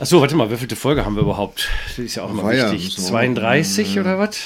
[0.00, 1.68] Achso, warte mal, wievielte Folge haben wir überhaupt?
[1.88, 2.96] Das ist ja auch mal Feier, wichtig.
[2.96, 4.38] müssen wir 32 auch- oder was?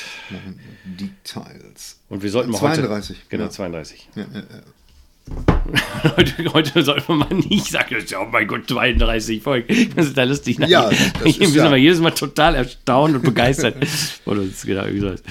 [0.84, 1.99] Details.
[2.08, 3.27] Und wir sollten mal 32, heute.
[3.29, 3.50] Genau, ja.
[3.50, 4.09] 32.
[4.17, 4.43] Ja, ja.
[6.19, 9.91] Heute, heute sollte man mal nicht sagen, das ist ja, oh mein Gott, 32 Folgen.
[9.96, 10.59] Das ist da lustig.
[10.59, 13.77] Nein, Ja, das wir ist sind ja- aber jedes Mal total erstaunt und begeistert.
[14.27, 15.23] Oder uns genau, wie gesagt.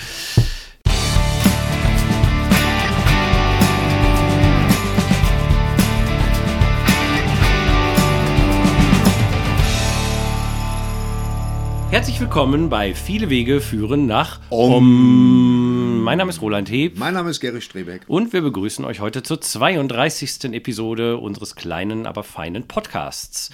[11.94, 16.02] Herzlich willkommen bei Viele Wege führen nach Om.
[16.02, 16.98] Mein Name ist Roland Heb.
[16.98, 18.02] Mein Name ist Gary Strebeck.
[18.08, 20.46] Und wir begrüßen euch heute zur 32.
[20.56, 23.52] Episode unseres kleinen, aber feinen Podcasts.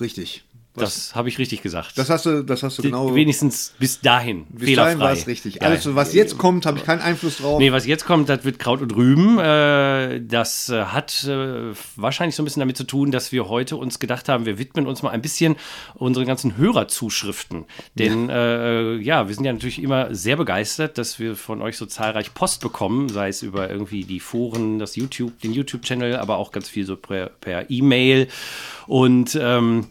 [0.00, 0.44] Richtig.
[0.80, 1.96] Das habe ich richtig gesagt.
[1.96, 3.14] Das hast du, das hast du genau.
[3.14, 4.44] Wenigstens bis dahin.
[4.44, 4.98] bis dahin fehlerfrei.
[4.98, 5.56] war es richtig.
[5.56, 5.62] Ja.
[5.62, 7.58] Alles, was jetzt kommt, habe ich keinen Einfluss drauf.
[7.58, 9.38] Nee, was jetzt kommt, das wird Kraut und Rüben.
[9.38, 13.76] Äh, das äh, hat äh, wahrscheinlich so ein bisschen damit zu tun, dass wir heute
[13.76, 15.56] uns gedacht haben, wir widmen uns mal ein bisschen
[15.94, 17.64] unseren ganzen Hörerzuschriften.
[17.94, 18.34] Denn ja.
[18.34, 22.34] Äh, ja, wir sind ja natürlich immer sehr begeistert, dass wir von euch so zahlreich
[22.34, 26.68] Post bekommen, sei es über irgendwie die Foren, das YouTube, den YouTube-Channel, aber auch ganz
[26.68, 28.28] viel so per per E-Mail.
[28.86, 29.86] Und ähm,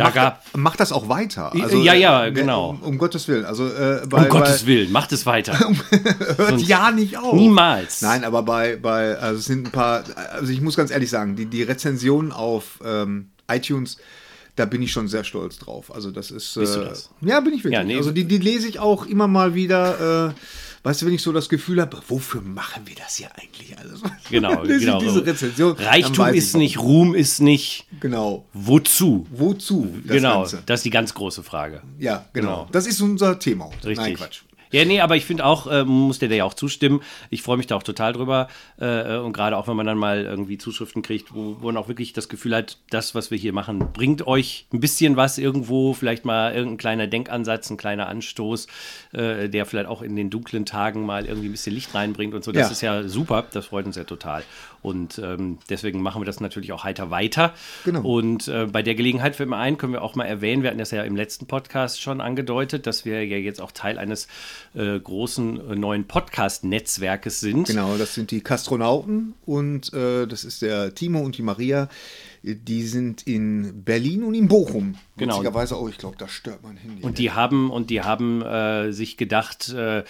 [0.00, 1.52] da Mach, gab mach das auch weiter.
[1.54, 2.70] Ja, ja, äh, genau.
[2.70, 3.44] Um, um Gottes Willen.
[3.44, 5.58] Also, äh, bei, um Gottes Willen, macht es weiter.
[6.36, 7.34] Hört ja nicht auf.
[7.34, 8.00] Niemals.
[8.00, 11.36] Nein, aber bei, bei also es sind ein paar, also ich muss ganz ehrlich sagen,
[11.36, 13.98] die, die Rezensionen auf ähm, iTunes,
[14.56, 15.94] da bin ich schon sehr stolz drauf.
[15.94, 16.56] Also das ist.
[16.56, 17.10] Äh, das?
[17.20, 17.74] Ja, bin ich wirklich.
[17.74, 17.96] Ja, nee.
[17.96, 20.28] Also die, die lese ich auch immer mal wieder.
[20.28, 20.34] Äh,
[20.82, 24.00] Weißt du, wenn ich so das Gefühl habe, wofür machen wir das hier eigentlich alles?
[24.30, 24.98] Genau, genau.
[24.98, 25.72] diese Rezension.
[25.76, 27.86] Reichtum ist nicht, Ruhm ist nicht.
[28.00, 28.46] Genau.
[28.54, 29.26] Wozu?
[29.30, 29.94] Wozu?
[30.06, 30.62] Das genau, Ganze?
[30.64, 31.82] das ist die ganz große Frage.
[31.98, 32.50] Ja, genau.
[32.50, 32.68] Genau.
[32.72, 33.66] Das ist unser Thema.
[33.84, 33.96] Richtig.
[33.96, 34.40] Nein, Quatsch.
[34.72, 37.00] Ja, nee, aber ich finde auch, äh, muss der ja auch zustimmen.
[37.30, 38.48] Ich freue mich da auch total drüber.
[38.78, 41.88] Äh, und gerade auch, wenn man dann mal irgendwie Zuschriften kriegt, wo, wo man auch
[41.88, 45.94] wirklich das Gefühl hat, das, was wir hier machen, bringt euch ein bisschen was irgendwo,
[45.94, 48.66] vielleicht mal irgendein kleiner Denkansatz, ein kleiner Anstoß,
[49.12, 52.44] äh, der vielleicht auch in den dunklen Tagen mal irgendwie ein bisschen Licht reinbringt und
[52.44, 52.52] so.
[52.52, 52.72] Das Ja.
[52.72, 54.42] ist ja super, das freut uns ja total.
[54.82, 57.54] Und ähm, deswegen machen wir das natürlich auch heiter weiter.
[57.84, 58.02] Genau.
[58.02, 60.78] Und äh, bei der Gelegenheit fällt mir ein, können wir auch mal erwähnen, wir hatten
[60.78, 64.28] das ja im letzten Podcast schon angedeutet, dass wir ja jetzt auch Teil eines
[64.74, 67.66] äh, großen äh, neuen Podcast-Netzwerkes sind.
[67.66, 71.88] Genau, das sind die Kastronauten und äh, das ist der Timo und die Maria.
[72.42, 74.94] Die sind in Berlin und in Bochum.
[75.18, 75.34] Genau.
[75.34, 77.02] Witzigerweise, oh, ich glaube, da stört mein Handy.
[77.02, 80.04] Und die haben, und die haben äh, sich gedacht, äh,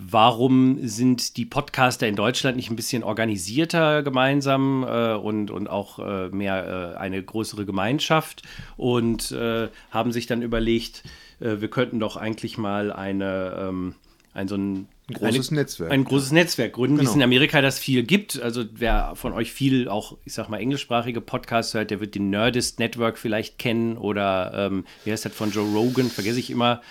[0.00, 5.98] warum sind die Podcaster in Deutschland nicht ein bisschen organisierter gemeinsam äh, und, und auch
[5.98, 8.42] äh, mehr äh, eine größere Gemeinschaft
[8.76, 11.02] und äh, haben sich dann überlegt,
[11.40, 13.94] äh, wir könnten doch eigentlich mal eine, ähm,
[14.34, 15.90] ein so ein Ein großes eine, Netzwerk.
[15.90, 17.24] Ein großes Netzwerk gründen, wie es Genau.
[17.24, 18.40] in Amerika das viel gibt.
[18.40, 22.30] Also wer von euch viel auch, ich sag mal, englischsprachige Podcasts hört, der wird den
[22.30, 26.82] Nerdist Network vielleicht kennen oder ähm, wie heißt das von Joe Rogan, vergesse ich immer.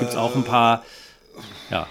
[0.00, 0.84] Gibt es auch ein paar.
[1.70, 1.86] Ja,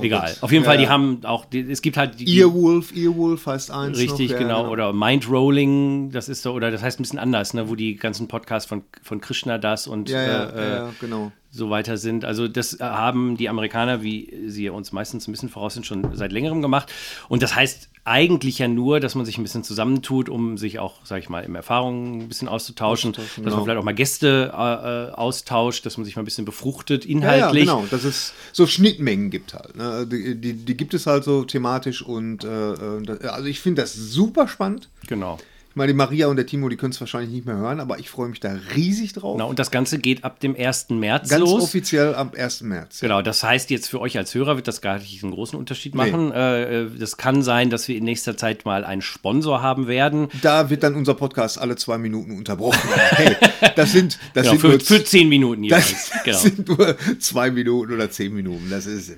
[0.00, 0.20] egal.
[0.20, 0.42] Äh, oh Gott.
[0.42, 0.90] Auf jeden Fall, Ja, die ja.
[0.90, 3.98] haben auch, die, es gibt halt die, die Earwolf, Earwolf heißt eins.
[3.98, 4.70] Richtig, noch, ja, genau.
[4.70, 8.28] Oder Mindrolling, das ist so, oder das heißt ein bisschen anders, ne, wo die ganzen
[8.28, 11.32] Podcasts von, von Krishna das und Ja, ja, äh, ja, genau.
[11.50, 12.24] So weiter sind.
[12.24, 16.32] Also das haben die Amerikaner, wie sie uns meistens ein bisschen voraus sind, schon seit
[16.32, 16.92] längerem gemacht.
[17.28, 21.04] Und das heißt eigentlich ja nur, dass man sich ein bisschen zusammentut, um sich auch,
[21.04, 23.56] sag ich mal, im Erfahrungen ein bisschen auszutauschen, dass genau.
[23.56, 27.04] man vielleicht auch mal Gäste äh, äh, austauscht, dass man sich mal ein bisschen befruchtet,
[27.04, 27.66] Ja, inhaltlich.
[27.66, 27.86] ja, genau.
[27.90, 29.76] Dass es so Schnittmengen gibt halt.
[29.76, 30.06] Ne?
[30.10, 33.94] Die, die, die gibt es halt so thematisch und äh, äh, also ich finde das
[33.94, 34.88] super spannend.
[35.06, 35.38] genau.
[35.70, 37.98] Ich meine, die Maria und der Timo, die können es wahrscheinlich nicht mehr hören, aber
[38.00, 39.36] ich freue mich da riesig drauf.
[39.36, 40.90] Genau, und das Ganze geht ab dem 1.
[40.90, 41.62] März Ganz los.
[41.62, 42.62] offiziell am 1.
[42.62, 43.00] März.
[43.00, 45.94] Genau, das heißt jetzt für euch als Hörer wird das gar nicht einen großen Unterschied
[45.94, 46.32] machen.
[46.32, 50.28] Äh, äh, Das kann sein, dass wir in nächster Zeit mal einen Sponsor haben werden.
[50.42, 52.80] Da wird dann unser Podcast alle zwei Minuten unterbrochen.
[52.94, 53.36] hey,
[53.76, 56.10] das sind, das Genau, sind für, nur, für zehn Minuten jeweils.
[56.10, 56.38] das Genau.
[56.38, 58.68] sind nur zwei Minuten oder zehn Minuten.
[58.70, 59.12] Das ist.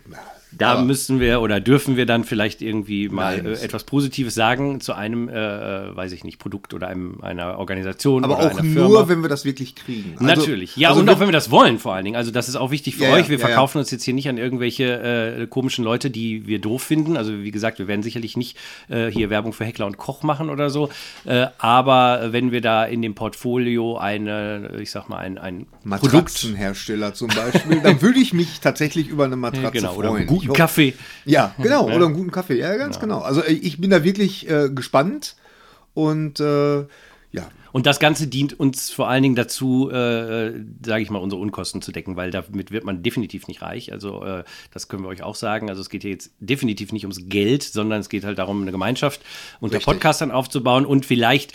[0.53, 4.35] Da aber- müssen wir oder dürfen wir dann vielleicht irgendwie mal Nein, äh, etwas Positives
[4.35, 8.47] sagen zu einem, äh, äh, weiß ich nicht, Produkt oder einem, einer Organisation aber oder
[8.55, 10.13] auch nur, wenn wir das wirklich kriegen.
[10.19, 10.77] Also- Natürlich.
[10.77, 12.17] Ja, also und auch wenn wir das wollen, vor allen Dingen.
[12.17, 13.29] Also, das ist auch wichtig für Ja, ja, euch.
[13.29, 13.47] Wir ja, ja.
[13.49, 17.17] verkaufen uns jetzt hier nicht an irgendwelche äh, komischen Leute, die wir doof finden.
[17.17, 18.57] Also, wie gesagt, wir werden sicherlich nicht
[18.89, 20.89] äh, hier Werbung für Heckler und Koch machen oder so.
[21.25, 25.67] Äh, aber wenn wir da in dem Portfolio eine, ich sag mal, ein, ein.
[25.85, 30.19] Matratzenhersteller zum Beispiel, dann würde ich mich tatsächlich über eine Matratze Genau, oder freuen.
[30.21, 30.95] einen guten Ich Kaffee.
[31.25, 32.59] Ja, genau, oder einen guten Kaffee.
[32.59, 33.21] Ja, ganz genau.
[33.21, 35.37] Also äh, ich bin da wirklich äh, gespannt
[35.95, 36.87] und äh,
[37.33, 40.53] ja, Und das Ganze dient uns vor allen Dingen dazu, äh,
[40.85, 43.93] sage ich mal, unsere Unkosten zu decken, weil damit wird man definitiv nicht reich.
[43.93, 45.69] Also äh, das können wir euch auch sagen.
[45.71, 48.73] Also es geht hier jetzt definitiv nicht ums Geld, sondern es geht halt darum, eine
[48.73, 49.21] Gemeinschaft
[49.61, 49.87] unter Richtig.
[49.87, 51.53] Podcastern aufzubauen und vielleicht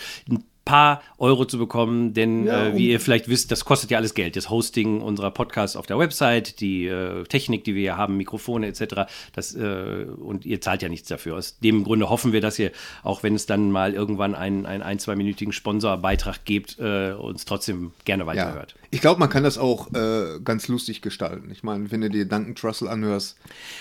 [0.66, 4.12] paar Euro zu bekommen, denn Ja, äh, wie ihr vielleicht wisst, das kostet ja alles
[4.12, 4.36] Geld.
[4.36, 8.66] Das Hosting unserer Podcasts auf der Website, die äh, Technik, die wir hier haben, Mikrofone
[8.66, 9.08] etc.
[9.32, 11.36] Das, äh, und ihr zahlt ja nichts dafür.
[11.36, 12.72] Aus dem Grunde hoffen wir, dass ihr,
[13.02, 17.92] auch wenn es dann mal irgendwann einen, einen ein-, zweiminütigen Sponsorbeitrag gibt, äh, uns trotzdem
[18.04, 18.26] gerne Ja.
[18.26, 18.74] weiterhört.
[18.90, 21.50] Ich glaube, man kann das auch äh, ganz lustig gestalten.
[21.52, 23.36] Ich meine, wenn du dir Duncan Trussell anhörst.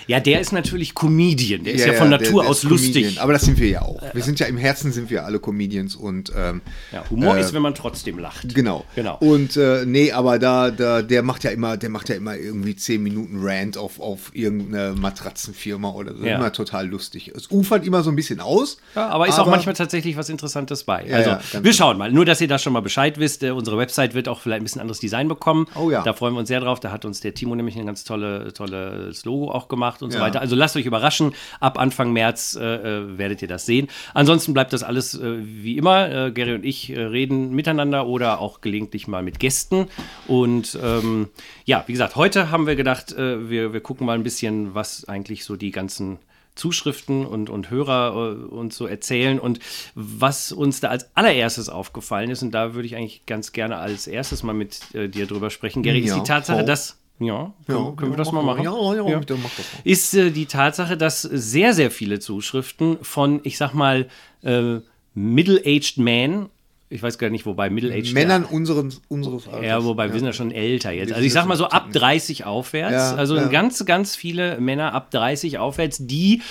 [0.08, 1.64] Ja, der ist natürlich Comedian.
[1.64, 3.20] Der ist ja, Ja, von ja, Natur der- der aus lustig.
[3.22, 4.02] Aber das sind wir ja auch.
[4.14, 6.62] Wir sind ja im Herzen sind wir alle Comedians und ähm,
[6.92, 8.54] Ja, Humor äh, ist, wenn man trotzdem lacht.
[8.56, 8.86] Genau.
[8.96, 9.18] Genau.
[9.20, 12.76] Und äh, nee, aber da, da, der macht ja immer, der macht ja immer irgendwie
[12.76, 16.26] 10 Minuten Rant auf, auf irgendeine Matratzenfirma oder so.
[16.26, 16.38] Ja.
[16.38, 17.32] Immer total lustig.
[17.36, 18.78] Es ufert immer so ein bisschen aus.
[18.96, 21.14] Ja, aber ist auch manchmal tatsächlich was Interessantes bei.
[21.14, 22.12] Also, wir schauen mal.
[22.12, 23.44] Nur, dass ihr da schon mal Bescheid wisst.
[23.44, 25.68] Äh, unsere Website wird auch vielleicht ein bisschen anderes Design bekommen.
[25.76, 26.04] Oh ja.
[26.04, 26.80] Da freuen wir uns sehr drauf.
[26.80, 30.20] Da hat uns der Timo nämlich ein ganz tolle, tolles Logo auch gemacht und so
[30.20, 30.42] weiter.
[30.42, 31.34] Also lasst euch überraschen.
[31.60, 33.88] Ab Anfang März äh, äh, werdet ihr das sehen.
[34.14, 36.10] Ansonsten bleibt das alles äh, wie immer.
[36.10, 39.88] Äh, Gary und ich äh, reden miteinander oder auch gelegentlich mal mit Gästen.
[40.28, 41.30] Und ähm,
[41.66, 45.08] ja, wie gesagt, heute haben wir gedacht, äh, wir, wir gucken mal ein bisschen, was
[45.08, 46.20] eigentlich so die ganzen
[46.56, 49.40] Zuschriften und, und Hörer äh, uns so erzählen.
[49.40, 49.60] Und
[49.94, 54.08] was uns da als allererstes aufgefallen ist, und da würde ich eigentlich ganz gerne als
[54.08, 56.66] erstes mal mit äh, dir drüber sprechen, Gary, ist Ja, die Tatsache, Frau.
[56.66, 57.00] dass.
[57.18, 58.66] Ja, können, können wir das mal mach machen?
[58.66, 59.20] Ja, ja, ja.
[59.20, 59.82] bitte mach das mal.
[59.86, 64.08] Ist äh, die Tatsache, dass sehr, sehr viele Zuschriften von, ich sag mal,
[64.44, 64.80] äh,
[65.14, 66.50] Middle-aged Men,
[66.88, 69.66] ich weiß gar nicht, wobei Middle-aged Männern unseren, unseres Alters.
[69.66, 71.12] ja, wobei wir sind ja schon älter jetzt.
[71.14, 72.94] Also ich sag mal so ab 30 aufwärts.
[72.94, 73.48] Ja, also ja.
[73.48, 76.42] ganz, ganz viele Männer ab 30 aufwärts, die,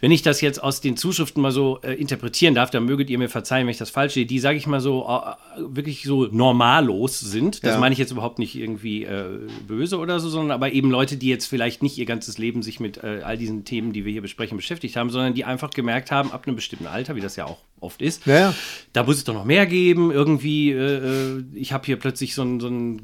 [0.00, 3.18] wenn ich das jetzt aus den Zuschriften mal so äh, interpretieren darf, dann möget ihr
[3.18, 6.26] mir verzeihen, wenn ich das falsch sehe, die, sage ich mal so, äh, wirklich so
[6.32, 7.62] normallos sind.
[7.62, 7.78] Das Ja.
[7.78, 9.38] meine ich jetzt überhaupt nicht irgendwie äh,
[9.68, 12.80] böse oder so, sondern aber eben Leute, die jetzt vielleicht nicht ihr ganzes Leben sich
[12.80, 16.10] mit äh, all diesen Themen, die wir hier besprechen, beschäftigt haben, sondern die einfach gemerkt
[16.10, 18.54] haben, ab einem bestimmten Alter, wie das ja auch oft ist, Ja, ja.
[18.92, 19.75] da muss es doch noch mehr geben.
[19.84, 23.02] Irgendwie, äh, äh, ich habe hier plötzlich so, ein, so, ein,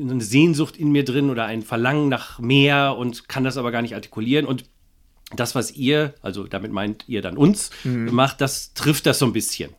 [0.00, 3.82] eine Sehnsucht in mir drin oder ein Verlangen nach mehr und kann das aber gar
[3.82, 4.46] nicht artikulieren.
[4.46, 4.64] Und
[5.34, 8.14] das, was ihr, also damit meint ihr dann uns, Mhm.
[8.14, 9.70] macht, das trifft das so ein bisschen.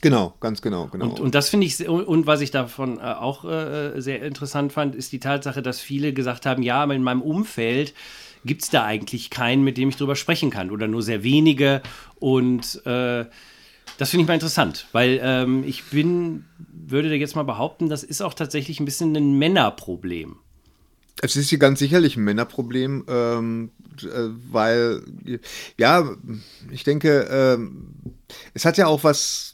[0.00, 1.10] Genau, ganz genau, genau.
[1.10, 4.96] Und, und das finde ich, und was ich davon äh, auch äh, sehr interessant fand,
[4.96, 7.94] ist die Tatsache, dass viele gesagt haben, ja, aber in meinem Umfeld
[8.44, 11.82] gibt es da eigentlich keinen, mit dem ich drüber sprechen kann oder nur sehr wenige.
[12.16, 13.26] Und äh,
[14.02, 18.02] das finde ich mal interessant, weil ähm, ich bin, würde da jetzt mal behaupten, das
[18.02, 20.40] ist auch tatsächlich ein bisschen ein Männerproblem.
[21.22, 23.70] Es ist hier ganz sicherlich ein Männerproblem, ähm,
[24.02, 24.08] äh,
[24.50, 25.04] weil,
[25.78, 26.16] ja,
[26.72, 27.92] ich denke, ähm,
[28.54, 29.51] es hat ja auch was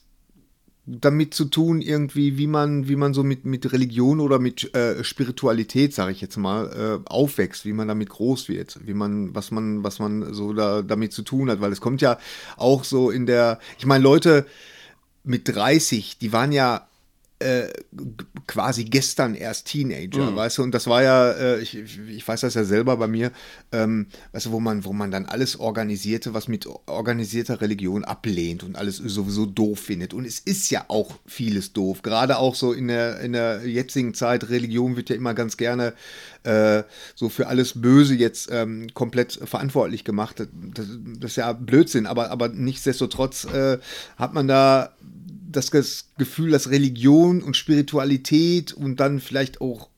[0.91, 5.05] damit zu tun, irgendwie, wie man, wie man so mit, mit Religion oder mit äh,
[5.05, 9.51] Spiritualität, sage ich jetzt mal, äh, aufwächst, wie man damit groß wird, wie man, was
[9.51, 12.19] man, was man so da, damit zu tun hat, weil es kommt ja
[12.57, 14.47] auch so in der, ich meine, Leute
[15.25, 16.88] mit 30, die waren ja
[17.41, 17.69] äh,
[18.47, 22.55] quasi gestern erst Teenager, weißt du, und das war ja, äh, ich, ich weiß das
[22.55, 23.31] ja selber bei mir,
[23.71, 28.65] ähm, weißt du, wo man, wo man dann alles organisierte, was mit organisierter Religion ablehnt
[28.65, 30.15] und alles sowieso doof findet.
[30.15, 34.15] Und es ist ja auch vieles doof, gerade auch so in der, in der jetzigen
[34.15, 35.95] Zeit, Religion wird ja immer ganz gerne
[36.43, 36.83] äh,
[37.15, 40.41] so für alles Böse jetzt ähm, komplett verantwortlich gemacht.
[40.75, 40.87] Das,
[41.19, 43.79] das ist ja Blödsinn, aber, aber nichtsdestotrotz äh,
[44.17, 44.95] hat man da
[45.49, 45.71] das
[46.19, 49.89] Gefühl, dass Religion und Spiritualität und dann vielleicht auch,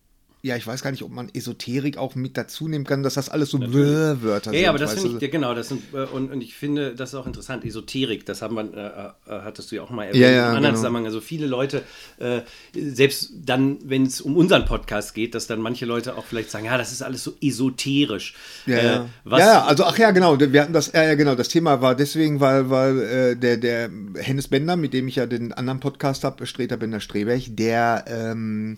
[0.43, 3.29] ja, ich weiß gar nicht, ob man Esoterik auch mit dazu nehmen kann, dass das
[3.29, 4.55] alles so Wörter Ja, sind.
[4.55, 7.11] ja, aber das finde ich, ja, genau, das sind, äh, und, und ich finde, das
[7.11, 10.23] ist auch interessant, Esoterik, das haben wir, äh, äh, hattest du ja auch mal erwähnt,
[10.23, 10.77] Ja, ja, im anderen genau.
[10.77, 11.83] Zusammenhang, also viele Leute,
[12.19, 12.41] äh,
[12.75, 16.65] selbst dann, wenn es um unseren Podcast geht, dass dann manche Leute auch vielleicht sagen,
[16.65, 18.35] ja, das ist alles so esoterisch.
[18.67, 19.65] Ja, Äh, ja.
[19.65, 22.71] also ach ja, genau, wir hatten das, ja, ja, genau, das Thema war deswegen, weil,
[22.71, 26.77] weil äh, der, der Hennes Bender, mit dem ich ja den anderen Podcast habe, Streter
[26.79, 28.75] Bender Streberg, der, ähm,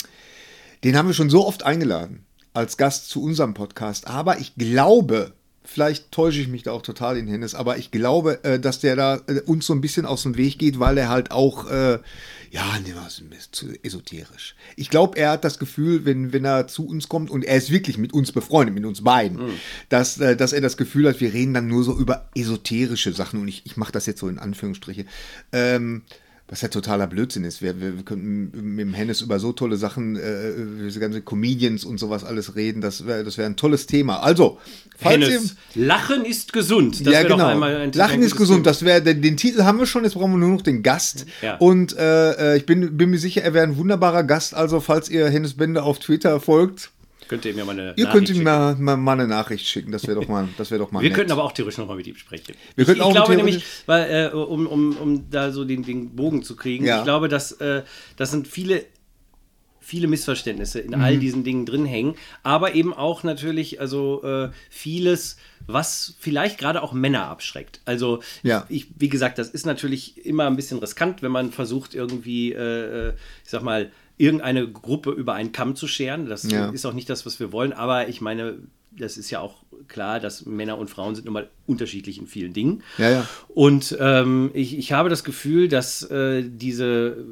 [0.85, 2.25] den haben wir schon so oft eingeladen
[2.55, 5.33] als Gast zu unserem Podcast, aber ich glaube,
[5.65, 8.97] vielleicht täusche ich mich da auch total in Hennes, aber ich glaube, äh, dass der
[8.97, 11.99] da äh, uns so ein bisschen aus dem Weg geht, weil er halt auch, äh,
[12.51, 14.55] ja, nee, was ist zu esoterisch.
[14.77, 17.71] Ich glaube, er hat das Gefühl, wenn, wenn er zu uns kommt und er ist
[17.71, 19.39] wirklich mit uns befreundet, mit uns beiden,
[19.89, 23.41] dass, äh, dass er das Gefühl hat, wir reden dann nur so über esoterische Sachen
[23.41, 25.07] und ich, ich mache das jetzt so in Anführungsstriche.
[25.53, 26.03] Ähm,
[26.52, 27.62] was ja totaler Blödsinn ist.
[27.62, 31.23] Wir, wir, wir könnten mit dem Hennes über so tolle Sachen, äh, über diese ganze
[31.23, 32.82] Comedians und sowas alles reden.
[32.82, 34.18] Das wäre das wär ein tolles Thema.
[34.23, 34.59] Also,
[34.99, 37.06] falls Hennes, Lachen ist gesund.
[37.06, 37.47] Das ja, genau.
[37.47, 38.64] einmal ein- Lachen ein ist gesund.
[38.64, 38.71] Thema.
[38.71, 40.04] Das wäre den, den Titel haben wir schon.
[40.04, 41.25] Jetzt brauchen wir nur noch den Gast.
[41.40, 41.56] Ja.
[41.56, 44.54] Und äh, äh, ich bin, bin mir sicher, er wäre ein wunderbarer Gast.
[44.54, 46.90] Also falls ihr Hennes Bender auf Twitter folgt,
[47.33, 49.91] Könnt ihr mir mal eine Ihr Nachricht könnt ihm mal, mal, mal eine Nachricht schicken,
[49.93, 51.17] das wäre doch mal, das wäre doch mal Wir nett.
[51.17, 52.55] könnten aber auch theoretisch nochmal mit ihm sprechen.
[52.77, 56.43] Wir ich, ich glaube nämlich, weil, äh, um, um, um da so den, den Bogen
[56.43, 56.99] zu kriegen, Ja.
[56.99, 57.83] ich glaube, dass äh,
[58.17, 58.85] das sind viele
[59.85, 61.01] viele Missverständnisse in Mhm.
[61.01, 65.37] all diesen Dingen drin hängen, aber eben auch natürlich also äh, vieles,
[65.67, 67.81] was vielleicht gerade auch Männer abschreckt.
[67.85, 68.65] Also Ja.
[68.69, 73.09] ich, wie gesagt, das ist natürlich immer ein bisschen riskant, wenn man versucht irgendwie, äh,
[73.09, 73.12] äh,
[73.45, 76.26] ich sag mal, irgendeine Gruppe über einen Kamm zu scheren.
[76.26, 76.71] Das Ja.
[76.71, 78.59] ist auch nicht das, was wir wollen, aber ich meine,
[78.92, 79.57] das ist ja auch
[79.88, 82.83] klar, dass Männer und Frauen sind nun mal unterschiedlich in vielen Dingen.
[82.99, 83.28] Ja, ja.
[83.49, 87.25] Und ähm, ich, ich habe das Gefühl, dass äh, diese,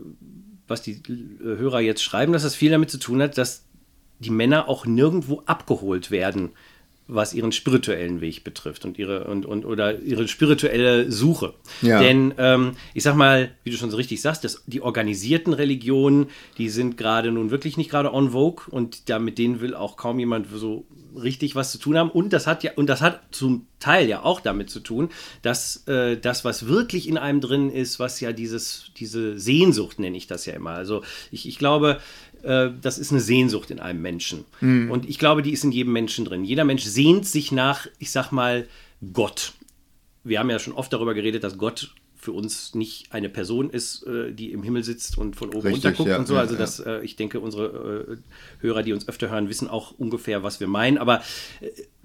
[0.67, 3.65] was die äh, Hörer jetzt schreiben, dass das viel damit zu tun hat, dass
[4.21, 6.51] die Männer auch nirgendwo abgeholt werden,
[7.15, 11.55] was ihren spirituellen Weg betrifft und ihre und, und oder ihre spirituelle Suche.
[11.83, 12.01] Ja.
[12.01, 16.27] Denn ähm, ich sag mal, wie du schon so richtig sagst, dass die organisierten Religionen,
[16.59, 19.97] die sind gerade nun wirklich nicht gerade on vogue und da mit denen will auch
[19.97, 22.11] kaum jemand so richtig was zu tun haben.
[22.11, 25.09] Und das hat ja und das hat zum Teil ja auch damit zu tun,
[25.43, 30.17] dass äh, das, was wirklich in einem drin ist, was ja dieses diese Sehnsucht nenne
[30.17, 30.71] ich das ja immer.
[30.71, 32.01] Also ich, ich glaube,
[32.43, 34.45] äh, das ist eine Sehnsucht in einem Menschen.
[34.61, 36.45] Und ich glaube, die ist in jedem Menschen drin.
[36.45, 38.67] Jeder Mensch sehnt sich nach, ich sag mal,
[39.13, 39.53] Gott.
[40.25, 44.07] Wir haben ja schon oft darüber geredet, dass Gott für uns nicht eine Person ist,
[44.07, 46.37] äh, die im Himmel sitzt und von oben Richtig, runter guckt ja, und so.
[46.37, 46.61] Also ja.
[46.61, 48.19] das, äh, ich denke, unsere
[48.59, 50.99] Hörer, die uns öfter hören, wissen auch ungefähr, was wir meinen.
[50.99, 51.23] Aber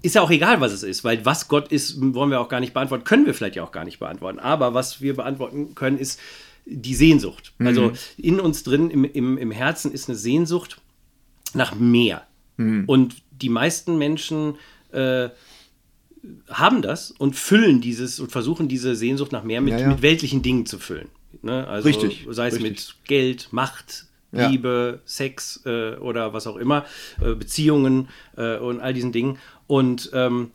[0.00, 2.60] ist ja auch egal, was es ist, weil was Gott ist, wollen wir auch gar
[2.60, 4.38] nicht beantworten, können wir vielleicht ja auch gar nicht beantworten.
[4.38, 6.18] Aber was wir beantworten können, ist
[6.66, 7.54] die Sehnsucht.
[7.58, 10.80] Also in uns drin, im, im, im Herzen ist eine Sehnsucht
[11.54, 12.26] nach mehr.
[12.86, 14.56] Und die meisten Menschen
[14.90, 15.28] äh,
[16.48, 19.88] haben das und füllen dieses und versuchen diese Sehnsucht nach mehr mit, Ja, ja.
[19.88, 21.08] mit weltlichen Dingen zu füllen.
[21.42, 21.66] Ne?
[21.68, 22.70] Also Richtig, sei es richtig.
[22.70, 24.48] mit Geld, Macht, Ja.
[24.48, 26.84] Liebe, Sex äh, oder was auch immer,
[27.20, 29.38] äh, Beziehungen äh, und all diesen Dingen.
[29.66, 30.50] Und ähm,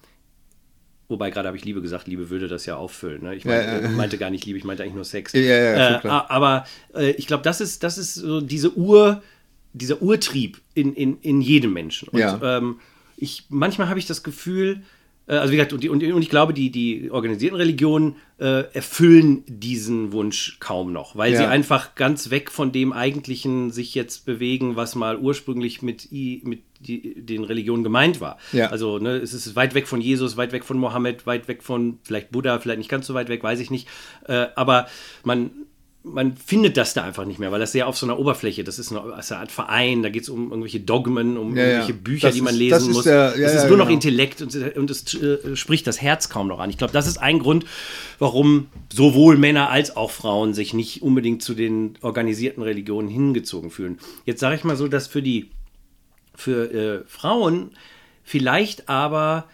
[1.12, 3.24] Wobei gerade habe ich Liebe gesagt, Liebe würde das ja auffüllen.
[3.24, 3.36] Ne?
[3.36, 3.90] Ich meinte, ja, ja.
[3.90, 5.34] meinte gar nicht Liebe, ich meinte eigentlich nur Sex.
[5.34, 6.66] Äh, aber
[6.96, 9.22] äh, ich glaube, das ist, das ist so diese Ur,
[9.74, 12.08] dieser Urtrieb in, in, in jedem Menschen.
[12.10, 12.80] Und ähm,
[13.18, 14.82] ich, manchmal habe ich das Gefühl, äh,
[15.36, 20.12] also wie gesagt, und, und, und ich glaube, die, die organisierten Religionen äh, erfüllen diesen
[20.12, 21.50] Wunsch kaum noch, weil sie Ja.
[21.50, 26.62] einfach ganz weg von dem Eigentlichen sich jetzt bewegen, was mal ursprünglich mit, I, mit
[26.80, 28.38] die, den Religionen gemeint war.
[28.52, 28.70] Ja.
[28.70, 32.00] Also ne, es ist weit weg von Jesus, weit weg von Mohammed, weit weg von
[32.04, 33.88] vielleicht Buddha, vielleicht nicht ganz so weit weg, weiß ich nicht.
[34.28, 34.88] Äh, aber
[35.24, 35.52] man,
[36.04, 38.80] man findet das da einfach nicht mehr, weil das sehr auf so einer Oberfläche, das
[38.80, 41.62] ist eine, das ist eine Art Verein, da geht es um irgendwelche Dogmen, um Ja,
[41.64, 41.70] ja.
[41.70, 43.04] irgendwelche Bücher, Das die man ist- lesen das muss.
[43.04, 43.94] der- ja, es ist ja, nur noch genau.
[43.96, 46.72] Intellekt und, und es äh, spricht das Herz kaum noch an.
[46.72, 47.66] Ich glaube, das ist ein Grund,
[48.18, 54.00] warum sowohl Männer als auch Frauen sich nicht unbedingt zu den organisierten Religionen hingezogen fühlen.
[54.26, 55.52] Jetzt sage ich mal so, dass für die
[56.34, 57.72] für äh, Frauen
[58.24, 59.46] vielleicht aber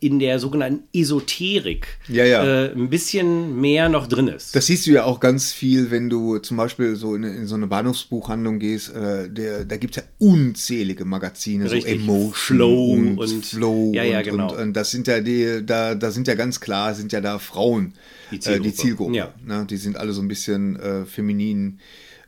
[0.00, 2.42] in der sogenannten Esoterik Ja, ja.
[2.44, 4.56] Äh, ein bisschen mehr noch drin ist.
[4.56, 7.54] Das siehst du ja auch ganz viel, wenn du zum Beispiel so in, in so
[7.54, 8.94] eine Bahnhofsbuchhandlung gehst.
[8.94, 11.82] Äh, der, da gibt es ja unzählige Magazine, Richtig.
[12.00, 13.92] so Emotion Flow und, und- Flow.
[13.94, 14.52] Ja, und, genau.
[14.52, 17.38] Und, und das sind ja die, da, da sind ja ganz klar, sind ja da
[17.38, 17.92] Frauen
[18.30, 18.68] Die äh, Zielgruppe.
[18.70, 19.16] die Zielgruppe.
[19.16, 19.34] Ja.
[19.44, 19.66] Ne?
[19.68, 21.78] Die sind alle so ein bisschen äh, feminin.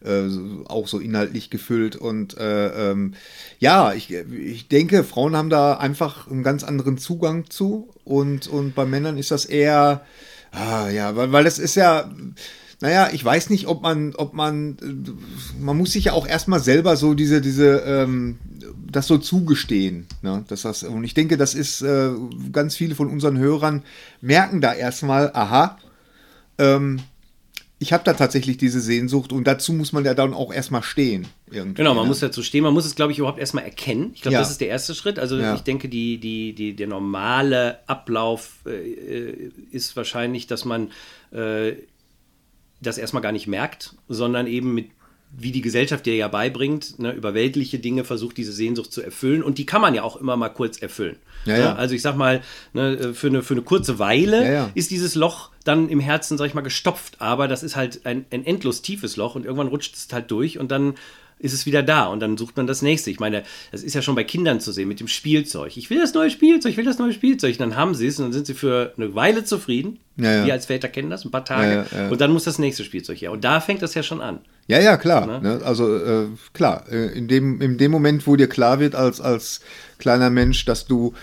[0.04, 0.28] Äh,
[0.66, 3.14] Auch so inhaltlich gefüllt und äh, ähm,
[3.58, 8.74] ja, ich, ich denke, Frauen haben da einfach einen ganz anderen Zugang zu und, und
[8.74, 10.02] bei Männern ist das eher,
[10.54, 12.08] Ah, ja, weil, weil das ist ja,
[12.80, 16.60] naja, ich weiß nicht, ob man, ob man, äh, man muss sich ja auch erstmal
[16.60, 18.38] selber so diese, diese, ähm,
[18.90, 20.06] das so zugestehen.
[20.22, 20.44] Ne?
[20.48, 22.10] Dass das, und ich denke, das ist, äh,
[22.52, 23.82] ganz viele von unseren Hörern
[24.20, 25.78] merken da erstmal, aha,
[26.58, 27.00] ähm,
[27.84, 31.26] ich habe da tatsächlich diese Sehnsucht und dazu muss man ja dann auch erstmal stehen.
[31.50, 32.08] Irgendwie, Genau, man ne?
[32.08, 34.12] muss dazu stehen, man muss es, glaube ich, überhaupt erstmal erkennen.
[34.14, 34.38] Ich glaube, Ja.
[34.40, 35.18] das ist der erste Schritt.
[35.18, 35.54] Also Ja.
[35.54, 40.92] ich denke, die, die, die, der normale Ablauf äh, ist wahrscheinlich, dass man
[41.30, 41.74] äh,
[42.80, 44.86] das erstmal gar nicht merkt, sondern eben mit
[45.36, 49.42] wie die Gesellschaft dir ja beibringt, ne, über weltliche Dinge versucht, diese Sehnsucht zu erfüllen.
[49.42, 51.16] Und die kann man ja auch immer mal kurz erfüllen.
[51.44, 51.74] Ja, ja.
[51.74, 52.40] Also ich sag mal,
[52.72, 56.46] ne, für, eine, für eine kurze Weile Ja, ist dieses Loch dann im Herzen, sag
[56.46, 57.20] ich mal, gestopft.
[57.20, 60.58] Aber das ist halt ein, ein endlos tiefes Loch und irgendwann rutscht es halt durch
[60.58, 60.94] und dann
[61.38, 63.10] ist es wieder da und dann sucht man das nächste.
[63.10, 65.76] Ich meine, das ist ja schon bei Kindern zu sehen mit dem Spielzeug.
[65.76, 67.52] Ich will das neue Spielzeug, ich will das neue Spielzeug.
[67.52, 69.98] Und dann haben sie es und dann sind sie für eine Weile zufrieden.
[70.16, 70.46] Ja, ja.
[70.46, 71.86] Wir als Väter kennen das, ein paar Tage.
[71.94, 72.08] Ja.
[72.08, 73.32] Und dann muss das nächste Spielzeug her.
[73.32, 74.38] Und da fängt das ja schon an.
[74.66, 75.40] Ja, ja, klar.
[75.40, 75.60] Ne?
[75.64, 79.60] Also äh, klar, äh, in, dem, in dem Moment, wo dir klar wird als, als
[79.98, 81.14] kleiner Mensch, dass du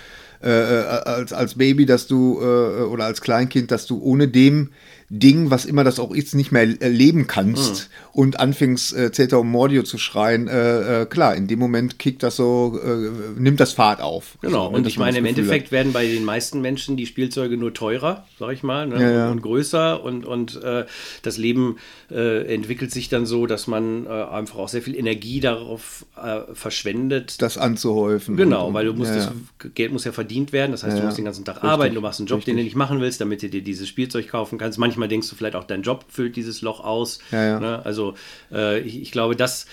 [0.44, 4.72] äh, äh, als, als Baby, dass du äh, oder als Kleinkind, dass du ohne dem
[5.14, 8.22] Ding, was immer das auch ist, nicht mehr leben kannst mhm.
[8.22, 12.24] und anfängst äh, Zeta und Mordio zu schreien, äh, äh, klar, in dem Moment kickt
[12.24, 14.38] das so, äh, nimmt das Fahrt auf.
[14.42, 15.72] Genau, so, und ich meine, im Endeffekt hat.
[15.74, 19.02] werden bei den meisten Menschen die Spielzeuge nur teurer, sag ich mal, ne?
[19.02, 19.32] ja, ja.
[19.32, 20.86] und größer und, und äh,
[21.24, 21.76] das Leben
[22.10, 26.06] äh, entwickelt sich dann so, dass man einfach auch sehr viel Energie darauf
[26.54, 27.42] verschwendet.
[27.42, 28.38] Das anzuhäufen.
[28.38, 31.04] Genau, und, weil du musst, ja, das Geld muss ja verdient werden, das heißt, du
[31.04, 31.70] musst den ganzen Tag Richtig.
[31.70, 32.54] arbeiten, du machst einen Job, Richtig.
[32.54, 34.78] den du nicht machen willst, damit du dir dieses Spielzeug kaufen kannst.
[34.78, 37.20] Manchmal denkst du vielleicht auch, dein Job füllt dieses Loch aus.
[37.32, 37.60] Ja, ja.
[37.60, 37.86] Ne?
[37.86, 38.16] Also
[38.52, 39.66] äh, ich, ich, glaube, das,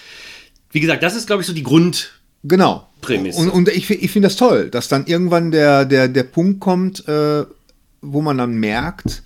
[0.70, 2.12] wie gesagt, das ist, glaube ich, so die Grund.
[2.44, 2.88] Genau.
[3.00, 3.40] Prämisse.
[3.40, 7.06] Und, und ich, ich finde das toll, dass dann irgendwann der, der, der Punkt kommt,
[7.08, 7.44] äh,
[8.00, 9.23] wo man dann merkt,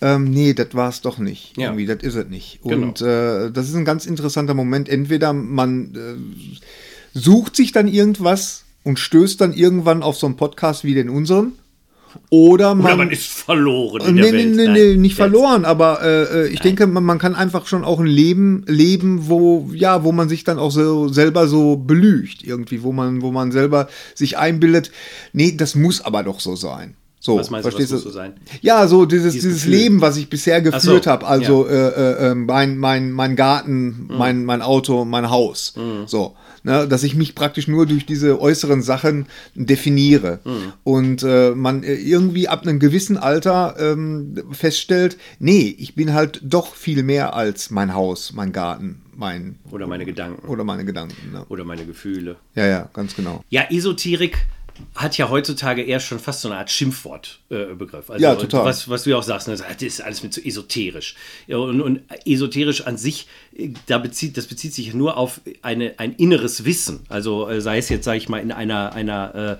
[0.00, 1.56] ähm, nee, das war es doch nicht.
[1.56, 1.66] Ja.
[1.66, 2.60] Irgendwie, das ist es nicht.
[2.62, 2.88] Genau.
[2.88, 4.88] Und äh, das ist ein ganz interessanter Moment.
[4.88, 10.84] Entweder man äh, sucht sich dann irgendwas und stößt dann irgendwann auf so einen Podcast
[10.84, 11.52] wie den unseren
[12.30, 14.02] oder man, Oder man ist verloren.
[14.02, 14.56] In nee, der Welt.
[14.56, 15.18] nee, nee, nicht Jetzt.
[15.18, 16.62] verloren, aber äh, ich Nein.
[16.62, 20.44] denke, man, man, kann einfach schon auch ein Leben leben, wo, ja, wo man sich
[20.44, 24.92] dann auch so selber so belügt, irgendwie, wo man, wo man selber sich einbildet,
[25.32, 26.94] nee, das muss aber doch so sein.
[27.28, 28.34] So, was meinst verstehst du, was so sein?
[28.60, 31.26] Ja, so dieses, dieses, dieses Leben, was ich bisher geführt so, habe.
[31.26, 31.88] Also ja.
[31.88, 34.16] äh, äh, mein, mein, mein Garten, mhm.
[34.18, 35.74] mein, mein Auto, mein Haus.
[35.76, 36.06] Mhm.
[36.06, 40.40] So ne, dass ich mich praktisch nur durch diese äußeren Sachen definiere.
[40.44, 40.72] Mhm.
[40.84, 46.40] Und äh, man äh, irgendwie ab einem gewissen Alter ähm, feststellt, nee, ich bin halt
[46.42, 49.58] doch viel mehr als mein Haus, mein Garten, mein.
[49.70, 50.46] Oder meine Gedanken.
[50.46, 51.32] Oder meine Gedanken.
[51.32, 51.44] Ne?
[51.48, 52.36] Oder meine Gefühle.
[52.54, 53.42] Ja, ja, ganz genau.
[53.48, 54.46] Ja, Esoterik
[54.94, 58.08] hat ja heutzutage eher schon fast so eine Art Schimpfwortbegriff.
[58.08, 58.64] Äh, also ja, total.
[58.64, 61.14] Was, was du ja auch sagst, ne, das ist alles mit so esoterisch.
[61.48, 63.26] Und, und esoterisch an sich,
[63.86, 67.00] da bezieht, das bezieht sich nur auf eine, ein inneres Wissen.
[67.08, 69.56] Also äh, sei es jetzt, sage ich mal, in einer, einer äh,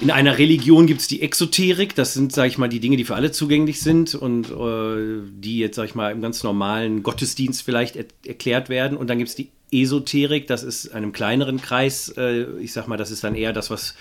[0.00, 3.04] in einer Religion gibt es die Exoterik, das sind, sage ich mal, die Dinge, die
[3.04, 7.62] für alle zugänglich sind und äh, die jetzt, sage ich mal, im ganz normalen Gottesdienst
[7.62, 8.96] vielleicht er erklärt werden.
[8.96, 12.96] Und dann gibt es die Esoterik, das ist einem kleineren Kreis, äh, ich sag mal,
[12.96, 13.94] das ist dann eher das, was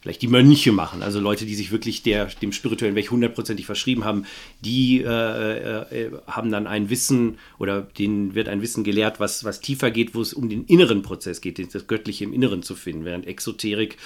[0.00, 4.04] vielleicht die Mönche machen, also Leute, die sich wirklich der, dem spirituellen Weg hundertprozentig verschrieben
[4.04, 4.26] haben,
[4.60, 9.60] die äh, äh, haben dann ein Wissen oder denen wird ein Wissen gelehrt, was, was
[9.60, 13.04] tiefer geht, wo es um den inneren Prozess geht, das Göttliche im Inneren zu finden,
[13.04, 13.96] während Exoterik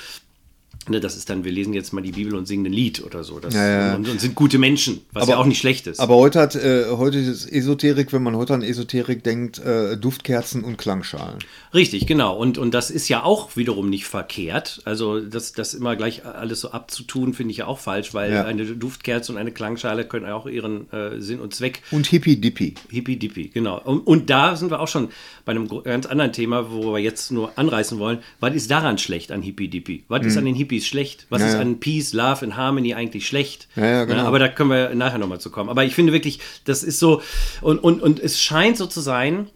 [0.88, 3.22] Ne, das ist dann, wir lesen jetzt mal die Bibel und singen ein Lied oder
[3.22, 3.38] so.
[3.38, 3.94] Das, ja, ja.
[3.94, 6.00] Und, und, sind gute Menschen, was aber, ja auch nicht schlecht ist.
[6.00, 10.64] Aber heute hat, äh, heute ist Esoterik, wenn man heute an Esoterik denkt, äh, Duftkerzen
[10.64, 11.38] und Klangschalen.
[11.72, 12.36] Richtig, genau.
[12.36, 14.82] Und, und das ist ja auch wiederum nicht verkehrt.
[14.84, 18.44] Also das, das immer gleich alles so abzutun, finde ich ja auch falsch, weil ja.
[18.44, 21.82] eine Duftkerze und eine Klangschale können auch ihren äh, Sinn und Zweck.
[21.92, 22.74] Und Hippie-Dippy.
[22.90, 23.80] Hippie-Dippy, genau.
[23.80, 25.08] Und, und da sind wir auch schon
[25.44, 28.18] bei einem ganz anderen Thema, wo wir jetzt nur anreißen wollen.
[28.40, 30.04] Was ist daran schlecht an Hippie-Dippy?
[30.08, 30.28] Was hm.
[30.28, 31.26] ist an den Hippies Hippies schlecht?
[31.28, 33.68] Was ja, ist an Peace, Love and Harmony eigentlich schlecht?
[33.76, 34.24] Ja, genau.
[34.24, 35.68] aber da können wir nachher nochmal zu kommen.
[35.68, 37.22] Aber ich finde wirklich, das ist so,
[37.60, 39.48] und, und, und es scheint so zu sein,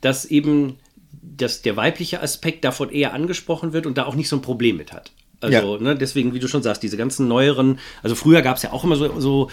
[0.00, 0.78] dass eben
[1.36, 4.76] dass der weibliche Aspekt davon eher angesprochen wird und da auch nicht so ein Problem
[4.76, 5.10] mit hat.
[5.44, 5.82] Also, ja.
[5.82, 8.84] ne, deswegen, wie du schon sagst, diese ganzen neueren, also früher gab es ja auch
[8.84, 9.50] immer so, so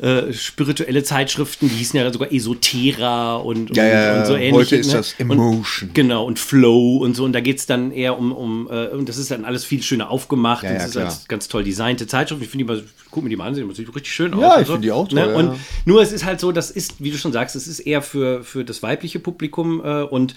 [0.00, 4.54] äh, spirituelle Zeitschriften, die hießen ja sogar Esotera und, ja, ja, und so ähnlich.
[4.54, 4.98] Heute ist ne?
[4.98, 5.88] das Emotion.
[5.88, 7.24] Und, genau, und Flow und so.
[7.24, 9.82] Und da geht es dann eher um, um äh, und das ist dann alles viel
[9.82, 10.64] schöner aufgemacht.
[10.64, 12.42] Ja, und das ist ganz toll designte Zeitschrift.
[12.42, 14.40] Ich finde die mal, guck mir die mal an, sieht richtig schön aus.
[14.40, 14.74] Ja, ich so.
[14.74, 15.24] finde die auch ne?
[15.24, 15.32] toll.
[15.32, 15.50] Ne?
[15.50, 18.02] Und nur es ist halt so, das ist, wie du schon sagst, es ist eher
[18.02, 20.34] für, für das weibliche Publikum äh, und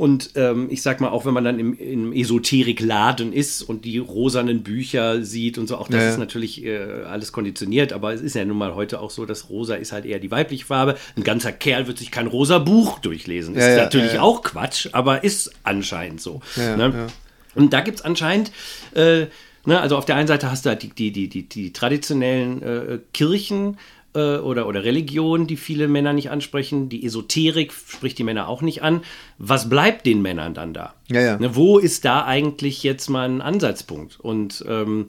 [0.00, 3.98] und ähm, ich sag mal, auch wenn man dann im, im Esoterikladen ist und die
[3.98, 6.08] rosanen Bücher sieht und so, auch das ja.
[6.08, 9.50] ist natürlich äh, alles konditioniert, aber es ist ja nun mal heute auch so, dass
[9.50, 10.96] rosa ist halt eher die weibliche Farbe.
[11.16, 13.54] Ein ganzer Kerl wird sich kein rosa Buch durchlesen.
[13.54, 16.40] Ist ja, natürlich auch Quatsch, aber ist anscheinend so.
[16.56, 17.08] Ne?
[17.54, 18.52] Und da gibt es anscheinend.
[18.94, 19.26] Äh,
[19.66, 22.62] ne, also auf der einen Seite hast du halt die, die, die, die, die traditionellen
[22.62, 23.76] äh, Kirchen,
[24.14, 26.88] äh, oder, oder Religion, die viele Männer nicht ansprechen.
[26.88, 29.02] Die Esoterik spricht die Männer auch nicht an.
[29.38, 30.94] Was bleibt den Männern dann da?
[31.08, 31.38] Ja, ja.
[31.38, 34.18] Ne, wo ist da eigentlich jetzt mal ein Ansatzpunkt?
[34.20, 35.06] Und ähm,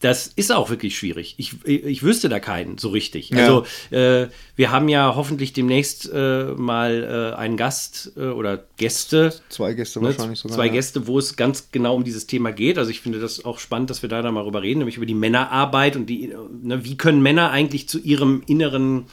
[0.00, 1.34] das ist auch wirklich schwierig.
[1.36, 3.30] Ich, ich wüsste da keinen so richtig.
[3.30, 3.38] Ja.
[3.38, 9.34] Also äh, wir haben ja hoffentlich demnächst äh, mal äh, einen Gast äh, oder Gäste.
[9.50, 10.56] Zwei Gäste ne, wahrscheinlich sogar.
[10.56, 10.72] Zwei ja.
[10.72, 12.78] Gäste, wo es ganz genau um dieses Thema geht.
[12.78, 15.06] Also ich finde das auch spannend, dass wir da dann mal drüber reden, nämlich über
[15.06, 16.32] die Männerarbeit und die,
[16.62, 19.04] ne, wie können Männer eigentlich zu ihrem inneren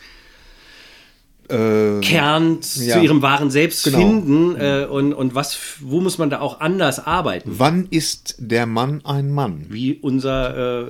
[1.49, 2.95] äh, Kern ja.
[2.95, 3.99] zu ihrem wahren Selbst genau.
[3.99, 7.51] finden äh, und, und was, wo muss man da auch anders arbeiten?
[7.57, 9.65] Wann ist der Mann ein Mann?
[9.69, 10.87] Wie unser äh,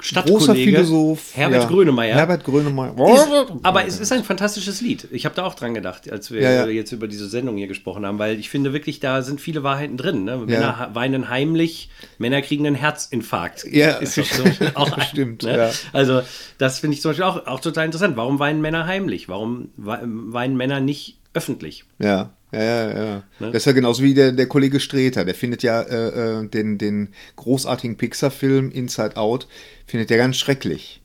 [0.00, 1.68] Stadtkollege Philosoph, Herbert ja.
[1.68, 2.14] Grönemeyer.
[2.14, 2.94] Herbert Grönemeyer.
[3.14, 3.28] Ist,
[3.62, 5.08] aber es ist ein fantastisches Lied.
[5.10, 8.04] Ich habe da auch dran gedacht, als wir ja, jetzt über diese Sendung hier gesprochen
[8.04, 10.24] haben, weil ich finde wirklich, da sind viele Wahrheiten drin.
[10.24, 10.36] Ne?
[10.38, 13.64] Männer weinen heimlich, Männer kriegen einen Herzinfarkt.
[13.70, 15.42] Ja, ist doch so auch ein, stimmt.
[15.42, 15.70] Ne?
[15.92, 16.22] Also
[16.58, 18.16] das finde ich zum Beispiel auch, auch total interessant.
[18.16, 19.28] Warum weinen Männer heimlich?
[19.28, 21.84] Warum weinen Männer nicht öffentlich.
[21.98, 23.14] Ja, ja, ja, ja.
[23.38, 23.46] Ne?
[23.52, 25.24] Das ist ja genauso wie der, der Kollege Streter.
[25.24, 29.46] Der findet ja äh, äh den, den großartigen Pixar-Film Inside Out,
[29.86, 30.99] findet er ganz schrecklich.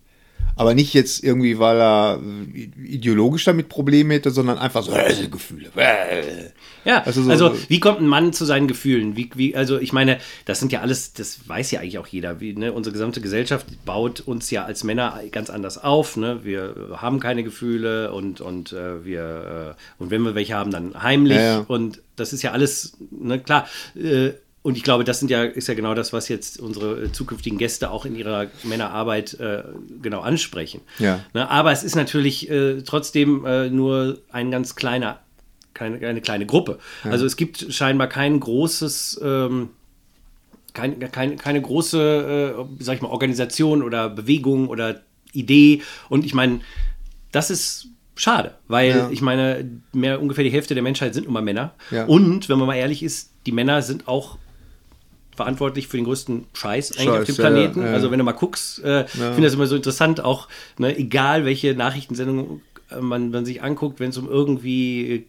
[0.58, 2.22] Aber nicht jetzt irgendwie, weil er
[2.84, 5.70] ideologisch damit Probleme hätte, sondern einfach so äh, Gefühle.
[6.86, 9.18] Ja, also, so, also, wie kommt ein Mann zu seinen Gefühlen?
[9.18, 12.40] Wie, wie, also ich meine, das sind ja alles, das weiß ja eigentlich auch jeder.
[12.40, 16.16] Wie, ne, unsere gesamte Gesellschaft baut uns ja als Männer ganz anders auf.
[16.16, 16.42] Ne?
[16.44, 21.02] Wir haben keine Gefühle und, und äh, wir äh, und wenn wir welche haben, dann
[21.02, 21.38] heimlich.
[21.38, 21.66] Ja, ja.
[21.68, 23.68] Und das ist ja alles, ne, klar.
[23.96, 24.34] Äh,
[24.66, 27.60] und ich glaube, das sind ja, ist ja genau das, was jetzt unsere äh, zukünftigen
[27.60, 29.62] Gäste auch in ihrer Männerarbeit äh,
[30.02, 30.82] genau ansprechen.
[30.98, 31.24] Ja.
[31.36, 35.20] Ne, aber es ist natürlich äh, trotzdem äh, nur ein ganz kleiner,
[35.76, 36.80] keine, eine kleine Gruppe.
[37.04, 37.12] Ja.
[37.12, 39.70] Also es gibt scheinbar kein großes, ähm,
[40.74, 45.02] kein, kein, keine große, äh, sag ich mal, Organisation oder Bewegung oder
[45.32, 45.84] Idee.
[46.10, 46.62] Und ich meine,
[47.32, 49.10] das ist schade, weil ja.
[49.12, 51.76] ich meine, mehr ungefähr die Hälfte der Menschheit sind immer Männer.
[51.92, 52.06] Ja.
[52.06, 54.40] Und wenn man mal ehrlich ist, die Männer sind auch
[55.36, 57.82] verantwortlich für den größten Scheiß eigentlich Scheiß, auf dem Planeten.
[57.82, 57.94] Ja, ja.
[57.94, 59.06] Also wenn du mal guckst, äh, ja.
[59.06, 62.62] finde das immer so interessant, auch ne, egal welche Nachrichtensendung
[63.00, 65.26] man, man sich anguckt, wenn es um irgendwie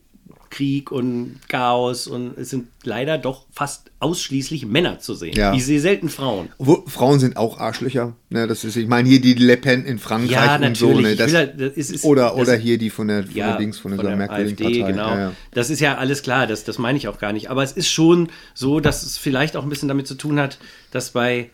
[0.57, 5.37] Krieg und Chaos und es sind leider doch fast ausschließlich Männer zu sehen.
[5.37, 5.53] Ja.
[5.53, 6.49] Ich sehe selten Frauen.
[6.57, 8.15] Wo, Frauen sind auch Arschlöcher.
[8.31, 10.99] Ne, das ist, ich meine hier die Le Pen in Frankreich ja, und so.
[10.99, 13.59] Ne, das, halt, das ist, oder das, oder hier die von der, von ja, der
[13.59, 15.15] Dings, von, von der AfD, genau.
[15.15, 17.51] Ja, das ist ja alles klar, das, das meine ich auch gar nicht.
[17.51, 20.59] Aber es ist schon so, dass es vielleicht auch ein bisschen damit zu tun hat,
[20.91, 21.51] dass bei,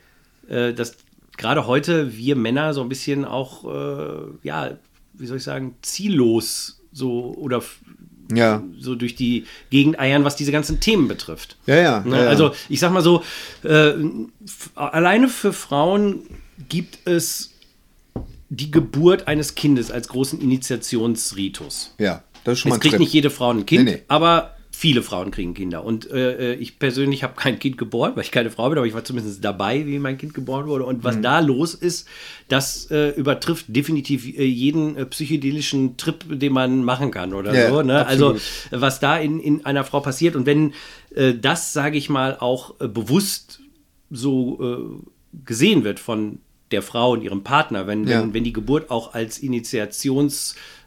[0.48, 0.94] äh, dass
[1.36, 4.78] gerade heute wir Männer so ein bisschen auch, äh, ja,
[5.14, 7.62] wie soll ich sagen, ziellos so oder
[8.36, 8.62] ja.
[8.78, 11.56] so durch die Gegend eiern, was diese ganzen Themen betrifft.
[11.66, 12.00] Ja, ja.
[12.00, 12.16] Ne?
[12.16, 12.28] ja, ja.
[12.28, 13.22] Also ich sag mal so,
[13.62, 13.92] äh,
[14.74, 16.22] alleine für Frauen
[16.68, 17.52] gibt es
[18.48, 21.94] die Geburt eines Kindes als großen Initiationsritus.
[21.98, 23.00] Ja, das ist schon Jetzt mal ein kriegt Trip.
[23.00, 24.02] nicht jede Frau ein Kind, Nee, nee.
[24.08, 25.84] aber viele Frauen kriegen Kinder.
[25.84, 28.94] Und äh, ich persönlich habe kein Kind geboren, weil ich keine Frau bin, aber ich
[28.94, 30.84] war zumindest dabei, wie mein Kind geboren wurde.
[30.84, 32.08] Und was da los ist,
[32.48, 37.68] das äh, übertrifft definitiv äh, jeden äh, psychedelischen Trip, den man machen kann oder Ja,
[37.70, 37.82] so.
[37.82, 38.04] Ne?
[38.06, 38.36] Also
[38.70, 40.34] was da in, in einer Frau passiert.
[40.34, 40.72] Und wenn
[41.14, 43.60] äh, das, sage ich mal, auch äh, bewusst
[44.10, 46.38] so äh, gesehen wird von
[46.70, 48.22] der Frau und ihrem Partner, wenn, Ja.
[48.22, 49.38] wenn, wenn die Geburt auch als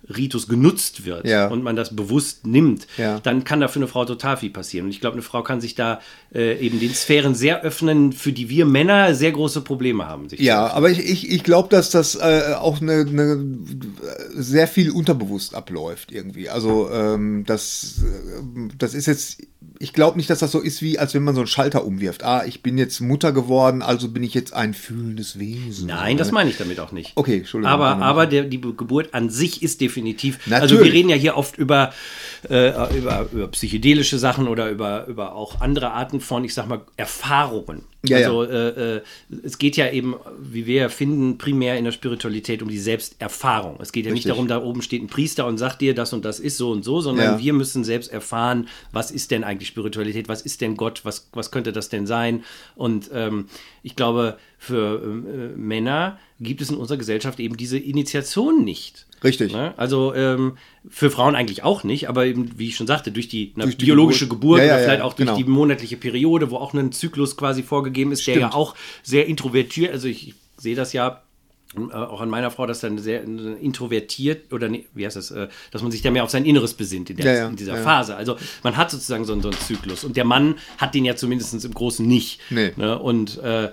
[0.08, 1.48] Initiationsritus genutzt wird Ja.
[1.48, 3.20] und man das bewusst nimmt, Ja.
[3.20, 4.86] dann kann da für eine Frau total viel passieren.
[4.86, 6.00] Und ich glaube, eine Frau kann sich da
[6.34, 10.28] äh, eben den Sphären sehr öffnen, für die wir Männer sehr große Probleme haben.
[10.38, 13.58] Ja, aber ich, ich, ich glaube, dass das äh, auch eine, eine
[14.34, 16.50] sehr viel unterbewusst abläuft irgendwie.
[16.50, 19.42] Also ähm, das, äh, das ist jetzt,
[19.80, 22.24] ich glaube nicht, dass das so ist, wie als wenn man so einen Schalter umwirft.
[22.24, 25.88] Ah, ich bin jetzt Mutter geworden, also bin ich jetzt ein fühlendes Wesen.
[25.88, 27.14] Nein, das meine ich damit auch nicht.
[27.16, 27.72] Okay, Entschuldigung.
[27.74, 29.95] Aber, aber der, die Geburt an sich ist definitiv.
[30.50, 30.84] Also Natürlich.
[30.94, 31.94] wir reden ja hier oft über,
[32.50, 36.82] äh, über, über psychedelische Sachen oder über, über auch andere Arten von, ich sag mal,
[36.98, 37.84] Erfahrungen.
[38.08, 38.28] Ja, ja.
[38.28, 39.02] also Äh, äh,
[39.44, 43.78] es geht ja eben, wie wir ja finden, primär in der Spiritualität um die Selbsterfahrung.
[43.82, 44.32] Es geht ja nicht Richtig.
[44.32, 46.84] darum, da oben steht ein Priester und sagt dir, das und das ist so und
[46.84, 47.40] so, sondern Ja.
[47.40, 51.50] wir müssen selbst erfahren, was ist denn eigentlich Spiritualität, was ist denn Gott, was, was
[51.50, 52.44] könnte das denn sein?
[52.76, 53.48] Und ähm,
[53.82, 59.08] ich glaube, für äh, Männer gibt es in unserer Gesellschaft eben diese Initiation nicht.
[59.26, 59.52] Richtig.
[59.52, 59.74] Ne?
[59.76, 60.58] Also ähm,
[60.90, 63.76] für Frauen eigentlich auch nicht, aber eben, wie ich schon sagte, durch die, na, Durch
[63.78, 64.60] die biologische Geburt.
[64.60, 65.38] Geburt, Ja, ja, oder vielleicht ja, auch durch genau.
[65.38, 68.54] die monatliche Periode, wo auch ein Zyklus quasi vorgegeben ist, der ja Stimmt.
[68.54, 71.22] auch sehr introvertiert, also ich, ich sehe das ja
[71.76, 75.32] äh, auch an meiner Frau, dass dann sehr äh, introvertiert oder nee, wie heißt das,
[75.32, 77.56] äh, dass man sich da mehr auf sein Inneres besinnt in, der, Ja, ja, in
[77.58, 77.82] dieser ja.
[77.84, 78.16] Phase.
[78.16, 81.16] Also man hat sozusagen so, einen- so einen Zyklus und der Mann hat den ja
[81.18, 82.40] zumindest im Großen nicht.
[82.50, 82.72] Nee.
[82.78, 82.98] Ne?
[82.98, 83.72] Und äh,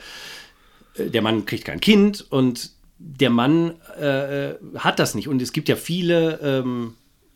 [0.99, 2.71] der Mann kriegt kein Kind und
[3.05, 5.29] der Mann äh, äh, hat das nicht.
[5.29, 6.95] Und es gibt ja viele, ähm,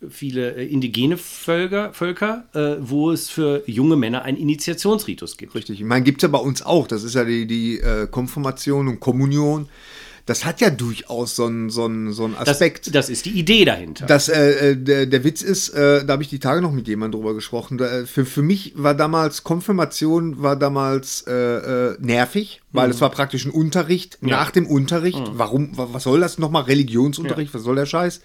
[0.09, 5.55] viele äh, indigene Völker, Völker äh, wo es für junge Männer einen Initiationsritus gibt.
[5.55, 5.81] Richtig.
[5.81, 6.87] Ich meine, gibt es ja bei uns auch.
[6.87, 9.69] Das ist ja die, die äh, Konfirmation und Kommunion.
[10.27, 12.93] Das hat ja durchaus so einen so einen- so einen Das, Aspekt.
[12.95, 14.07] das ist die Idee dahinter.
[14.07, 16.89] Das, äh, äh, der, der Witz ist, äh, da habe ich die Tage noch mit
[16.89, 17.79] jemandem drüber gesprochen.
[17.79, 23.01] Da, äh, für, für mich war damals, Konfirmation war damals äh, äh, nervig, weil es
[23.01, 24.29] war praktisch ein Unterricht Mhm.
[24.29, 24.37] Ja.
[24.37, 24.43] Mhm.
[24.43, 25.23] nach dem Unterricht.
[25.33, 26.65] Warum, wa- was soll das nochmal?
[26.65, 28.21] Religionsunterricht, was soll der Scheiß?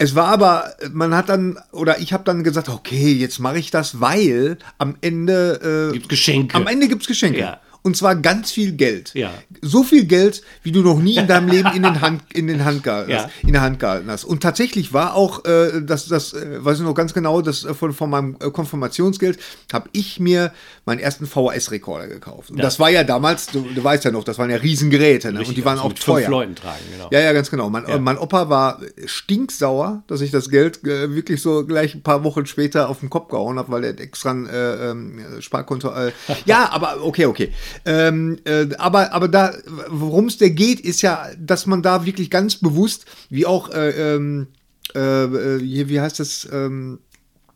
[0.00, 3.72] Es war aber, man hat dann, oder ich habe dann gesagt, okay, jetzt mache ich
[3.72, 5.88] das, weil am Ende.
[5.90, 6.54] Äh, gibt's Geschenke.
[6.56, 7.40] Am Ende gibt's Geschenke.
[7.40, 7.60] Ja.
[7.88, 9.12] Und zwar ganz viel Geld.
[9.14, 9.32] Ja.
[9.62, 12.66] So viel Geld, wie du noch nie in deinem Leben in, den Hand, in, den
[12.66, 13.30] Hand gehalten hast, Ja.
[13.46, 14.24] in der Hand gehalten hast.
[14.24, 17.72] Und tatsächlich war auch, äh, das, das äh, weiß ich noch ganz genau, das äh,
[17.72, 19.38] von, von meinem äh, Konfirmationsgeld
[19.72, 20.52] habe ich mir
[20.84, 22.50] meinen ersten VHS-Rekorder gekauft.
[22.50, 25.38] Und das war ja damals, du, du weißt ja noch, das waren ja Riesengeräte, ne?
[25.40, 26.28] und die waren also auch mit fünf teuer.
[26.28, 27.08] Leuten tragen, genau.
[27.10, 27.70] Ja, ja, ganz genau.
[27.70, 32.22] Mein, mein Opa war stinksauer, dass ich das Geld äh, wirklich so gleich ein paar
[32.24, 35.90] Wochen später auf den Kopf gehauen habe, weil er extra ein äh, ähm, Sparkonto.
[36.44, 37.52] Ja, aber okay, okay.
[37.84, 39.52] Ähm, äh, aber aber da,
[39.88, 44.14] worum es da geht, ist ja, dass man da wirklich ganz bewusst, wie auch, äh,
[44.14, 44.48] ähm,
[44.94, 47.00] äh, äh, hier, wie heißt das, ähm,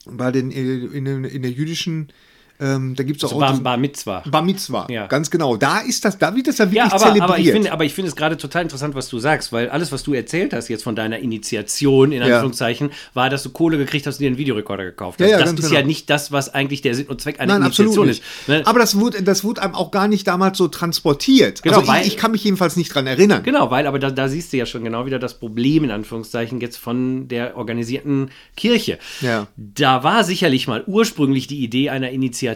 [0.05, 2.13] bei den in, in, in der jüdischen,
[2.63, 4.23] ähm, da gibt es auch So Bar, Bar Mitzvah.
[4.31, 4.87] Bar Mitzvah.
[4.91, 5.07] Ja.
[5.07, 5.57] Ganz genau.
[5.57, 7.23] Da ist das, da wird das ja wirklich Ja, aber, zelebriert.
[7.25, 9.91] aber ich finde, aber ich finde es gerade total interessant, was du sagst, weil alles,
[9.93, 12.35] was du erzählt hast jetzt von deiner Initiation, in Ja.
[12.35, 15.29] Anführungszeichen, war, dass du Kohle gekriegt hast und dir einen Videorekorder gekauft hast.
[15.29, 15.75] Ja, ja, das ist genau.
[15.81, 18.23] ja nicht das, was eigentlich der Sinn und Zweck einer Nein, Initiation ist.
[18.47, 18.63] Ne?
[18.65, 21.63] Aber das wurde, das wurde einem auch gar nicht damals so transportiert.
[21.63, 23.43] Genau, also weil- ich, ich kann mich jedenfalls nicht dran erinnern.
[23.43, 26.61] Genau, weil aber da, da siehst du ja schon genau wieder das Problem in Anführungszeichen
[26.61, 28.99] jetzt von der organisierten Kirche.
[29.21, 29.49] Ja.
[29.57, 32.52] Da war sicherlich mal ursprünglich die Idee einer Initiation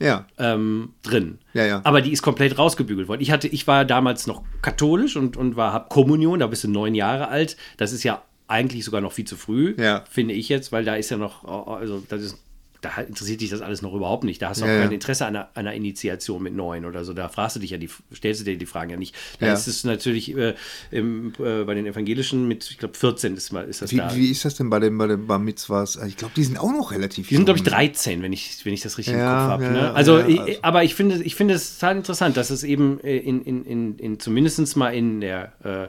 [0.00, 0.26] Ja.
[0.38, 1.38] ähm, drin.
[1.54, 1.80] Ja, ja.
[1.84, 3.20] Aber die ist komplett rausgebügelt worden.
[3.20, 6.68] Ich hatte, ich war damals noch katholisch und, und war hab Kommunion, da bist du
[6.68, 7.56] neun Jahre alt.
[7.76, 9.74] Das ist ja eigentlich sogar noch viel zu früh,
[10.10, 12.38] finde ich jetzt, weil da ist ja noch, also das ist,
[12.80, 14.40] da interessiert dich das alles noch überhaupt nicht.
[14.42, 14.82] Da hast du auch Ja, ja.
[14.82, 17.12] kein Interesse an einer, einer Initiation mit neun oder so.
[17.12, 19.14] Da fragst du dich ja die, stellst du dir die Fragen ja nicht.
[19.38, 19.52] Da Ja.
[19.54, 20.54] ist es natürlich äh,
[20.90, 24.14] im, äh, bei den Evangelischen mit, ich glaube, 14 ist, mal, ist das Wie, da.
[24.16, 25.98] wie ist das denn bei den, bei den Bar Mitzvahs?
[26.06, 27.74] Ich glaube, die sind auch noch relativ Die sind, glaube ich, jung.
[27.74, 29.72] 13, wenn ich, wenn ich das richtig Ja, im Kopf habe.
[29.74, 29.92] ne?
[29.94, 33.42] Also, also- aber ich finde, ich finde es total interessant, dass es eben äh, in,
[33.42, 35.88] in, in, in zumindest mal in der, äh,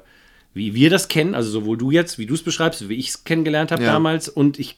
[0.54, 3.24] wie wir das kennen, also sowohl du jetzt, wie du es beschreibst, wie ich es
[3.24, 3.94] kennengelernt habe Ja.
[3.94, 4.78] damals und ich,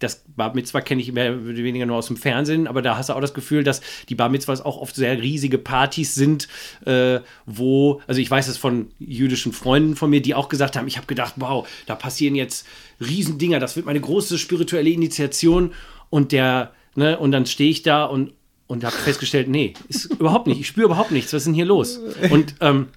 [0.00, 3.10] das Bar Mitzvah kenne ich mehr oder weniger nur aus dem Fernsehen, aber da hast
[3.10, 6.48] du auch das Gefühl, dass die Bar Mitzvahs auch oft sehr riesige Partys sind,
[6.84, 10.88] äh, wo, also ich weiß es von jüdischen Freunden von mir, die auch gesagt haben,
[10.88, 12.66] ich habe gedacht, wow, da passieren jetzt
[13.00, 15.72] Riesendinger, das wird meine große spirituelle Initiation
[16.10, 18.32] und der, ne, und dann stehe ich da und,
[18.66, 21.66] und habe festgestellt, nee, ist überhaupt nicht, ich spüre überhaupt nichts, was ist denn hier
[21.66, 22.00] los?
[22.30, 22.88] Und ähm,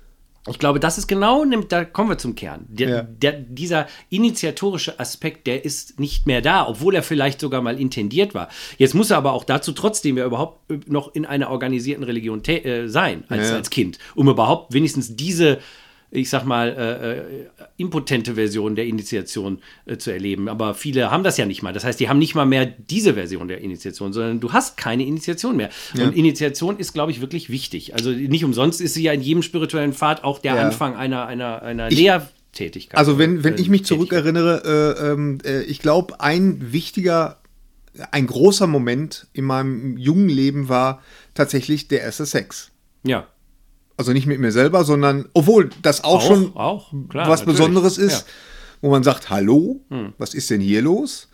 [0.50, 2.66] ich glaube, das ist genau, da kommen wir zum Kern.
[2.70, 3.02] Der, Ja.
[3.04, 8.34] der, dieser initiatorische Aspekt, der ist nicht mehr da, obwohl er vielleicht sogar mal intendiert
[8.34, 8.50] war.
[8.78, 12.88] Jetzt muss er aber auch dazu trotzdem ja überhaupt noch in einer organisierten Religion äh,
[12.88, 13.56] sein, als, Ja.
[13.56, 15.60] als Kind, um überhaupt wenigstens diese,
[16.10, 20.48] ich sag mal, äh, äh, impotente Version der Initiation äh, zu erleben.
[20.48, 21.74] Aber viele haben das ja nicht mal.
[21.74, 25.06] Das heißt, die haben nicht mal mehr diese Version der Initiation, sondern du hast keine
[25.06, 25.70] Initiation mehr.
[25.96, 27.94] Und Initiation ist, glaube ich, wirklich wichtig.
[27.94, 30.66] Also nicht umsonst ist sie ja in jedem spirituellen Pfad auch der Ja.
[30.66, 32.98] Anfang einer, einer, einer Lehrtätigkeit.
[32.98, 37.42] Also wenn, wenn ich mich zurückerinnere, äh, ähm, äh, ich glaube, ein wichtiger,
[38.12, 41.02] ein großer Moment in meinem jungen Leben war
[41.34, 42.72] tatsächlich der erste Sex.
[43.04, 43.28] Ja.
[43.98, 47.58] Also nicht mit mir selber, sondern, obwohl das auch, Auch, schon auch, klar, was natürlich.
[47.60, 48.18] Besonderes ist, Ja.
[48.20, 48.24] Hm.
[48.82, 49.82] wo man sagt, hallo,
[50.20, 51.30] was ist denn hier los?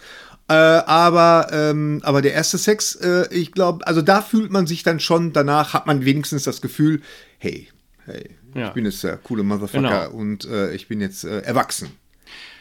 [0.50, 4.84] Äh, aber, ähm, aber der erste Sex, äh, ich glaube, also da fühlt man sich
[4.84, 7.02] dann schon, danach hat man wenigstens das Gefühl,
[7.38, 7.68] hey,
[8.06, 8.68] hey, Ja.
[8.68, 10.12] ich bin jetzt der coole Motherfucker Genau.
[10.18, 11.90] und äh, ich bin jetzt äh, erwachsen.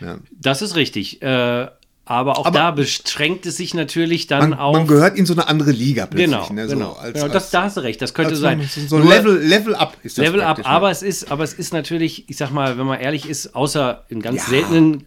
[0.01, 0.19] Ja.
[0.33, 1.23] Das ist richtig.
[1.23, 1.69] Äh,
[2.05, 4.77] aber auch Aber- da beschränkt es sich natürlich dann Man, auf.
[4.77, 6.27] man gehört in so eine andere Liga plötzlich.
[6.31, 6.93] genau, ne, so genau.
[6.95, 8.69] als, genau das, da hast du recht, das könnte sein.
[8.89, 10.67] So ein Nur- Level, Level up ist das Level up, ne?
[10.67, 14.05] aber es ist, aber es ist natürlich, ich sag mal, wenn man ehrlich ist, außer
[14.09, 14.49] in ganz Ja.
[14.51, 15.05] seltenen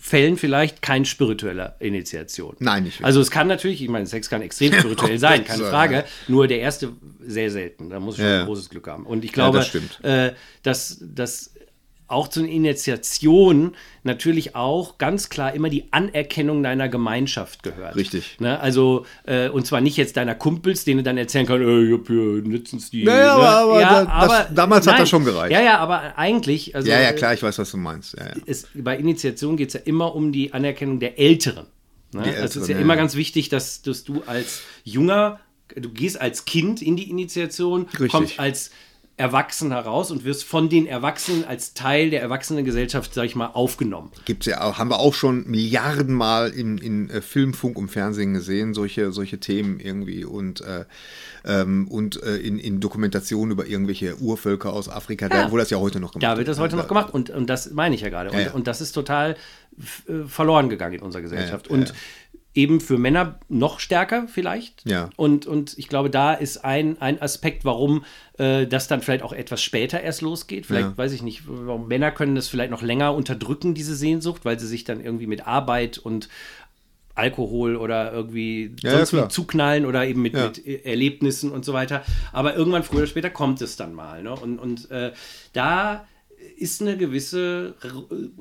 [0.00, 2.54] Fällen vielleicht kein spiritueller Initiation.
[2.60, 3.06] Nein, nicht wirklich.
[3.06, 5.94] Also es kann natürlich, ich meine, Sex kann extrem spirituell sein, keine Frage.
[5.96, 6.06] Dank.
[6.28, 6.90] Nur der erste
[7.26, 7.90] sehr selten.
[7.90, 8.40] Da muss ich schon Ja, ja.
[8.42, 9.04] ein großes Glück haben.
[9.06, 9.74] Und ich glaube, das
[10.04, 11.50] äh, dass, dass
[12.08, 17.96] auch zu einer Initiation natürlich auch ganz klar immer die Anerkennung deiner Gemeinschaft gehört.
[17.96, 18.38] Richtig.
[18.40, 18.58] Ne?
[18.58, 21.92] Also, äh, und zwar nicht jetzt deiner Kumpels, denen du dann erzählen kannst, äh, ich
[21.98, 23.04] hab hier letztens die.
[23.04, 23.42] Naja, ne?
[23.42, 25.52] aber- aber das- damals hat das schon gereicht.
[25.52, 28.16] Ja, ja, aber eigentlich, also Ja, ja, äh, klar, ich weiß, was du meinst.
[28.18, 28.32] Ja, ja.
[28.46, 31.66] es, bei Initiation geht es ja immer um die Anerkennung der Älteren.
[32.14, 32.22] Ne?
[32.22, 33.00] Die also es ist Älteren, ja ja, immer ja.
[33.00, 35.40] ganz wichtig, dass, dass du als Junger,
[35.76, 38.10] du gehst als Kind in die Initiation, Richtig.
[38.12, 38.70] kommst als
[39.18, 44.12] Erwachsen heraus und wirst von den Erwachsenen als Teil der Erwachsenengesellschaft, sag ich mal, aufgenommen.
[44.24, 48.32] Gibt's ja auch, haben wir auch schon Milliardenmal in, in äh, Film, Funk und Fernsehen
[48.32, 50.84] gesehen, solche, solche Themen irgendwie und, äh,
[51.44, 55.78] ähm, und äh, in, in Dokumentationen über irgendwelche Urvölker aus Afrika, da, wo das ja
[55.78, 58.10] heute noch gemacht Da wird das heute noch gemacht und, und das meine ich ja
[58.10, 58.30] gerade.
[58.30, 58.52] Und, Ja, ja.
[58.52, 59.36] und das ist total
[60.06, 61.66] äh, verloren gegangen in unserer Gesellschaft.
[61.66, 61.94] Ja, ja, und ja.
[62.58, 64.84] Eben für Männer noch stärker vielleicht.
[64.84, 65.10] Ja.
[65.16, 68.04] Und, und ich glaube, da ist ein, ein Aspekt, warum
[68.36, 70.66] äh, das dann vielleicht auch etwas später erst losgeht.
[70.66, 70.98] Vielleicht, Ja.
[70.98, 74.66] weiß ich nicht, warum Männer können das vielleicht noch länger unterdrücken, diese Sehnsucht, weil sie
[74.66, 76.28] sich dann irgendwie mit Arbeit und
[77.14, 79.28] Alkohol oder irgendwie Ja, ja, sonst wie klar.
[79.28, 80.46] zuknallen oder eben mit, Ja.
[80.46, 82.02] mit Erlebnissen und so weiter.
[82.32, 84.22] Aber irgendwann früher oder später kommt es dann mal.
[84.22, 84.32] Ne?
[84.34, 85.12] Und, und äh,
[85.52, 86.06] da
[86.58, 87.74] ist eine gewisse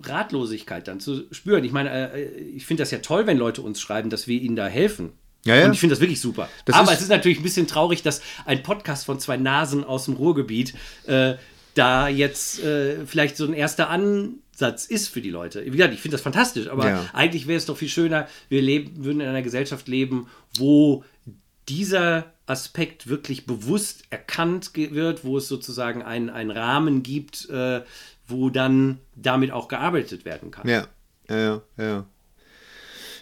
[0.03, 1.63] Ratlosigkeit dann zu spüren.
[1.63, 4.55] Ich meine, äh, ich finde das ja toll, wenn Leute uns schreiben, dass wir ihnen
[4.55, 5.11] da helfen.
[5.45, 5.65] Ja, ja.
[5.65, 6.49] Und ich finde das wirklich super.
[6.65, 9.83] Das Aber ist- es ist natürlich ein bisschen traurig, dass ein Podcast von zwei Nasen
[9.83, 10.73] aus dem Ruhrgebiet
[11.05, 11.35] äh,
[11.73, 15.63] da jetzt äh, vielleicht so ein erster Ansatz ist für die Leute.
[15.65, 17.05] Wie gesagt, ich finde das fantastisch, aber Ja.
[17.13, 20.27] eigentlich wäre es doch viel schöner, wir leben, würden in einer Gesellschaft leben,
[20.57, 21.03] wo
[21.69, 27.81] dieser Aspekt wirklich bewusst erkannt wird, wo es sozusagen einen, einen Rahmen gibt, äh,
[28.27, 30.67] wo dann damit auch gearbeitet werden kann.
[30.67, 30.87] Ja,
[31.29, 32.05] ja, ja, ja.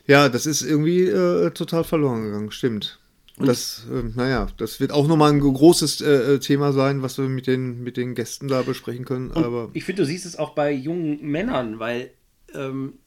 [0.08, 3.00] Ja, das ist irgendwie äh, total verloren gegangen, stimmt.
[3.38, 7.48] Das, äh, naja, das wird auch nochmal ein großes äh, Thema sein, was wir mit
[7.48, 9.32] den, mit den Gästen da besprechen können.
[9.32, 12.12] aber Ich finde, du siehst es auch bei jungen Männern, weil
[12.54, 13.00] ähm,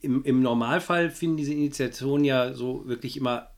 [0.00, 3.50] im, im Normalfall finden diese Initiationen ja so wirklich immer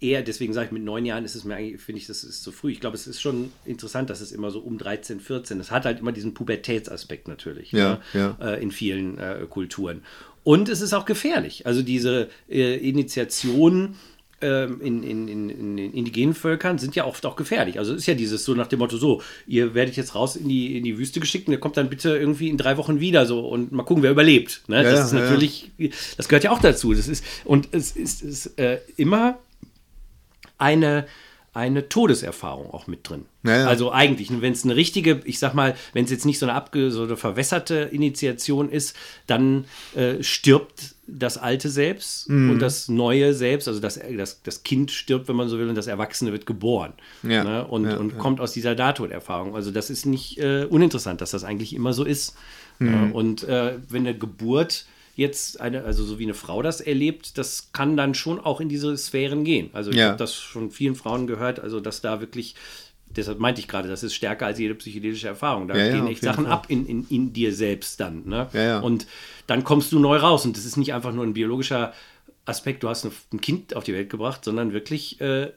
[0.00, 2.42] eher, deswegen sage ich, mit neun Jahren ist es mir eigentlich, finde ich, das ist
[2.42, 2.72] zu früh.
[2.72, 5.84] Ich glaube, es ist schon interessant, dass es immer so um 13, 14, es hat
[5.84, 8.36] halt immer diesen Pubertätsaspekt natürlich Ja, ne?
[8.40, 10.02] Äh, in vielen äh, Kulturen.
[10.44, 11.66] Und es ist auch gefährlich.
[11.66, 13.96] Also diese äh, Initiationen
[14.40, 17.78] ähm, in, in, in, in den indigenen Völkern sind ja oft auch gefährlich.
[17.78, 20.48] Also es ist ja dieses so nach dem Motto, so, ihr werdet jetzt raus in
[20.48, 23.26] die, in die Wüste geschickt und ihr kommt dann bitte irgendwie in drei Wochen wieder
[23.26, 24.62] so und mal gucken, wer überlebt.
[24.68, 24.76] Ne?
[24.76, 25.70] Ja, das ja, ist ja, natürlich,
[26.16, 26.94] das gehört ja auch dazu.
[26.94, 29.38] Das ist, und es ist, ist äh, immer
[30.58, 31.06] eine,
[31.54, 33.24] eine Todeserfahrung auch mit drin.
[33.42, 33.66] Ja, ja.
[33.66, 36.54] Also eigentlich, wenn es eine richtige, ich sag mal, wenn es jetzt nicht so eine
[36.54, 38.94] abge, so eine verwässerte Initiation ist,
[39.26, 39.64] dann
[39.96, 42.50] äh, stirbt das alte Selbst Mhm.
[42.50, 45.74] und das neue Selbst, also das, das, das Kind stirbt, wenn man so will, und
[45.74, 46.92] das Erwachsene wird geboren.
[47.22, 47.66] Ja, Ne?
[47.66, 49.56] Und, und kommt aus dieser Nahtoderfahrung.
[49.56, 52.36] Also das ist nicht äh, uninteressant, dass das eigentlich immer so ist.
[52.78, 52.86] Mhm.
[52.92, 54.84] Ja, und äh, wenn eine Geburt
[55.18, 58.68] jetzt eine, also so wie eine Frau das erlebt, das kann dann schon auch in
[58.68, 59.68] diese Sphären gehen.
[59.72, 60.06] Also ich Ja.
[60.10, 62.54] habe das von vielen Frauen gehört, also dass da wirklich,
[63.10, 65.66] deshalb meinte ich gerade, das ist stärker als jede psychedelische Erfahrung.
[65.66, 66.52] Da Ja, ja, gehen auf echt Sachen Fall.
[66.52, 68.26] ab in, in, in dir selbst dann.
[68.28, 68.48] Ne?
[68.52, 68.78] Ja, ja.
[68.78, 69.08] Und
[69.48, 70.46] dann kommst du neu raus.
[70.46, 71.92] Und das ist nicht einfach nur ein biologischer
[72.44, 75.50] Aspekt, du hast ein- ein Kind auf die Welt gebracht, sondern wirklich, äh,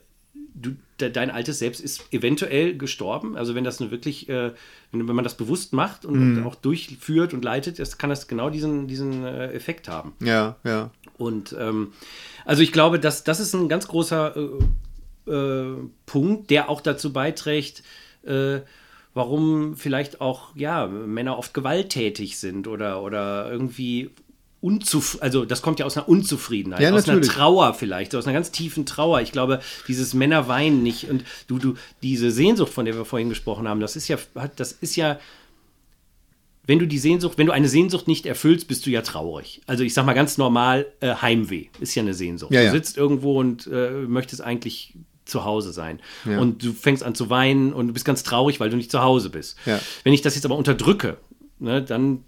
[0.53, 3.35] du, de, dein altes Selbst ist eventuell gestorben.
[3.37, 4.51] Also wenn das eine wirklich, äh,
[4.91, 6.45] wenn, wenn man das bewusst macht und, Mhm.
[6.45, 10.13] auch durchführt und leitet, das kann das genau diesen, diesen äh, Effekt haben.
[10.19, 10.91] ja, ja.
[11.17, 11.93] Und ähm,
[12.45, 15.75] also ich glaube, dass das ist ein ganz großer äh, äh,
[16.07, 17.83] Punkt, der auch dazu beiträgt,
[18.23, 18.61] äh,
[19.13, 24.09] warum vielleicht auch ja Männer oft gewalttätig sind oder oder irgendwie
[24.61, 27.21] unzuf also das kommt ja aus einer Unzufriedenheit, Ja, aus einer.
[27.21, 29.21] Trauer vielleicht, aus einer ganz tiefen Trauer.
[29.21, 33.29] Ich glaube, dieses Männer weinen nicht und du du diese Sehnsucht, von der wir vorhin
[33.29, 34.17] gesprochen haben, das ist ja
[34.55, 35.19] das ist ja
[36.67, 39.61] wenn du die Sehnsucht, wenn du eine Sehnsucht nicht erfüllst, bist du ja traurig.
[39.65, 42.53] Also ich sag mal ganz normal, äh, Heimweh ist ja eine Sehnsucht.
[42.53, 42.71] Ja, ja.
[42.71, 44.93] Du sitzt irgendwo und äh, möchtest eigentlich
[45.25, 45.99] zu Hause sein.
[46.23, 46.39] Ja.
[46.39, 49.01] Und du fängst an zu weinen und du bist ganz traurig, weil du nicht zu
[49.01, 49.57] Hause bist.
[50.03, 51.17] Wenn ich das jetzt aber unterdrücke,
[51.59, 52.23] ne, dann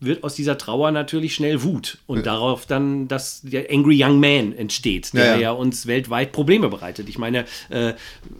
[0.00, 4.56] wird aus dieser Trauer natürlich schnell Wut und darauf dann, dass der Angry Young Man
[4.56, 5.50] entsteht, der Ja, ja, ja.
[5.52, 7.08] uns weltweit Probleme bereitet.
[7.08, 7.94] Ich meine, äh,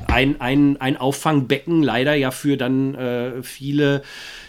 [0.07, 4.03] ein, ein, ein Auffangbecken leider ja für dann äh, viele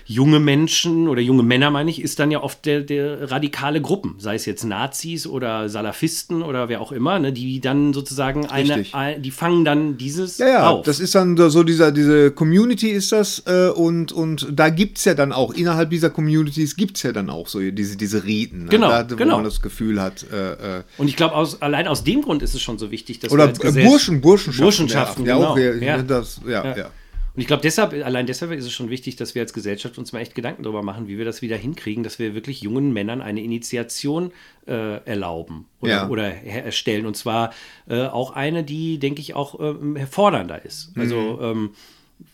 [0.08, 4.15] junge Menschen oder junge Männer, meine ich, ist dann ja oft der, der radikale Gruppen,
[4.20, 8.86] sei es jetzt Nazis oder Salafisten oder wer auch immer, ne, die dann sozusagen eine,
[8.93, 10.86] ein, die fangen dann dieses Ja, ja, auf.
[10.86, 15.13] das ist dann so dieser, diese Community ist das äh, und, und da gibt's ja
[15.13, 18.70] dann auch, innerhalb dieser Communities gibt's ja dann auch so diese, diese Riten, ne?
[18.70, 19.36] Genau, da, wo genau.
[19.36, 22.56] man das Gefühl hat, äh, äh, Und ich glaube, aus, allein aus dem Grund ist
[22.56, 25.48] es schon so wichtig, dass oder wir als Burschen, Burschenschaften, Burschenschaften, ja, genau.
[25.50, 26.02] auch, ja, Ja.
[26.02, 26.91] Das, ja, ja.
[27.38, 30.12] Und ich glaube, deshalb, allein deshalb ist es schon wichtig, dass wir als Gesellschaft uns
[30.12, 33.21] mal echt Gedanken darüber machen, wie wir das wieder hinkriegen, dass wir wirklich jungen Männern
[33.21, 34.32] eine Initiation
[34.65, 36.10] äh, erlauben oder, Ja.
[36.10, 37.06] oder erstellen.
[37.06, 37.54] Und zwar
[37.88, 40.93] äh, auch eine, die, denke ich, auch ähm, fordernder ist.
[40.95, 41.73] Also, ähm,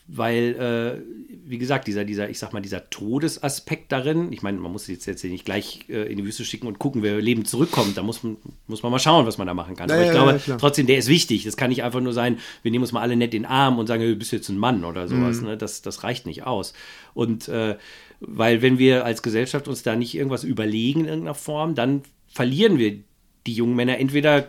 [0.06, 4.72] weil, äh, wie gesagt, dieser, dieser, ich sag mal, dieser Todesaspekt darin, ich meine, man
[4.72, 7.96] muss jetzt, jetzt nicht gleich äh, in die Wüste schicken und gucken, wer lebend zurückkommt.
[7.96, 9.88] Da muss man, muss man mal schauen, was man da machen kann.
[9.88, 11.44] Ja, Aber ich ja, glaube, ja, trotzdem, der ist wichtig.
[11.44, 13.78] Das kann nicht einfach nur sein, wir nehmen uns mal alle nett in den Arm
[13.78, 15.40] und sagen, du bist jetzt ein Mann oder sowas.
[15.40, 15.48] Mhm.
[15.48, 15.56] Ne?
[15.56, 16.74] Das, das reicht nicht aus.
[17.14, 17.76] Und äh,
[18.20, 22.78] weil wenn wir als Gesellschaft uns da nicht irgendwas überlegen in irgendeiner Form, dann verlieren
[22.78, 22.98] wir
[23.46, 24.48] die jungen Männer entweder,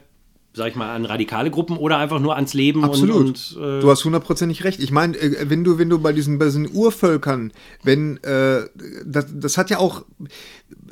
[0.55, 3.55] sag ich mal, an radikale Gruppen oder einfach nur ans Leben Absolut.
[3.55, 4.79] und, und äh, du hast hundertprozentig recht.
[4.79, 7.51] Ich meine, äh, wenn du, wenn du bei diesen, bei diesen Urvölkern,
[7.83, 8.61] wenn, äh,
[9.05, 10.05] das, das hat ja auch,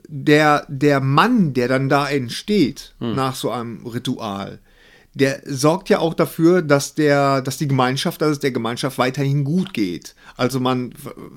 [0.08, 4.60] der, der Mann, der dann da entsteht nach so einem Ritual,
[5.16, 9.44] der sorgt ja auch dafür, dass der, dass die Gemeinschaft, dass es der Gemeinschaft weiterhin
[9.44, 10.16] gut geht.
[10.38, 10.94] Also man,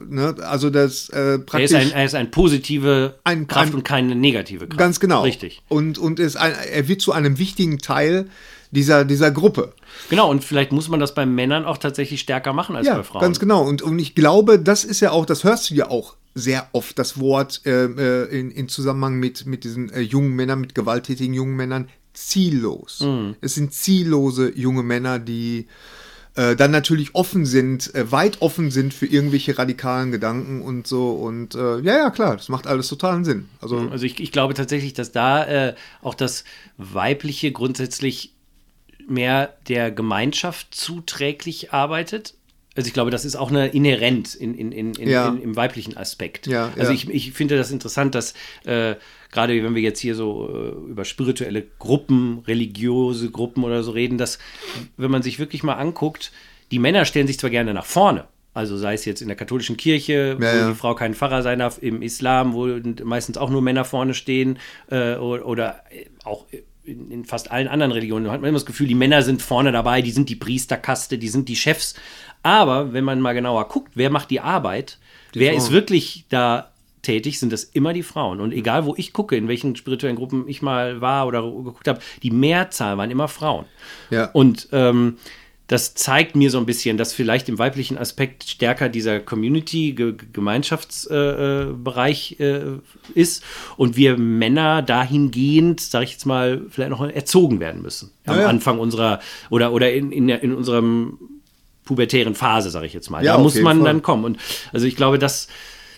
[0.09, 1.71] ne, also das äh, Er praktisch.
[1.73, 4.79] ist ein, er ist ein positive Ein- Kraft ein- und keine negative Kraft.
[4.79, 5.22] Ganz genau.
[5.22, 5.62] Richtig.
[5.68, 8.29] Und, und ist ein, er wird zu einem wichtigen Teil
[8.70, 9.72] dieser, dieser Gruppe.
[10.11, 13.03] Genau, und vielleicht muss man das bei Männern auch tatsächlich stärker machen als Ja, bei
[13.05, 13.20] Frauen.
[13.20, 13.62] ganz genau.
[13.62, 16.99] Und, und ich glaube, das ist ja auch, das hörst du ja auch sehr oft,
[16.99, 21.33] das Wort äh, äh, in, in Zusammenhang mit, mit diesen äh, jungen Männern, mit gewalttätigen
[21.33, 23.01] jungen Männern, ziellos.
[23.01, 23.37] Mhm.
[23.41, 25.67] Es sind ziellose junge Männer, die
[26.37, 31.12] äh, dann natürlich offen sind, äh, weit offen sind für irgendwelche radikalen Gedanken und so.
[31.12, 33.49] Und äh, ja, ja, klar, das macht alles totalen Sinn.
[33.61, 36.45] Also Also ich, ich glaube tatsächlich, dass da äh, auch das
[36.77, 38.35] Weibliche grundsätzlich
[39.09, 42.35] mehr der Gemeinschaft zuträglich arbeitet.
[42.77, 45.29] Also ich glaube, das ist auch eine inhärent in, in, in, Ja.
[45.29, 46.47] in, im weiblichen Aspekt.
[46.47, 46.95] Ja, also ja.
[46.95, 48.95] ich, ich finde das interessant, dass äh,
[49.33, 54.18] gerade wenn wir jetzt hier so äh, über spirituelle Gruppen, religiöse Gruppen oder so reden,
[54.18, 54.39] dass
[54.97, 56.33] wenn man sich wirklich mal anguckt,
[56.70, 58.24] die Männer stellen sich zwar gerne nach vorne,
[58.55, 60.68] also sei es jetzt in der katholischen Kirche, wo Ja, ja.
[60.70, 62.66] die Frau kein Pfarrer sein darf, im Islam, wo
[63.05, 64.59] meistens auch nur Männer vorne stehen
[64.91, 65.81] äh, oder, oder
[66.24, 66.47] auch
[66.87, 69.72] in, in fast allen anderen Religionen hat man immer das Gefühl, die Männer sind vorne
[69.72, 71.95] dabei, die sind die Priesterkaste, die sind die Chefs.
[72.47, 74.99] Aber wenn man mal genauer guckt, wer macht die Arbeit,
[75.34, 76.70] wer ist wirklich da
[77.03, 78.40] tätig, sind das immer die Frauen.
[78.40, 81.99] Und egal, wo ich gucke, in welchen spirituellen Gruppen ich mal war oder geguckt habe,
[82.22, 83.64] die Mehrzahl waren immer Frauen.
[84.11, 84.26] Ja.
[84.26, 85.16] Und ähm,
[85.66, 91.72] das zeigt mir so ein bisschen, dass vielleicht im weiblichen Aspekt stärker dieser Community-Gemeinschaftsbereich äh,
[91.72, 92.78] Bereich, äh,
[93.14, 93.42] ist
[93.76, 98.12] und wir Männer dahingehend, sage ich jetzt mal, vielleicht noch erzogen werden müssen.
[98.24, 98.49] Am Ja, ja.
[98.49, 99.18] Anfang unserer
[99.51, 101.18] oder, oder in, in, in unserem
[101.87, 103.24] pubertären Phase, sage ich jetzt mal.
[103.24, 103.87] Ja, da muss man Fall.
[103.87, 104.24] dann kommen.
[104.24, 104.39] Und
[104.74, 105.49] also ich glaube, das,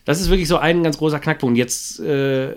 [0.04, 1.58] das ist wirklich so ein ganz großer Knackpunkt.
[1.58, 2.54] Jetzt äh,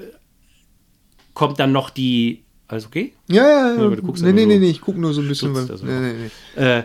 [1.34, 2.44] kommt dann noch die.
[2.68, 3.14] Alles okay?
[3.28, 3.86] ja, ja, ja.
[3.86, 5.56] aber du guckst nee, nee, so- nee, nee, ich gucke nur so ein bisschen.
[5.56, 6.62] Weil, also nee, nee, nee.
[6.62, 6.84] Äh,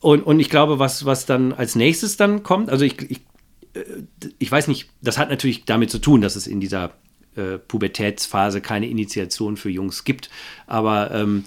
[0.00, 3.20] und, und ich glaube, was, was dann als nächstes dann kommt, also ich, ich,
[3.74, 3.82] äh,
[4.38, 6.92] ich weiß nicht, das hat natürlich damit zu tun, dass es in dieser
[7.36, 10.30] äh, Pubertätsphase keine Initiation für Jungs gibt,
[10.66, 11.44] aber ähm,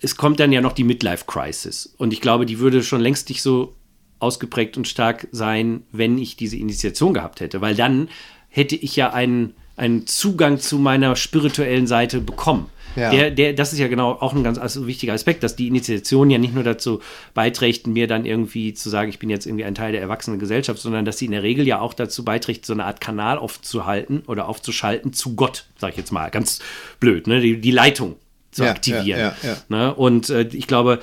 [0.00, 1.94] es kommt dann ja noch die Midlife-Crisis.
[1.96, 3.74] Und ich glaube, die würde schon längst nicht so
[4.20, 7.60] ausgeprägt und stark sein, wenn ich diese Initiation gehabt hätte.
[7.60, 8.08] Weil dann
[8.48, 12.70] hätte ich ja einen, einen Zugang zu meiner spirituellen Seite bekommen.
[12.96, 13.10] Ja.
[13.10, 16.30] Der, der, das ist ja genau auch ein ganz also wichtiger Aspekt, dass die Initiation
[16.30, 17.00] ja nicht nur dazu
[17.34, 20.80] beiträgt, mir dann irgendwie zu sagen, ich bin jetzt irgendwie ein Teil der erwachsenen Gesellschaft,
[20.80, 24.22] sondern dass sie in der Regel ja auch dazu beiträgt, so eine Art Kanal aufzuhalten
[24.26, 26.60] oder aufzuschalten zu Gott, sag ich jetzt mal, ganz
[26.98, 27.40] blöd, ne?
[27.40, 28.16] die, die Leitung
[28.58, 29.32] zu Ja, aktivieren.
[29.42, 29.56] ja.
[29.68, 29.94] Ne?
[29.94, 31.00] Und äh, ich glaube,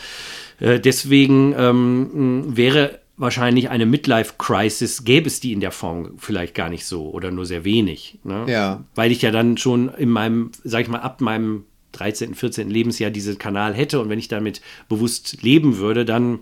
[0.60, 6.70] äh, deswegen ähm, wäre wahrscheinlich eine Midlife-Crisis, gäbe es die in der Form vielleicht gar
[6.70, 8.20] nicht so oder nur sehr wenig.
[8.24, 8.44] Ne?
[8.48, 8.84] Ja.
[8.94, 12.70] Weil ich ja dann schon in meinem, sag ich mal, ab meinem 13., 14.
[12.70, 16.40] Lebensjahr diesen Kanal hätte und wenn ich damit bewusst leben würde, dann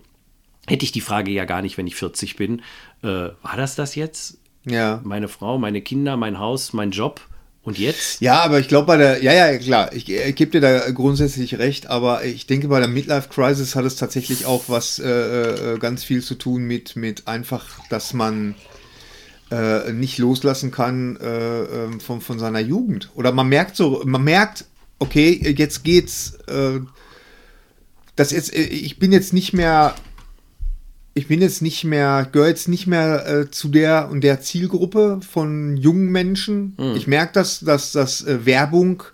[0.66, 2.60] hätte ich die Frage ja gar nicht, wenn ich 40 bin.
[3.02, 4.38] Äh, war das das jetzt?
[4.66, 5.00] Ja.
[5.04, 7.20] Meine Frau, meine Kinder, mein Haus, mein Job
[7.64, 8.20] und jetzt?
[8.20, 11.58] Ja, aber ich glaube bei der, ja, ja, klar, ich, ich gebe dir da grundsätzlich
[11.58, 15.78] recht, aber ich denke bei der Midlife Crisis hat es tatsächlich auch was äh, äh,
[15.78, 18.54] ganz viel zu tun mit, mit einfach, dass man
[19.50, 23.10] äh, nicht loslassen kann äh, ähm, von, von seiner Jugend.
[23.14, 24.66] Oder man merkt so, man merkt,
[24.98, 26.80] okay, jetzt geht's, äh,
[28.14, 29.94] das jetzt, äh, ich bin jetzt nicht mehr
[31.14, 35.20] ich bin jetzt nicht mehr, gehöre jetzt nicht mehr äh, zu der und der Zielgruppe
[35.28, 36.74] von jungen Menschen.
[36.96, 39.04] Ich merke das, dass das äh, Werbung,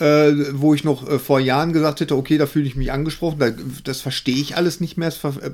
[0.00, 3.38] äh, wo ich noch äh, vor Jahren gesagt hätte, okay, da fühle ich mich angesprochen,
[3.38, 3.50] da,
[3.84, 5.50] das verstehe ich alles nicht mehr, es äh,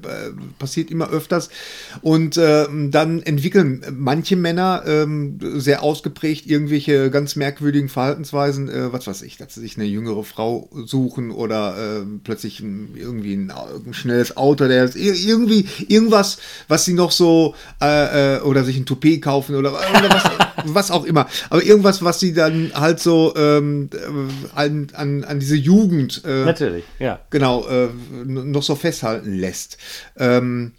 [0.58, 1.50] passiert immer öfters.
[2.02, 9.06] Und äh, dann entwickeln manche Männer ähm, sehr ausgeprägt irgendwelche ganz merkwürdigen Verhaltensweisen, äh, was
[9.06, 13.50] weiß ich, dass sie sich eine jüngere Frau suchen oder äh, plötzlich ein, irgendwie ein,
[13.50, 16.38] ein schnelles Auto, der irgendwie irgendwas,
[16.68, 20.24] was sie noch so äh, äh, oder sich ein Toupet kaufen oder, oder was,
[20.64, 21.26] was auch immer.
[21.50, 26.44] Aber irgendwas, was sie dann halt so ähm, äh, an, an, an diese Jugend äh,
[26.44, 27.20] Natürlich, ja.
[27.30, 27.88] genau äh,
[28.24, 29.78] noch so festhalten lässt.
[30.16, 30.72] Ähm,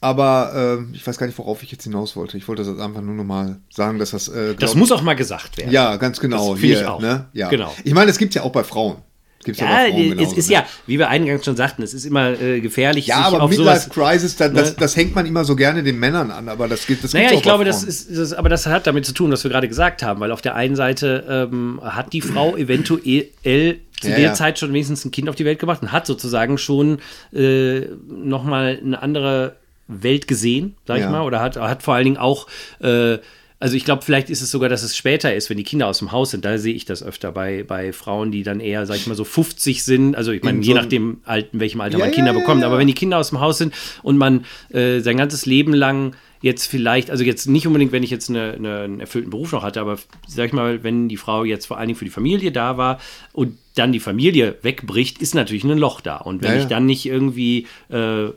[0.00, 2.36] aber äh, ich weiß gar nicht, worauf ich jetzt hinaus wollte.
[2.36, 4.28] Ich wollte das einfach nur noch mal sagen, dass das.
[4.28, 5.72] Äh, Das muss auch mal gesagt werden.
[5.72, 6.54] ja ganz genau.
[6.54, 7.00] Finde ich hier, auch.
[7.00, 7.26] Ne?
[7.32, 7.48] Ja.
[7.48, 7.74] Genau.
[7.82, 8.96] Ich meine, es gibt ja auch bei Frauen.
[9.44, 10.54] Gibt's ja, bei Frauen es ist ne?
[10.54, 13.90] ja, wie wir eingangs schon sagten, es ist immer äh, gefährlich, Ja, sich aber Midlife.
[13.90, 14.76] Crisis, das, das, ne?
[14.78, 17.38] das hängt man immer so gerne den Männern an, aber das gibt das Naja, ich
[17.38, 20.02] auch glaube, das ist, das, aber das hat damit zu tun, was wir gerade gesagt
[20.02, 24.34] haben, weil auf der einen Seite ähm, hat die Frau eventuell zu Ja, der ja.
[24.34, 26.98] Zeit schon wenigstens ein Kind auf die Welt gebracht und hat sozusagen schon
[27.32, 29.56] äh, nochmal eine andere
[29.88, 31.04] Welt gesehen, sag Ja.
[31.04, 32.48] ich mal, oder hat, hat vor allen Dingen auch
[32.80, 33.18] äh,
[33.66, 35.98] also ich glaube, vielleicht ist es sogar, dass es später ist, wenn die Kinder aus
[35.98, 36.44] dem Haus sind.
[36.44, 39.24] Da sehe ich das öfter bei, bei Frauen, die dann eher, sag ich mal, so
[39.24, 40.14] 50 sind.
[40.14, 42.62] Also ich meine, je nachdem, in welchem Alter man Kinder bekommt.
[42.62, 46.14] Aber wenn die Kinder aus dem Haus sind und man äh, sein ganzes Leben lang
[46.42, 49.64] jetzt vielleicht, also jetzt nicht unbedingt, wenn ich jetzt eine, eine, einen erfüllten Beruf noch
[49.64, 49.98] hatte, aber
[50.28, 53.00] sag ich mal, wenn die Frau jetzt vor allen Dingen für die Familie da war
[53.32, 56.18] und dann die Familie wegbricht, ist natürlich ein Loch da.
[56.18, 56.62] Und wenn ja, ja.
[56.62, 58.28] ich dann nicht irgendwie äh,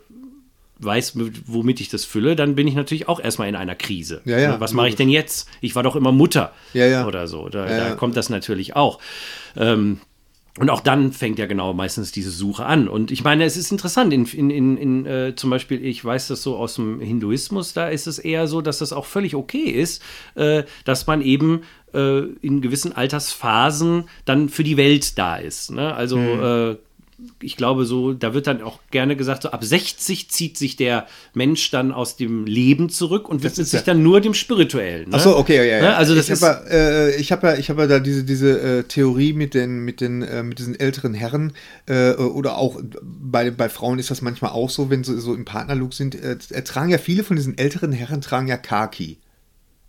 [0.80, 1.14] weiß,
[1.46, 4.22] womit ich das fülle, dann bin ich natürlich auch erstmal in einer Krise.
[4.26, 5.50] Ja, ja, Was mache ich denn jetzt?
[5.62, 7.50] Ich war doch immer Mutter ja, oder so.
[7.50, 9.00] Da, da, kommt das natürlich auch.
[9.58, 10.00] Ähm,
[10.58, 12.88] und auch dann fängt ja genau meistens diese Suche an.
[12.88, 16.28] Und ich meine, es ist interessant, in, in, in, in äh, zum Beispiel, ich weiß
[16.28, 19.70] das so aus dem Hinduismus, da ist es eher so, dass das auch völlig okay
[19.70, 20.02] ist,
[20.36, 21.62] äh, dass man eben
[21.94, 25.72] äh, in gewissen Altersphasen dann für die Welt da ist.
[25.72, 25.94] Ne?
[25.94, 26.78] Also mhm
[27.42, 31.08] ich glaube, so, da wird dann auch gerne gesagt, so ab 60 zieht sich der
[31.34, 33.86] Mensch dann aus dem Leben zurück und widmet sich ja.
[33.86, 35.10] dann nur dem Spirituellen.
[35.10, 35.16] Ne?
[35.16, 35.82] Achso, okay, ja, ja.
[35.82, 35.96] Ne?
[35.96, 38.84] Also das ich habe äh, ich hab ja, ich hab ja da diese, diese äh,
[38.84, 41.54] Theorie mit den, mit den, äh, mit diesen älteren Herren
[41.88, 45.46] äh, oder auch bei, bei Frauen ist das manchmal auch so, wenn sie so im
[45.46, 49.18] Partnerlook sind, äh, tragen ja viele von diesen älteren Herren tragen ja Kaki.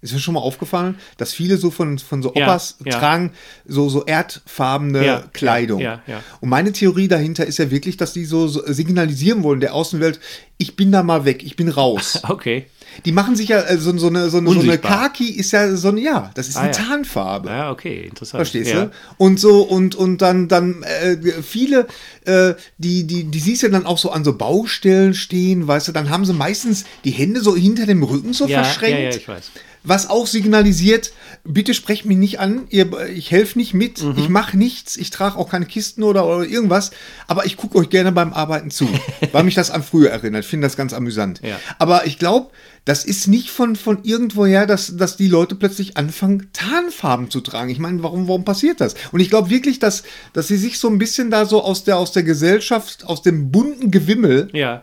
[0.02, 3.32] Ist mir schon mal aufgefallen, dass viele so von, von so Opas ja, tragen
[3.66, 5.80] so, so erdfarbene ja, Kleidung.
[5.80, 6.00] Ja,
[6.40, 10.18] Und meine Theorie dahinter ist ja wirklich, dass die so, so, signalisieren wollen der Außenwelt,
[10.56, 12.22] ich bin da mal weg, ich bin raus.
[12.30, 12.66] Okay.
[13.04, 15.76] Die machen sich ja äh, so, so, eine, so, eine, so eine Kaki ist ja
[15.76, 17.48] so eine, ja, das ist ah, eine Tarnfarbe.
[17.48, 18.38] Ja, okay, interessant.
[18.38, 18.90] Verstehst du?
[19.16, 21.86] Und so, und, und dann, dann äh, viele,
[22.24, 25.92] äh, die, die, die siehst du dann auch so an so Baustellen stehen, weißt du,
[25.92, 28.98] dann haben sie meistens die Hände so hinter dem Rücken so verschränkt.
[28.98, 29.50] Ja, ja, ich weiß
[29.82, 31.12] was auch signalisiert,
[31.44, 34.14] bitte sprecht mich nicht an, ihr, ich helfe nicht mit, mhm.
[34.16, 36.90] ich mache nichts, ich trage auch keine Kisten oder, oder irgendwas,
[37.26, 38.88] aber ich gucke euch gerne beim Arbeiten zu,
[39.32, 40.44] weil mich das an früher erinnert.
[40.44, 41.40] Ich finde das ganz amüsant.
[41.42, 41.58] Ja.
[41.78, 42.50] Aber ich glaube,
[42.84, 47.70] das ist nicht von, von irgendwoher, dass, dass die Leute plötzlich anfangen, Tarnfarben zu tragen.
[47.70, 48.94] Ich meine, warum, warum passiert das?
[49.12, 50.02] Und ich glaube wirklich, dass,
[50.32, 53.50] dass sie sich so ein bisschen da so aus der, aus der Gesellschaft, aus dem
[53.50, 54.82] bunten Gewimmel ja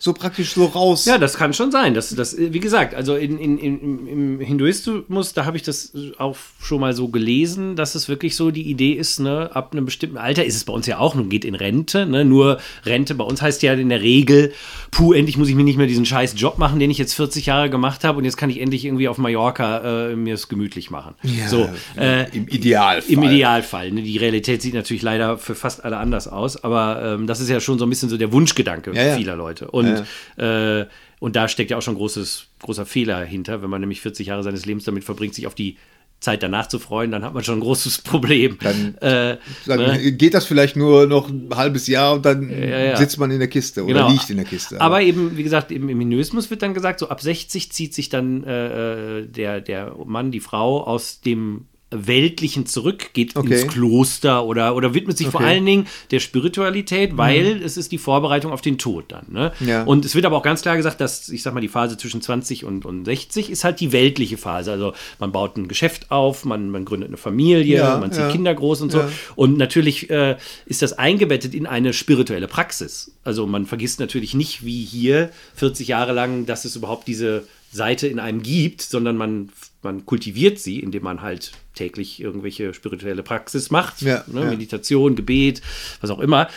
[0.00, 1.06] so praktisch so raus.
[1.06, 1.92] Ja, das kann schon sein.
[1.92, 6.36] Das, das, wie gesagt, also in, in, in, im Hinduismus, da habe ich das auch
[6.62, 10.16] schon mal so gelesen, dass es wirklich so die Idee ist, ne, ab einem bestimmten
[10.16, 13.24] Alter ist es bei uns ja auch, nun geht in Rente, ne, nur Rente bei
[13.24, 14.52] uns heißt ja in der Regel,
[14.92, 17.46] puh, endlich muss ich mir nicht mehr diesen scheiß Job machen, den ich jetzt 40
[17.46, 20.92] Jahre gemacht habe und jetzt kann ich endlich irgendwie auf Mallorca äh, mir es gemütlich
[20.92, 21.16] machen.
[21.24, 23.12] Ja, so, äh, Im Idealfall.
[23.12, 23.90] Im Idealfall.
[23.90, 27.48] Ne, die Realität sieht natürlich leider für fast alle anders aus, aber ähm, das ist
[27.48, 29.68] ja schon so ein bisschen so der Wunschgedanke ja, vieler Leute.
[29.72, 30.80] Und und, ja.
[30.80, 30.86] äh,
[31.20, 34.42] und da steckt ja auch schon großes, großer Fehler hinter, wenn man nämlich 40 Jahre
[34.42, 35.76] seines Lebens damit verbringt, sich auf die
[36.20, 38.58] Zeit danach zu freuen, dann hat man schon ein großes Problem.
[38.60, 40.12] Dann, äh, dann ne?
[40.12, 42.96] geht das vielleicht nur noch ein halbes Jahr und dann ja, ja.
[42.96, 44.10] sitzt man in der Kiste oder genau.
[44.10, 44.80] liegt in der Kiste.
[44.80, 47.94] Aber, aber eben, wie gesagt, im, im Hinduismus wird dann gesagt, so ab 60 zieht
[47.94, 53.62] sich dann äh, äh, der, der Mann, die Frau aus dem Weltlichen zurück, geht okay.
[53.62, 55.38] ins Kloster oder, oder widmet sich okay.
[55.38, 57.62] vor allen Dingen der Spiritualität, weil mhm.
[57.62, 59.24] es ist die Vorbereitung auf den Tod dann.
[59.30, 59.52] Ne?
[59.60, 59.84] Ja.
[59.84, 62.20] Und es wird aber auch ganz klar gesagt, dass, ich sag mal, die Phase zwischen
[62.20, 64.70] 20 und, und 60 ist halt die weltliche Phase.
[64.70, 68.30] Also man baut ein Geschäft auf, man, man gründet eine Familie, ja, man zieht ja.
[68.30, 69.04] Kinder groß und so.
[69.34, 70.36] Und natürlich äh,
[70.66, 73.12] ist das eingebettet in eine spirituelle Praxis.
[73.24, 78.06] Also man vergisst natürlich nicht, wie hier 40 Jahre lang, dass es überhaupt diese Seite
[78.08, 79.50] in einem gibt, sondern man,
[79.82, 84.50] man kultiviert sie, indem man halt täglich irgendwelche spirituelle Praxis macht, ja, ne, ja.
[84.50, 85.62] Meditation, Gebet,
[86.00, 86.48] was auch immer.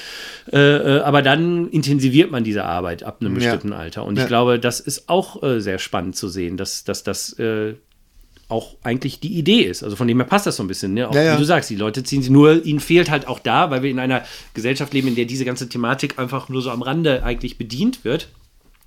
[0.52, 3.78] Äh, äh, aber dann intensiviert man diese Arbeit ab einem bestimmten ja.
[3.78, 4.06] Alter.
[4.06, 7.76] Und ich glaube, das ist auch äh, sehr spannend zu sehen, dass, dass das äh,
[8.48, 9.84] auch eigentlich die Idee ist.
[9.84, 10.94] Also von dem her passt das so ein bisschen.
[10.96, 11.08] Ne?
[11.08, 13.84] Auch, Wie du sagst, die Leute ziehen sie nur, ihnen fehlt halt auch da, weil
[13.84, 17.24] wir in einer Gesellschaft leben, in der diese ganze Thematik einfach nur so am Rande
[17.24, 18.28] eigentlich bedient wird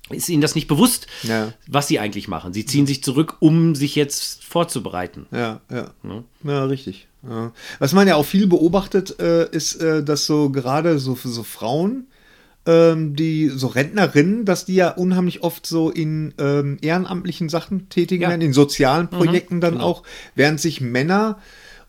[0.09, 1.53] ist ihnen das nicht bewusst, ja.
[1.67, 2.53] was sie eigentlich machen.
[2.53, 5.25] Sie ziehen sich zurück, um sich jetzt vorzubereiten.
[5.31, 5.91] Ja, ja.
[6.03, 7.07] Ja, ja richtig.
[7.27, 7.51] Ja.
[7.79, 11.41] Was man ja auch viel beobachtet, äh, ist, äh, dass so gerade so für so
[11.41, 12.05] Frauen,
[12.67, 18.27] ähm, die so Rentnerinnen, dass die ja unheimlich oft so in ähm, ehrenamtlichen Sachen tätigen
[18.27, 19.17] werden, in sozialen mhm.
[19.17, 19.85] Projekten mhm, dann genau.
[19.85, 20.03] auch,
[20.35, 21.39] während sich Männer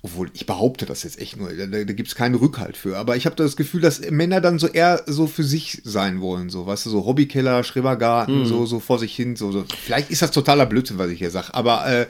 [0.06, 2.96] obwohl ich behaupte das jetzt echt nur, da, da gibt es keinen Rückhalt für.
[2.96, 6.48] Aber ich habe das Gefühl, dass Männer dann so eher so für sich sein wollen,
[6.48, 8.46] so, weißt du, so Hobbykeller, Schrebergarten, mhm.
[8.46, 9.64] so, so vor sich hin, so, so.
[9.76, 12.06] Vielleicht ist das totaler Blödsinn, was ich hier sage, aber äh,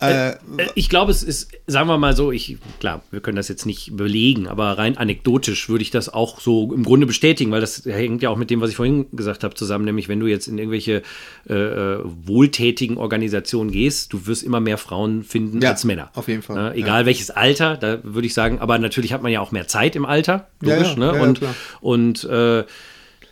[0.00, 0.36] äh, äh,
[0.74, 3.96] ich glaube, es ist, sagen wir mal so, ich, klar, wir können das jetzt nicht
[3.96, 8.22] belegen, aber rein anekdotisch würde ich das auch so im Grunde bestätigen, weil das hängt
[8.22, 10.58] ja auch mit dem, was ich vorhin gesagt habe, zusammen, nämlich wenn du jetzt in
[10.58, 11.02] irgendwelche
[11.48, 16.10] äh, äh wohltätigen Organisationen gehst, du wirst immer mehr Frauen finden ja, als Männer.
[16.14, 16.74] Auf jeden Fall.
[16.74, 17.06] Äh, egal ja.
[17.06, 20.04] welches Alter, da würde ich sagen, aber natürlich hat man ja auch mehr Zeit im
[20.04, 21.12] Alter, logisch, ja, ne?
[21.14, 21.40] und,
[21.80, 22.28] und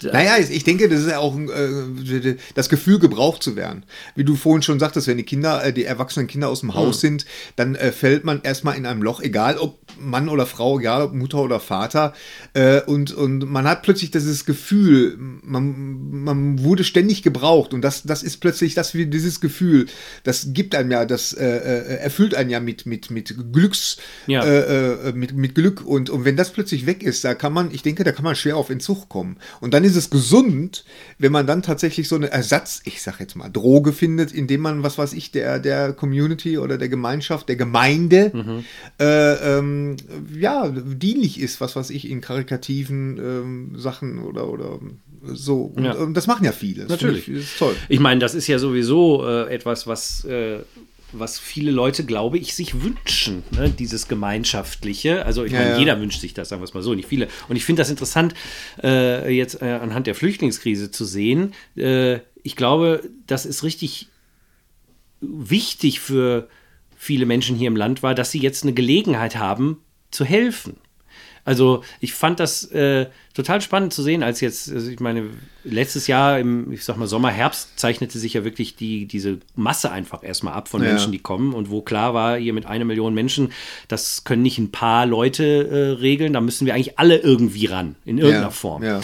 [0.03, 3.85] Naja, ich denke, das ist ja auch äh, das Gefühl, gebraucht zu werden.
[4.15, 6.99] Wie du vorhin schon sagtest, wenn die Kinder, äh, die erwachsenen Kinder aus dem Haus
[6.99, 7.01] mhm.
[7.01, 7.27] sind,
[7.57, 11.15] dann äh, fällt man erstmal in einem Loch, egal ob Mann oder Frau, egal ob
[11.15, 12.13] Mutter oder Vater.
[12.53, 17.73] Äh, und, und man hat plötzlich dieses Gefühl, man, man wurde ständig gebraucht.
[17.73, 19.87] Und das, das ist plötzlich das, wie dieses Gefühl,
[20.25, 24.45] das gibt einem ja, das äh, äh erfüllt einen ja mit, mit, mit Glücks, ja.
[25.15, 25.85] Mit, mit Glück.
[25.85, 28.37] Und, und wenn das plötzlich weg ist, da kann man, ich denke, da kann man
[28.37, 29.39] schwer auf Entzug kommen.
[29.61, 30.85] Und dann ist es gesund,
[31.19, 34.83] wenn man dann tatsächlich so eine Ersatz, ich sag jetzt mal, Droge findet, indem man,
[34.83, 38.65] was weiß ich, der, der Community oder der Gemeinschaft, der Gemeinde, mhm.
[38.99, 39.97] äh, ähm,
[40.37, 44.81] ja, dienlich ist, was weiß ich, in karikativen ähm, Sachen oder, oder
[45.23, 45.73] so.
[45.75, 45.95] Und, ja.
[45.95, 46.83] und das machen ja viele.
[46.83, 47.29] Das Natürlich.
[47.29, 47.75] Ich, das toll.
[47.89, 50.61] Ich meine, das ist ja sowieso äh, etwas, was äh,
[51.13, 53.71] was viele Leute, glaube ich, sich wünschen, ne?
[53.71, 55.25] dieses Gemeinschaftliche.
[55.25, 55.79] Also ich ja, meine, ja.
[55.79, 57.29] jeder wünscht sich das, sagen wir es mal so, nicht viele.
[57.49, 58.35] Und ich finde das interessant,
[58.83, 61.55] äh, jetzt äh, anhand der Flüchtlingskrise zu sehen.
[61.77, 64.09] Äh, ich glaube, das ist richtig
[65.21, 66.49] wichtig für
[66.97, 70.77] viele Menschen hier im Land war, dass sie jetzt eine Gelegenheit haben, zu helfen.
[71.47, 75.31] Also ich fand das äh, total spannend zu sehen, als jetzt, also ich meine,
[75.63, 79.93] letztes Jahr im, ich sag mal, Sommer, Herbst zeichnete sich ja wirklich die, diese Masse
[79.93, 80.89] einfach erstmal ab von ja.
[80.89, 83.53] Menschen, die kommen und wo klar war, hier mit einer Million Menschen,
[83.87, 87.95] das können nicht ein paar Leute äh, regeln, da müssen wir eigentlich alle irgendwie ran,
[88.05, 88.51] in irgendeiner ja.
[88.51, 88.83] Form.
[88.83, 89.01] Ja.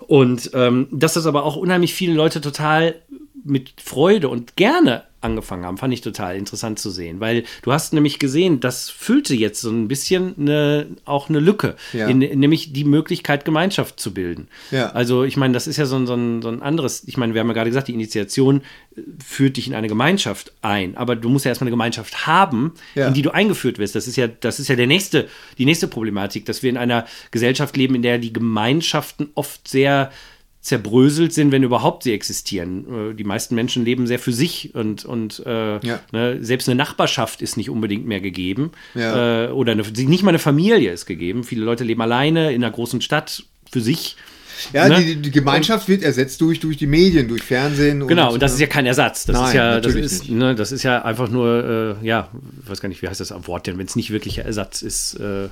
[0.00, 2.96] Und ähm, dass das aber auch unheimlich viele Leute total
[3.44, 7.92] mit Freude und gerne angefangen haben, fand ich total interessant zu sehen, weil du hast
[7.92, 12.06] nämlich gesehen, das füllte jetzt so ein bisschen eine, auch eine Lücke, ja.
[12.06, 14.48] in, nämlich die Möglichkeit, Gemeinschaft zu bilden.
[14.70, 14.90] Ja.
[14.90, 17.34] Also ich meine, das ist ja so ein, so, ein, so ein anderes, ich meine,
[17.34, 18.60] wir haben ja gerade gesagt, die Initiation
[18.96, 22.74] äh, führt dich in eine Gemeinschaft ein, aber du musst ja erstmal eine Gemeinschaft haben,
[22.94, 23.08] ja.
[23.08, 23.94] in die du eingeführt wirst.
[23.94, 27.06] Das ist ja, das ist ja der nächste, die nächste Problematik, dass wir in einer
[27.30, 30.10] Gesellschaft leben, in der die Gemeinschaften oft sehr
[30.64, 33.10] zerbröselt sind, wenn überhaupt sie existieren.
[33.10, 36.00] Äh, die meisten Menschen leben sehr für sich und, und äh, ja.
[36.10, 38.72] ne, selbst eine Nachbarschaft ist nicht unbedingt mehr gegeben.
[38.94, 39.44] Ja.
[39.44, 41.44] Äh, oder eine, nicht mal eine Familie ist gegeben.
[41.44, 44.16] Viele Leute leben alleine in einer großen Stadt für sich.
[44.72, 45.04] Ja, ne?
[45.04, 48.06] die, die, Gemeinschaft wird ersetzt durch, durch die Medien, durch Fernsehen.
[48.06, 49.26] Genau, und, und das ist ja kein Ersatz.
[49.26, 52.30] Das Nein, ist ja, das ist, ne, das ist ja einfach nur, äh, ja,
[52.62, 54.80] ich weiß gar nicht, wie heißt das am Wort denn, wenn es nicht wirklicher Ersatz
[54.80, 55.20] ist.
[55.20, 55.48] Äh,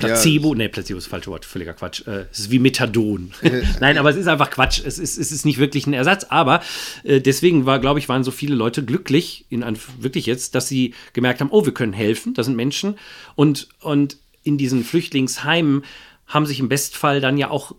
[0.00, 0.58] Placebo, ja.
[0.58, 2.06] nee, Placebo ist das falsche Wort, völliger Quatsch.
[2.06, 3.32] Äh, es ist wie Methadon.
[3.80, 4.80] Nein, aber es ist einfach Quatsch.
[4.84, 6.62] Es ist, es ist nicht wirklich ein Ersatz, aber
[7.04, 9.64] äh, deswegen war, glaube ich, waren so viele Leute glücklich, in
[9.98, 12.96] wirklich jetzt, dass sie gemerkt haben, oh, wir können helfen, das sind Menschen.
[13.34, 15.84] Und, und in diesen Flüchtlingsheimen
[16.26, 17.74] haben sich im Bestfall dann ja auch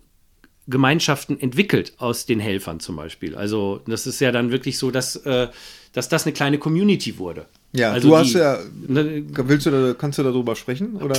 [0.68, 3.36] Gemeinschaften entwickelt aus den Helfern zum Beispiel.
[3.36, 5.48] Also das ist ja dann wirklich so, dass, äh,
[5.94, 7.48] dass das eine kleine Community wurde.
[7.74, 10.98] Ja, also du hast die, ja, ne, willst du da, kannst du darüber sprechen?
[10.98, 11.18] Oder?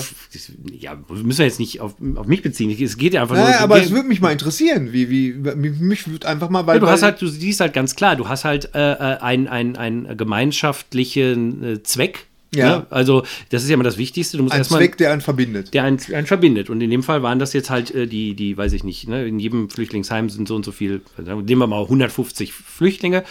[0.78, 2.70] Ja, müssen wir jetzt nicht auf, auf mich beziehen.
[2.70, 3.60] Es geht ja einfach naja, nur.
[3.60, 6.76] aber es würde mich mal interessieren, wie, wie, mich würde einfach mal, weil.
[6.76, 9.76] Ja, du hast halt, du siehst halt ganz klar, du hast halt äh, äh einen
[9.76, 12.78] ein gemeinschaftlichen äh, Zweck, ja.
[12.78, 12.86] Ne?
[12.90, 14.36] Also, das ist ja immer das Wichtigste.
[14.36, 15.72] Du musst ein Zweck, der einen verbindet.
[15.72, 16.68] Der einen, einen, verbindet.
[16.68, 19.26] Und in dem Fall waren das jetzt halt äh, die, die, weiß ich nicht, ne?
[19.26, 23.24] in jedem Flüchtlingsheim sind so und so viel, nehmen wir mal 150 Flüchtlinge.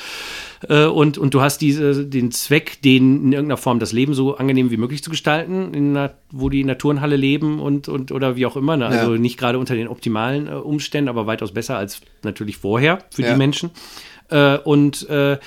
[0.67, 4.37] Äh, und, und du hast diese, den Zweck, denen in irgendeiner Form das Leben so
[4.37, 8.11] angenehm wie möglich zu gestalten, in einer, wo die in der Turnhalle leben und, und
[8.11, 8.77] oder wie auch immer.
[8.77, 8.87] Ne?
[8.87, 9.19] Also ja.
[9.19, 13.31] nicht gerade unter den optimalen äh, Umständen, aber weitaus besser als natürlich vorher für ja.
[13.31, 13.71] die Menschen.
[14.29, 15.37] Äh, und äh,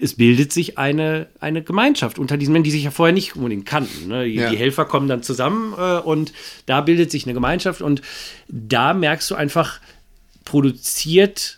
[0.00, 3.66] es bildet sich eine, eine Gemeinschaft unter diesen Menschen, die sich ja vorher nicht unbedingt
[3.66, 4.08] kannten.
[4.08, 4.24] Ne?
[4.24, 4.50] Die, ja.
[4.50, 6.32] die, Helfer kommen dann zusammen äh, und
[6.66, 8.02] da bildet sich eine Gemeinschaft und
[8.48, 9.80] da merkst du einfach,
[10.44, 11.57] produziert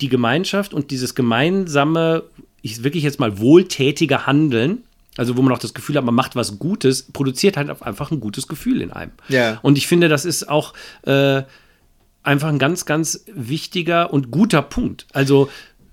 [0.00, 2.24] die Gemeinschaft und dieses gemeinsame,
[2.62, 4.84] ich wirklich jetzt mal wohltätige Handeln,
[5.16, 8.20] also wo man auch das Gefühl hat, man macht was Gutes, produziert halt einfach ein
[8.20, 9.12] gutes Gefühl in einem.
[9.28, 9.58] Ja.
[9.62, 11.42] Und ich finde, das ist auch äh,
[12.22, 15.06] einfach ein ganz, ganz wichtiger und guter Punkt.
[15.12, 15.48] Also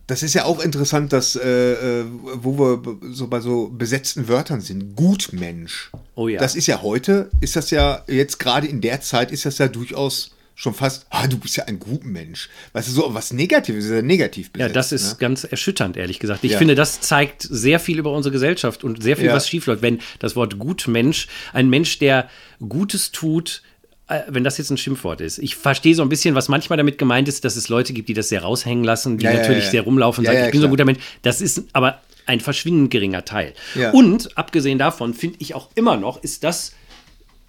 [0.07, 4.59] das ist ja auch interessant, dass, äh, äh, wo wir so bei so besetzten Wörtern
[4.59, 4.97] sind.
[4.97, 5.91] Gutmensch.
[6.15, 6.39] Oh ja.
[6.39, 9.69] Das ist ja heute, ist das ja, jetzt gerade in der Zeit ist das ja
[9.69, 12.49] durchaus schon fast, ah, du bist ja ein Gutmensch.
[12.73, 15.17] Weißt du, so was Negatives ist ja negativ besetzt, Ja, das ist ne?
[15.19, 16.43] ganz erschütternd, ehrlich gesagt.
[16.43, 16.57] Ich ja.
[16.57, 19.33] finde, das zeigt sehr viel über unsere Gesellschaft und sehr viel, ja.
[19.33, 22.29] was schiefläuft, wenn das Wort Gutmensch, ein Mensch, der
[22.59, 23.63] Gutes tut,
[24.07, 25.39] äh, wenn das jetzt ein Schimpfwort ist.
[25.39, 28.13] Ich verstehe so ein bisschen, was manchmal damit gemeint ist, dass es Leute gibt, die
[28.13, 30.71] das sehr raushängen lassen, die ja, natürlich sehr rumlaufen und sagen, ich bin so ein
[30.71, 30.99] guter Mensch.
[31.23, 33.53] Das ist aber ein verschwindend geringer Teil.
[33.91, 36.73] Und abgesehen davon finde ich auch immer noch, ist das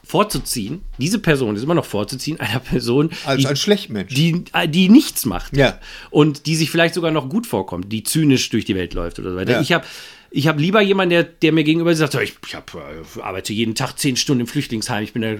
[0.05, 4.15] vorzuziehen, diese Person ist immer noch vorzuziehen, einer Person, als die, ein Schlechtmensch.
[4.15, 5.57] Die, die nichts macht.
[5.57, 5.79] Ja.
[6.11, 9.31] Und die sich vielleicht sogar noch gut vorkommt, die zynisch durch die Welt läuft oder
[9.31, 9.61] so weiter.
[9.61, 9.85] Ich habe
[10.37, 13.77] ich habe lieber jemanden, der, der mir gegenüber sagt, ich, ich hab, äh, arbeite jeden
[13.77, 15.37] Tag zehn Stunden im Flüchtlingsheim, ich bin da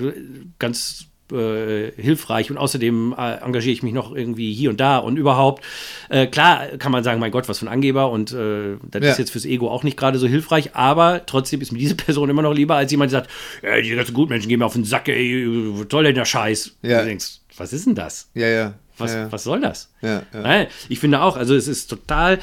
[0.61, 5.17] ganz äh, hilfreich und außerdem äh, engagiere ich mich noch irgendwie hier und da und
[5.17, 5.65] überhaupt.
[6.09, 9.11] Äh, klar kann man sagen, mein Gott, was für ein Angeber und äh, das Ja.
[9.11, 12.31] ist jetzt fürs Ego auch nicht gerade so hilfreich, aber trotzdem ist mir diese Person
[12.31, 13.31] immer noch lieber als jemand, der sagt,
[13.63, 15.47] ja, die ganzen Gutmenschen gehen mir auf den Sack, ey,
[15.79, 16.77] was soll denn der Scheiß?
[16.83, 17.01] Ja.
[17.01, 18.31] Du denkst, was ist denn das?
[18.35, 18.75] Ja, ja.
[18.97, 19.33] Was, ja, ja.
[19.33, 19.93] was soll das?
[20.03, 20.41] Ja, ja.
[20.41, 22.39] Nein, ich finde auch, also es ist total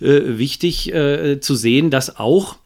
[0.00, 2.56] äh, wichtig äh, zu sehen, dass auch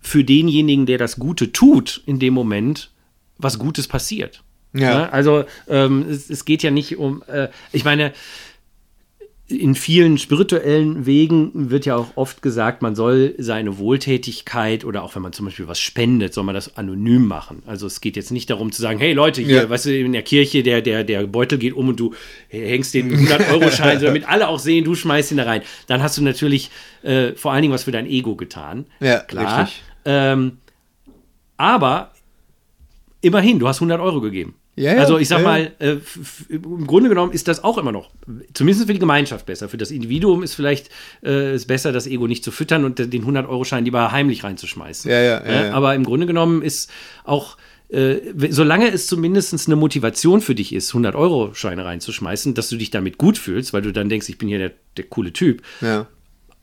[0.00, 2.90] für denjenigen, der das Gute tut, in dem Moment
[3.38, 4.42] was Gutes passiert.
[4.74, 5.08] Ja.
[5.10, 8.12] Also ähm, es, es geht ja nicht um, äh, ich meine,
[9.48, 15.14] in vielen spirituellen Wegen wird ja auch oft gesagt, man soll seine Wohltätigkeit oder auch
[15.14, 17.62] wenn man zum Beispiel was spendet, soll man das anonym machen.
[17.66, 19.68] Also es geht jetzt nicht darum zu sagen, hey Leute, hier, Ja.
[19.68, 22.14] weißt du, in der Kirche, der, der, der Beutel geht um und du
[22.48, 25.60] hängst den 100-Euro-Schein, damit alle auch sehen, du schmeißt ihn da rein.
[25.86, 26.70] Dann hast du natürlich
[27.02, 28.86] äh, vor allen Dingen was für dein Ego getan.
[29.00, 29.68] Ja, klar.
[30.06, 30.58] Ähm,
[31.58, 32.12] aber
[33.20, 34.54] immerhin, du hast 100 Euro gegeben.
[34.74, 35.96] Ja, ja, also ich sag ja, mal, äh,
[36.48, 38.10] im Grunde genommen ist das auch immer noch,
[38.54, 39.68] zumindest für die Gemeinschaft besser.
[39.68, 40.88] Für das Individuum ist vielleicht
[41.22, 45.10] äh, ist besser, das Ego nicht zu füttern und den 100-Euro-Schein lieber heimlich reinzuschmeißen.
[45.10, 45.72] Ja, ja, ja, Äh, ja.
[45.74, 46.90] Aber im Grunde genommen ist
[47.24, 47.58] auch,
[47.90, 48.16] äh,
[48.48, 53.36] solange es zumindest eine Motivation für dich ist, 100-Euro-Scheine reinzuschmeißen, dass du dich damit gut
[53.36, 56.06] fühlst, weil du dann denkst, ich bin hier der, der coole Typ, Ja.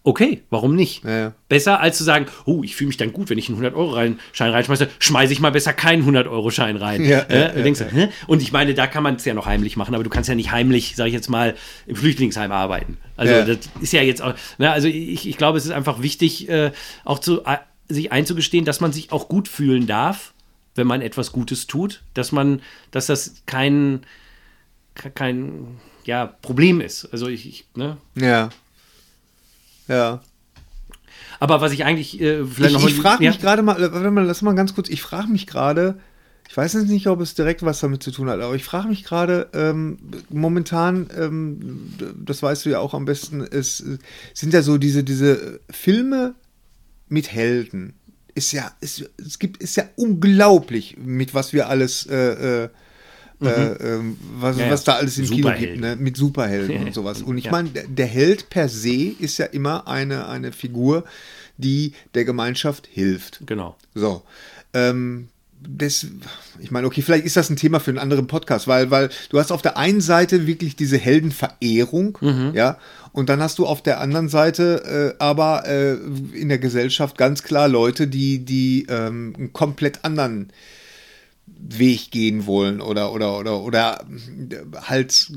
[0.04, 1.04] Okay, warum nicht?
[1.04, 1.34] Ja, ja.
[1.50, 4.88] Besser als zu sagen, oh, ich fühle mich dann gut, wenn ich einen 100-Euro-Schein reinschmeiße,
[5.00, 7.04] schmeiße ich mal besser keinen 100-Euro-Schein rein.
[7.10, 8.10] Ja, äh, du denkst, hä?
[8.28, 10.36] Und ich meine, da kann man es ja noch heimlich machen, aber du kannst ja
[10.36, 11.56] nicht heimlich, sage ich jetzt mal,
[11.88, 12.98] im Flüchtlingsheim arbeiten.
[13.18, 16.48] Also das ist ja jetzt auch, ne, also ich, ich glaube, es ist einfach wichtig,
[16.50, 16.72] äh,
[17.04, 20.34] auch zu, äh, sich einzugestehen, dass man sich auch gut fühlen darf,
[20.76, 24.02] wenn man etwas Gutes tut, dass man, dass das kein,
[24.94, 27.06] kein ja, Problem ist.
[27.06, 27.98] Also ich, ich ne?
[28.16, 28.50] Ja.
[29.90, 30.22] Ja.
[31.40, 33.32] Aber was ich eigentlich äh, vielleicht Ich, noch ich frage ja.
[33.32, 36.00] mich gerade mal, äh, warte mal, lass mal ganz kurz, ich frage mich gerade,
[36.50, 38.88] ich weiß jetzt nicht, ob es direkt was damit zu tun hat, aber ich frage
[38.88, 41.94] mich gerade, ähm, momentan, ähm,
[42.26, 43.98] das weißt du ja auch am besten, es äh,
[44.34, 46.36] sind ja so diese, diese Filme
[47.08, 47.94] mit Helden.
[48.36, 52.70] Ist ja, ist, es gibt, ist ja unglaublich, mit was wir alles, äh,
[53.42, 54.00] äh, äh,
[54.40, 54.60] was, Mhm.
[54.60, 54.72] Ja, ja.
[54.72, 55.96] was da alles im Kino gibt, ne?
[55.96, 57.22] mit Superhelden und sowas.
[57.22, 61.04] Und ich meine, der, Held per se ist ja immer eine, eine Figur,
[61.58, 63.42] die der Gemeinschaft hilft.
[63.46, 63.76] Genau.
[63.94, 64.24] So.
[64.74, 65.30] Ähm,
[65.62, 66.08] das,
[66.60, 69.40] ich meine, okay, vielleicht ist das ein Thema für einen anderen Podcast, weil, weil du
[69.40, 72.18] hast auf der einen Seite wirklich diese Heldenverehrung,
[72.54, 72.78] ja,
[73.12, 75.96] und dann hast du auf der anderen Seite äh, aber äh,
[76.34, 80.54] in der Gesellschaft ganz klar Leute, die, die ähm, einen komplett anderen
[81.58, 84.06] Weg gehen wollen oder oder oder oder
[84.50, 85.32] äh, halt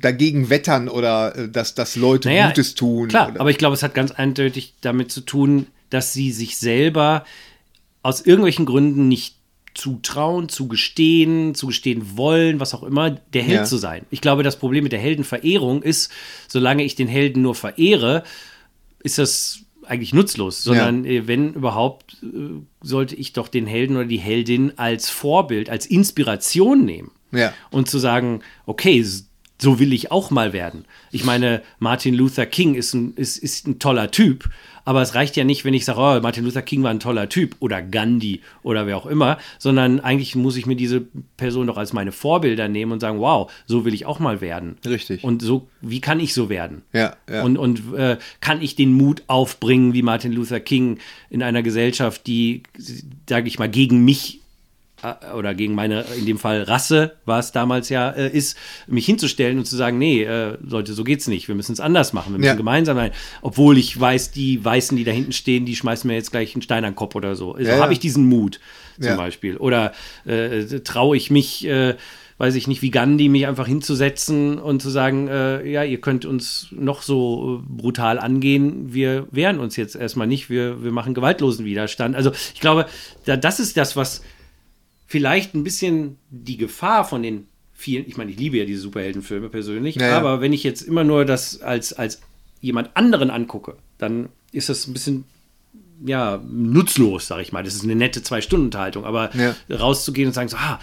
[0.00, 3.08] dagegen wettern oder äh, dass, dass Leute Naja, Gutes tun.
[3.08, 6.58] Klar, oder, aber ich glaube, es hat ganz eindeutig damit zu tun, dass sie sich
[6.58, 7.24] selber
[8.02, 9.36] aus irgendwelchen Gründen nicht
[9.74, 13.64] zutrauen, zugestehen, zugestehen wollen, was auch immer, der Held Ja.
[13.64, 14.04] zu sein.
[14.10, 16.10] Ich glaube, das Problem mit der Heldenverehrung ist,
[16.48, 18.24] solange ich den Helden nur verehre,
[19.02, 24.06] ist das eigentlich nutzlos, sondern äh, wenn überhaupt, äh, sollte ich doch den Helden oder
[24.06, 27.52] die Heldin als Vorbild, als Inspiration nehmen Ja.
[27.70, 29.04] und zu sagen, okay,
[29.60, 30.84] so will ich auch mal werden.
[31.10, 34.48] Ich meine, Martin Luther King ist ein, ist, ist ein toller Typ,
[34.88, 37.28] aber es reicht ja nicht, wenn ich sage, oh, Martin Luther King war ein toller
[37.28, 41.02] Typ oder Gandhi oder wer auch immer, sondern eigentlich muss ich mir diese
[41.36, 44.78] Person doch als meine Vorbilder nehmen und sagen, wow, so will ich auch mal werden.
[44.86, 45.22] Richtig.
[45.22, 46.80] Und so, wie kann ich so werden?
[46.94, 47.42] Ja, ja.
[47.42, 50.96] Und, und äh, kann ich den Mut aufbringen, wie Martin Luther King
[51.28, 52.62] in einer Gesellschaft, die,
[53.28, 54.40] sage ich mal, gegen mich
[55.36, 59.58] oder gegen meine, in dem Fall Rasse, war es damals ja, äh, ist, mich hinzustellen
[59.58, 61.46] und zu sagen, nee, äh, Leute, so geht's nicht.
[61.48, 62.32] Wir müssen es anders machen.
[62.32, 62.54] Wir müssen Ja.
[62.54, 63.12] gemeinsam sein.
[63.42, 66.62] Obwohl ich weiß, die Weißen, die da hinten stehen, die schmeißen mir jetzt gleich einen
[66.62, 67.54] Stein an den Kopf oder so.
[67.54, 68.60] Also Ja, habe ich diesen Mut
[69.00, 69.16] zum.
[69.16, 69.56] Beispiel.
[69.56, 69.92] Oder
[70.26, 71.94] äh, traue ich mich, äh,
[72.38, 76.24] weiß ich nicht, wie Gandhi, mich einfach hinzusetzen und zu sagen, äh, ja, ihr könnt
[76.24, 81.14] uns noch so äh, brutal angehen, wir wehren uns jetzt erstmal nicht, wir, wir machen
[81.14, 82.16] gewaltlosen Widerstand.
[82.16, 82.86] Also ich glaube,
[83.24, 84.22] da, das ist das, was
[85.08, 89.48] vielleicht ein bisschen die Gefahr von den vielen, ich meine, ich liebe ja diese Superheldenfilme
[89.48, 90.16] persönlich, Ja, ja.
[90.18, 92.20] aber wenn ich jetzt immer nur das als, als
[92.60, 95.24] jemand anderen angucke, dann ist das ein bisschen
[96.04, 97.64] ja, nutzlos, sag ich mal.
[97.64, 99.56] Das ist eine nette Zwei-Stunden-Unterhaltung, aber Ja.
[99.74, 100.78] rauszugehen und sagen so, ah,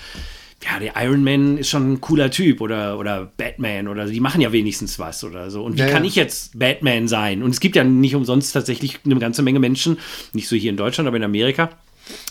[0.63, 4.41] ja, der Iron Man ist schon ein cooler Typ oder, oder Batman oder die machen
[4.41, 5.63] ja wenigstens was oder so.
[5.63, 6.07] Und wie Ja, kann ja.
[6.09, 7.43] ich jetzt Batman sein?
[7.43, 9.99] Und es gibt ja nicht umsonst tatsächlich eine ganze Menge Menschen,
[10.33, 11.69] nicht so hier in Deutschland, aber in Amerika,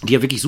[0.03, 0.41] die ja wirklich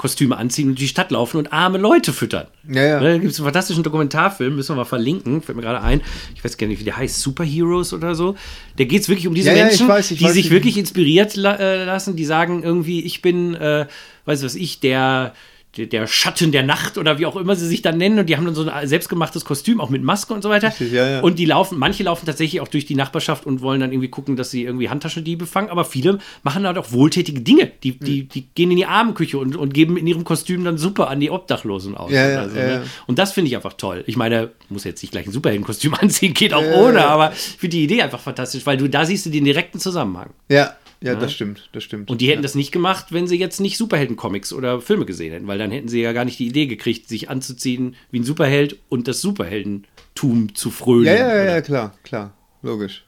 [0.00, 2.46] Superheldenkostüme anziehen und durch die Stadt laufen und arme Leute füttern.
[2.68, 3.00] Ja, ja.
[3.00, 6.00] Da gibt es einen fantastischen Dokumentarfilm, müssen wir mal verlinken, fällt mir gerade ein.
[6.34, 8.34] Ich weiß gar nicht, wie der heißt, Superheroes oder so.
[8.76, 10.46] Da geht es wirklich um diese Ja, ja, ich Menschen, weiß, ich die weiß, sich
[10.46, 13.86] ich- wirklich inspiriert la äh, lassen, die sagen irgendwie, ich bin, äh,
[14.24, 15.34] weiß was ich, der
[15.76, 18.18] der, Schatten der Nacht oder wie auch immer sie sich dann nennen.
[18.18, 20.72] Und die haben dann so ein selbstgemachtes Kostüm, auch mit Maske und so weiter.
[20.80, 21.20] ja, ja.
[21.20, 24.36] Und die laufen, manche laufen tatsächlich auch durch die Nachbarschaft und wollen dann irgendwie gucken,
[24.36, 25.70] dass sie irgendwie Handtaschendiebe fangen.
[25.70, 27.70] Aber viele machen halt auch wohltätige Dinge.
[27.84, 31.06] Die, die, die gehen in die Armenküche und, und geben in ihrem Kostüm dann Suppe
[31.06, 32.10] an die Obdachlosen aus.
[32.10, 32.82] Ja, also, ne?
[33.06, 34.02] Und das finde ich einfach toll.
[34.06, 37.76] Ich meine, muss jetzt nicht gleich ein Superheldenkostüm anziehen, geht auch ohne, aber ich finde
[37.76, 40.30] die Idee einfach fantastisch, weil du da siehst du den direkten Zusammenhang.
[40.48, 42.10] Ja, ja, das stimmt, das stimmt.
[42.10, 45.46] Und die hätten das nicht gemacht, wenn sie jetzt nicht Superhelden-Comics oder Filme gesehen hätten,
[45.46, 48.78] weil dann hätten sie ja gar nicht die Idee gekriegt, sich anzuziehen wie ein Superheld
[48.90, 51.06] und das Superheldentum zu frönen.
[51.06, 53.04] ja, ja, ja, ja, klar, klar, logisch.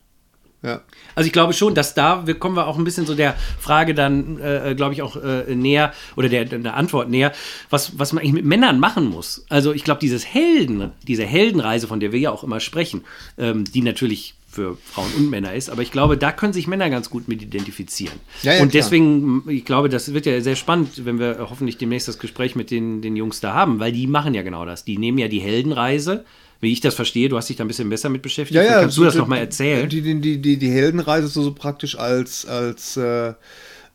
[0.62, 0.82] Ja.
[1.16, 3.94] Also ich glaube schon, dass da, wir kommen wir auch ein bisschen so der Frage
[3.94, 7.32] dann, äh, glaube ich, auch äh, näher oder der, der Antwort näher,
[7.68, 9.44] was, was man eigentlich mit Männern machen muss.
[9.48, 13.02] Also ich glaube, dieses Helden, diese Heldenreise, von der wir ja auch immer sprechen,
[13.38, 16.90] ähm, die natürlich für Frauen und Männer ist, aber ich glaube, da können sich Männer
[16.90, 18.14] ganz gut mit identifizieren.
[18.42, 18.82] Ja, ja, und klar.
[18.82, 22.70] deswegen, ich glaube, das wird ja sehr spannend, wenn wir hoffentlich demnächst das Gespräch mit
[22.70, 24.84] den, den Jungs da haben, weil die machen ja genau das.
[24.84, 26.24] Die nehmen ja die Heldenreise,
[26.60, 28.54] wie ich das verstehe, du hast dich da ein bisschen besser mit beschäftigt.
[28.56, 29.88] Ja, ja, kannst du das so- nochmal erzählen?
[29.88, 33.34] Die, die, die, die, die Heldenreise so, so praktisch als, als, äh, äh,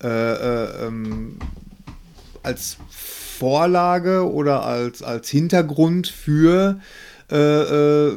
[0.04, 1.38] äh, ähm,
[2.44, 6.80] als Vorlage oder als, als Hintergrund für
[7.32, 8.14] äh, äh,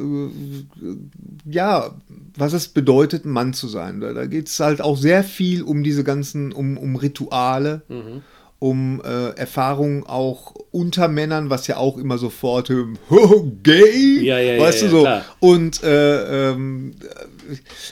[1.49, 1.91] ja,
[2.37, 3.99] was es bedeutet, ein Mann zu sein.
[4.01, 8.21] Da, da geht es halt auch sehr viel um diese ganzen, um, um Rituale, Mhm.
[8.59, 12.97] um äh, Erfahrungen auch unter Männern, was ja auch immer sofort ähm,
[13.63, 15.01] gay, Ja, ja, ja, weißt ja, du so.
[15.01, 15.25] klar.
[15.39, 16.93] Und äh, ähm,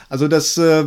[0.10, 0.86] also das äh,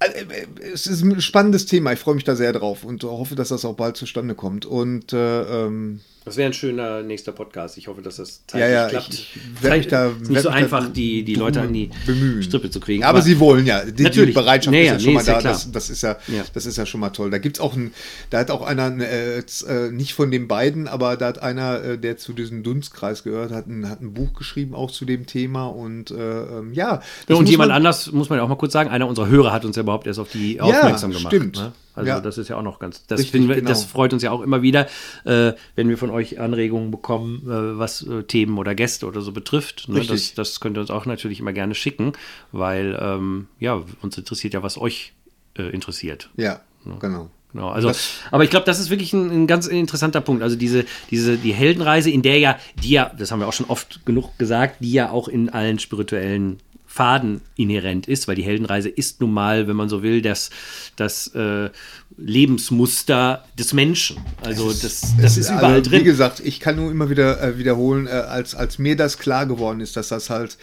[0.00, 1.92] äh, es ist ein spannendes Thema.
[1.92, 4.64] Ich freue mich da sehr drauf und hoffe, dass das auch bald zustande kommt.
[4.66, 7.78] Und äh, ähm, Das wäre ein schöner nächster Podcast.
[7.78, 9.08] Ich hoffe, dass das Ja, ja, klappt.
[9.14, 12.42] ich- ich da- ist nicht so einfach, die, die Leute an die bemühen.
[12.42, 13.02] Strippe zu kriegen.
[13.02, 13.82] Ja, aber, sie wollen ja.
[13.84, 14.34] Die, die Natürlich.
[14.34, 15.48] Bereitschaft Nee, ist ja, ja schon nee, mal ja da.
[15.48, 16.44] Das, das, ist ja, Ja.
[16.52, 17.30] das ist ja schon mal toll.
[17.30, 17.92] Da gibt's auch ein,
[18.28, 21.98] da hat auch einer, äh, äh, nicht von den beiden, aber da hat einer, äh,
[21.98, 25.68] der zu diesem Dunstkreis gehört, hat ein, hat ein Buch geschrieben, auch zu dem Thema.
[25.68, 27.00] Und äh, ähm, ja.
[27.28, 29.52] Ja, und jemand man- anders, muss man ja auch mal kurz sagen, einer unserer Hörer
[29.52, 31.32] hat uns ja überhaupt erst auf die aufmerksam gemacht.
[31.34, 31.56] stimmt.
[31.56, 31.72] Ne?
[31.94, 32.20] Also Ja.
[32.20, 33.68] das ist ja auch noch ganz, das, Richtig, wir, genau.
[33.68, 34.86] das freut uns ja auch immer wieder,
[35.24, 39.32] äh, wenn wir von euch Anregungen bekommen, äh, was äh, Themen oder Gäste oder so
[39.32, 39.88] betrifft.
[39.88, 40.04] Ne?
[40.04, 42.12] Das, das könnt ihr uns auch natürlich immer gerne schicken,
[42.52, 45.12] weil ähm, ja, uns interessiert ja, was euch
[45.58, 46.30] äh, interessiert.
[46.36, 46.60] Ja,
[47.00, 47.30] genau.
[47.52, 50.44] Genau, also, Das- aber ich glaube, das ist wirklich ein, ein ganz interessanter Punkt.
[50.44, 53.66] Also diese, diese, die Heldenreise, in der ja, die ja, das haben wir auch schon
[53.66, 56.58] oft genug gesagt, die ja auch in allen spirituellen
[56.92, 60.50] Faden inhärent ist, weil die Heldenreise ist nun mal, wenn man so will, das,
[60.96, 61.70] das äh,
[62.16, 64.16] Lebensmuster des Menschen.
[64.42, 66.04] Also das, das ist überall also, Wie drin.
[66.04, 69.78] gesagt, ich kann nur immer wieder äh, wiederholen, äh, als, als mir das klar geworden
[69.80, 70.58] ist, dass das halt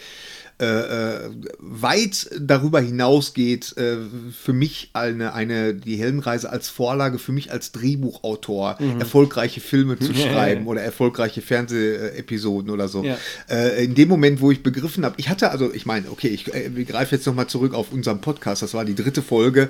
[0.60, 1.30] äh, äh,
[1.60, 3.96] weit darüber hinausgeht, äh,
[4.32, 9.00] für mich eine, eine, die Heldenreise als Vorlage, für mich als Drehbuchautor, Mhm.
[9.00, 13.04] erfolgreiche Filme zu schreiben oder erfolgreiche Fernsehepisoden oder so.
[13.04, 13.16] Ja.
[13.48, 16.52] Äh, in dem Moment, wo ich begriffen habe, ich hatte also, ich meine, okay, ich
[16.52, 19.68] äh, wir greife jetzt nochmal zurück auf unseren Podcast, das war die dritte Folge.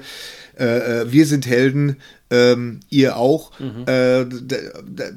[0.58, 1.96] Äh, äh, wir sind Helden,
[2.30, 3.52] ähm, ihr auch.
[3.60, 5.12] Äh, d- d-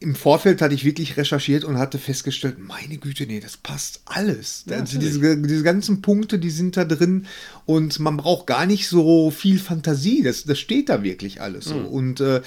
[0.00, 4.64] Im Vorfeld hatte ich wirklich recherchiert und hatte festgestellt, meine Güte, nee, das passt alles.
[4.68, 7.26] Ja, also diese, diese ganzen Punkte, die sind da drin
[7.66, 10.22] und man braucht gar nicht so viel Fantasie.
[10.22, 11.76] Das, das steht da wirklich alles so.
[11.76, 12.42] Und äh,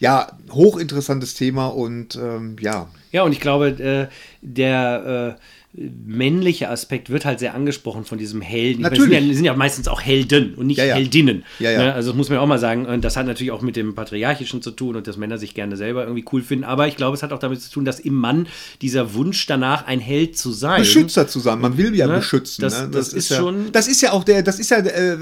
[0.00, 2.88] ja, hochinteressantes Thema und ähm, ja.
[3.10, 4.08] Ja, und ich glaube, äh,
[4.42, 5.42] der äh,
[5.74, 8.82] männliche Aspekt wird halt sehr angesprochen von diesem Helden.
[8.82, 9.12] Meine, Natürlich.
[9.18, 10.94] Es sind, ja, sind ja meistens auch Helden und nicht Ja, ja.
[10.94, 11.44] Heldinnen.
[11.58, 11.78] Ja, ja.
[11.78, 11.92] Ne?
[11.94, 12.86] Also das muss man auch mal sagen.
[12.86, 15.76] Und das hat natürlich auch mit dem Patriarchischen zu tun und dass Männer sich gerne
[15.76, 16.64] selber irgendwie cool finden.
[16.64, 18.48] Aber ich glaube, es hat auch damit zu tun, dass im Mann
[18.80, 20.80] dieser Wunsch danach, ein Held zu sein.
[20.80, 21.62] Beschützer zusammen.
[21.62, 22.14] Man will ja Ne?
[22.16, 22.62] beschützen.
[22.62, 22.88] Das- ne?
[22.90, 25.12] das ist ja, schon- Das ist ja auch der, das ist ja, äh,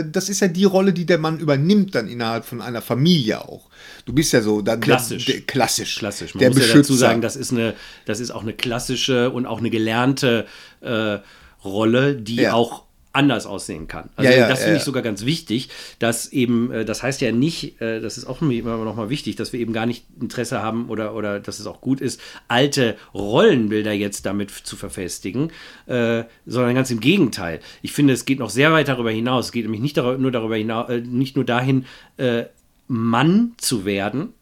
[0.00, 3.40] äh, das ist ja die Rolle, die der Mann übernimmt dann innerhalb von einer Familie
[3.42, 3.68] auch.
[4.06, 5.26] Du bist ja so dann Klassisch.
[5.26, 5.98] Der, der, klassisch.
[5.98, 6.34] klassisch.
[6.34, 6.76] Man der muss Beschützer.
[6.76, 7.74] ja dazu sagen, das ist eine,
[8.06, 10.46] das ist auch eine klassische und auch eine gelernte
[10.80, 11.18] äh,
[11.64, 12.54] Rolle, die Ja.
[12.54, 14.10] auch anders aussehen kann.
[14.14, 17.32] Also Ja, ja, das finde ich sogar ganz wichtig, dass eben, äh, das heißt ja
[17.32, 20.60] nicht, äh, das ist auch immer noch mal wichtig, dass wir eben gar nicht Interesse
[20.62, 25.50] haben oder, oder dass es auch gut ist, alte Rollenbilder jetzt damit zu verfestigen,
[25.86, 27.60] äh, sondern ganz im Gegenteil.
[27.80, 29.46] Ich finde, es geht noch sehr weit darüber hinaus.
[29.46, 31.86] Es geht nämlich nicht dar- nur darüber hinaus, äh, nicht nur dahin,
[32.18, 32.44] äh,
[32.88, 34.32] Mann zu werden,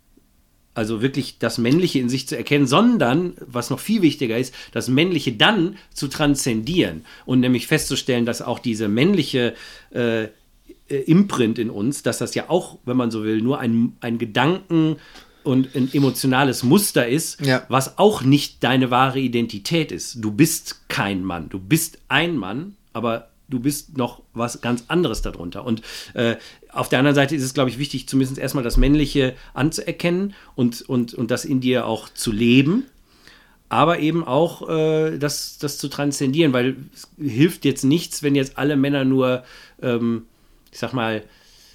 [0.75, 4.89] also wirklich das Männliche in sich zu erkennen, sondern, was noch viel wichtiger ist, das
[4.89, 9.55] Männliche dann zu transzendieren und nämlich festzustellen, dass auch diese männliche
[9.93, 10.29] äh, äh,
[11.07, 14.97] Imprint in uns, dass das ja auch, wenn man so will, nur ein, ein Gedanken
[15.45, 17.65] und ein emotionales Muster ist, Ja.
[17.69, 20.17] was auch nicht deine wahre Identität ist.
[20.25, 25.21] Du bist kein Mann, du bist ein Mann, aber du bist noch was ganz anderes
[25.23, 25.65] darunter.
[25.65, 25.83] Und
[26.15, 26.37] äh,
[26.75, 30.83] auf der anderen Seite ist es, glaube ich, wichtig, zumindest erstmal das Männliche anzuerkennen und,
[30.83, 32.85] und, und das in dir auch zu leben.
[33.69, 38.59] Aber eben auch äh, das, das zu transzendieren, weil es hilft jetzt nichts, wenn jetzt
[38.59, 39.45] alle Männer nur,
[39.83, 40.25] ähm,
[40.71, 41.23] ich sag mal,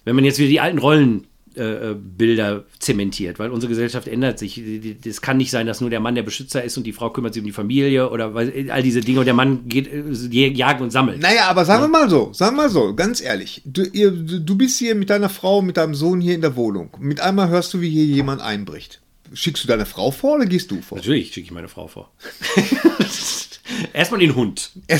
[0.06, 1.28] wenn man jetzt wieder die alten Rollen
[1.60, 4.62] äh, äh, Bilder zementiert, weil unsere Gesellschaft ändert sich.
[5.06, 7.34] Es kann nicht sein, dass nur der Mann der Beschützer ist und die Frau kümmert
[7.34, 10.92] sich um die Familie oder all diese Dinge und der Mann geht äh, jagen und
[10.92, 11.22] sammelt.
[11.22, 14.56] Naja, aber sagen wir mal so, sagen wir mal so, ganz ehrlich, du, ihr, du
[14.56, 16.96] bist hier mit deiner Frau, mit deinem Sohn hier in der Wohnung.
[17.00, 19.02] Mit einmal hörst du, wie hier jemand einbricht.
[19.34, 20.98] Schickst du deine Frau vor oder gehst du vor?
[20.98, 22.12] Natürlich schicke ich meine Frau vor.
[23.94, 24.72] Erstmal den Hund.
[24.90, 24.98] ja,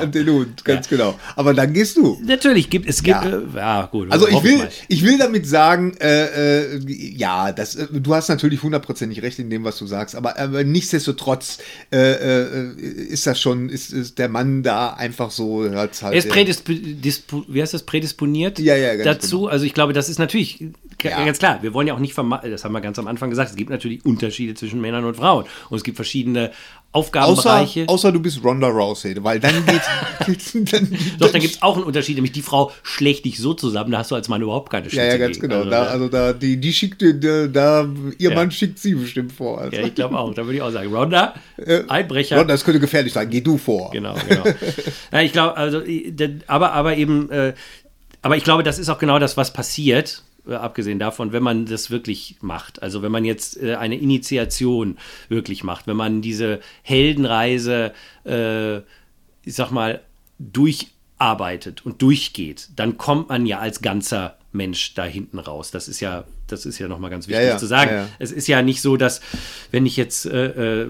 [0.00, 0.06] genau.
[0.06, 0.96] den Hund, ganz ja.
[0.96, 1.18] genau.
[1.36, 2.18] Aber dann gehst du.
[2.24, 4.10] Natürlich gibt es gibt ja, äh, ja gut.
[4.10, 8.62] Also ich will, ich will damit sagen, äh, äh, ja, das, äh, du hast natürlich
[8.62, 11.58] hundertprozentig recht in dem, was du sagst, aber, aber nichtsdestotrotz
[11.92, 16.02] äh, äh, ist das schon, ist, ist der Mann da einfach so halt.
[16.02, 19.40] Er ist prädisp wie heißt das prädisponiert ja, ja, dazu.
[19.40, 19.50] Genau.
[19.50, 20.64] Also ich glaube, das ist natürlich
[21.02, 21.24] ja.
[21.24, 21.62] ganz klar.
[21.62, 23.50] Wir wollen ja auch nicht vermeiden, das haben wir ganz am Anfang gesagt.
[23.50, 26.50] Es gibt natürlich Unterschiede zwischen Männern und Frauen und es gibt verschiedene
[26.94, 27.82] Aufgabenbereiche.
[27.82, 29.82] Außer, außer, du bist Ronda Rousey, weil dann geht.
[30.72, 33.90] dann, Doch, da gibt es auch einen Unterschied, nämlich die Frau schlägt dich so zusammen,
[33.90, 35.04] da hast du als Mann überhaupt keine Chance.
[35.04, 35.48] Ja, ja, ganz gegen.
[35.48, 35.62] genau.
[35.62, 37.88] Also da, also da, die, die schickt, da, da
[38.18, 38.36] ihr ja.
[38.36, 39.60] Mann schickt sie bestimmt vor.
[39.60, 39.76] Also.
[39.76, 40.32] Ja, ich glaube auch.
[40.34, 42.38] Da würde ich auch sagen, Ronda, äh, Einbrecher.
[42.38, 43.28] Ronda, das könnte gefährlich sein.
[43.28, 43.90] Geh du vor.
[43.90, 44.44] Genau, genau.
[45.12, 45.82] ja, ich glaube, also,
[46.46, 47.54] aber, aber eben, äh,
[48.22, 51.90] aber ich glaube, das ist auch genau das, was passiert abgesehen davon, wenn man das
[51.90, 57.92] wirklich macht, also wenn man jetzt äh, eine Initiation wirklich macht, wenn man diese Heldenreise,
[58.24, 60.00] äh, ich sag mal,
[60.38, 65.70] durcharbeitet und durchgeht, dann kommt man ja als ganzer Mensch da hinten raus.
[65.70, 67.90] Das ist ja, das ist ja nochmal ganz wichtig ja, ja, zu sagen.
[67.90, 69.20] Ja, es ist ja nicht so, dass,
[69.70, 70.88] wenn ich jetzt äh, äh,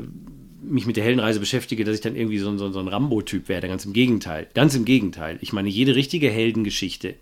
[0.62, 3.68] mich mit der Heldenreise beschäftige, dass ich dann irgendwie so, so, so ein Rambo-Typ werde.
[3.68, 4.46] Ganz im Gegenteil.
[4.54, 5.38] Ganz im Gegenteil.
[5.40, 7.14] Ich meine, jede richtige Heldengeschichte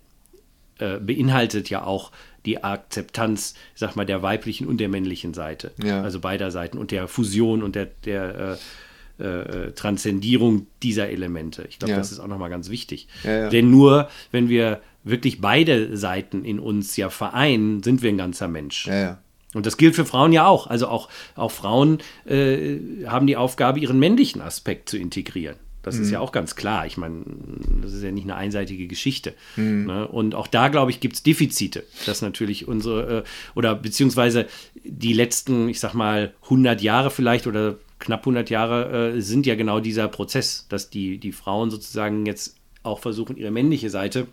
[0.79, 2.11] äh, beinhaltet ja auch
[2.45, 5.71] die Akzeptanz, ich sag mal, der weiblichen und der männlichen Seite.
[5.83, 6.01] Ja.
[6.01, 8.57] Also beider Seiten und der Fusion und der, der
[9.19, 11.65] äh, äh, Transzendierung dieser Elemente.
[11.69, 11.97] Ich glaube, ja.
[11.97, 13.07] das ist auch nochmal ganz wichtig.
[13.23, 18.17] Ja, Denn nur, wenn wir wirklich beide Seiten in uns ja vereinen, sind wir ein
[18.17, 18.87] ganzer Mensch.
[19.53, 20.67] Und das gilt für Frauen ja auch.
[20.67, 25.57] Also auch, auch Frauen äh, haben die Aufgabe, ihren männlichen Aspekt zu integrieren.
[25.83, 26.03] Das mhm.
[26.03, 26.85] ist ja auch ganz klar.
[26.87, 27.23] Ich meine,
[27.81, 29.35] das ist ja nicht eine einseitige Geschichte.
[29.55, 29.85] Mhm.
[29.85, 30.07] Ne?
[30.07, 33.23] Und auch da, glaube ich, gibt es Defizite, dass natürlich unsere, äh,
[33.53, 34.47] oder beziehungsweise
[34.83, 39.55] die letzten, ich sag mal, 100 Jahre vielleicht oder knapp 100 Jahre äh, sind ja
[39.55, 44.27] genau dieser Prozess, dass die, die Frauen sozusagen jetzt auch versuchen, ihre männliche Seite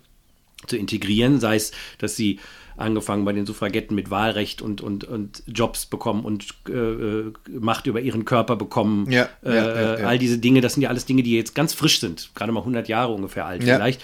[0.67, 2.39] zu integrieren, sei es, dass sie
[2.77, 7.87] angefangen bei den Suffragetten mit Wahlrecht und, und, und Jobs bekommen und äh, äh Macht
[7.87, 9.09] über ihren Körper bekommen.
[9.11, 11.73] Ja, äh, ja, ja, all diese Dinge, das sind ja alles Dinge, die jetzt ganz
[11.73, 14.01] frisch sind, gerade mal 100 Jahre ungefähr alt vielleicht.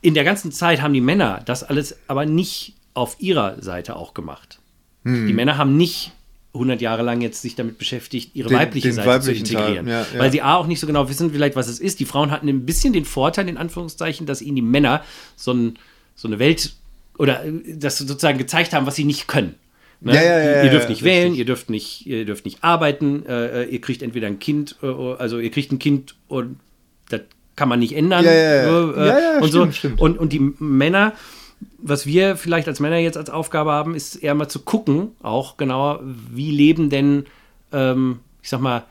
[0.00, 4.14] In der ganzen Zeit haben die Männer das alles aber nicht auf ihrer Seite auch
[4.14, 4.60] gemacht.
[5.04, 5.26] Hm.
[5.26, 6.12] Die Männer haben nicht
[6.54, 9.88] 100 Jahre lang jetzt sich damit beschäftigt, ihre den, weibliche den Seite zu integrieren.
[9.88, 10.18] Ja, ja.
[10.18, 11.98] Weil sie A auch nicht so genau wissen, vielleicht was es ist.
[11.98, 15.02] Die Frauen hatten ein bisschen den Vorteil, in Anführungszeichen, dass ihnen die Männer
[15.36, 15.78] so, ein,
[16.14, 16.74] so eine Welt
[17.18, 19.56] oder äh, das sozusagen gezeigt haben, was sie nicht können.
[20.00, 20.14] Ne?
[20.14, 21.38] Ja, ja, ja, ihr dürft nicht wählen, richtig.
[21.38, 24.86] ihr dürft nicht, ihr dürft nicht arbeiten, äh, äh ihr kriegt entweder ein Kind, äh,
[24.86, 26.58] also ihr kriegt ein Kind und
[27.08, 27.22] das
[27.56, 28.24] kann man nicht ändern.
[28.24, 29.36] Ja, ja, ja.
[29.36, 29.72] Äh, und stimmt, so.
[29.72, 30.00] Stimmt.
[30.00, 31.14] Und, und die Männer,
[31.78, 35.56] was wir vielleicht als Männer jetzt als Aufgabe haben, ist eher mal zu gucken, auch
[35.56, 37.26] genauer, wie leben denn,
[37.72, 38.84] ähm, ich sag mal,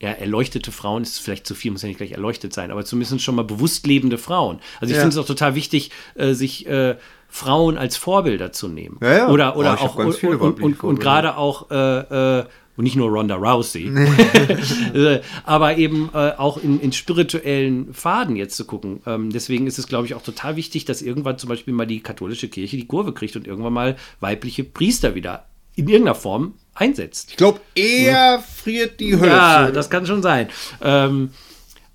[0.00, 3.22] ja, erleuchtete Frauen ist vielleicht zu viel, muss ja nicht gleich erleuchtet sein, aber zumindest
[3.22, 4.60] schon mal bewusst lebende Frauen.
[4.80, 5.02] Also ich ja.
[5.02, 6.96] finde es auch total wichtig, äh, sich äh,
[7.28, 8.98] Frauen als Vorbilder zu nehmen.
[9.00, 9.28] Ja, ja.
[9.28, 12.44] Oder, oder oh, auch und, und, und, und gerade auch äh, äh,
[12.76, 13.86] und nicht nur Ronda Rousey,
[14.94, 19.00] äh, aber eben äh, auch in, in, spirituellen Faden jetzt zu gucken.
[19.06, 22.00] Ähm, deswegen ist es, glaube ich, auch total wichtig, dass irgendwann zum Beispiel mal die
[22.00, 25.46] katholische Kirche die Kurve kriegt und irgendwann mal weibliche Priester wieder
[25.76, 27.30] in irgendeiner Form einsetzt.
[27.30, 28.38] Ich glaube, eher ja.
[28.38, 29.30] friert die Hölle.
[29.30, 30.48] Ja, das kann schon sein.
[30.80, 31.30] Ähm,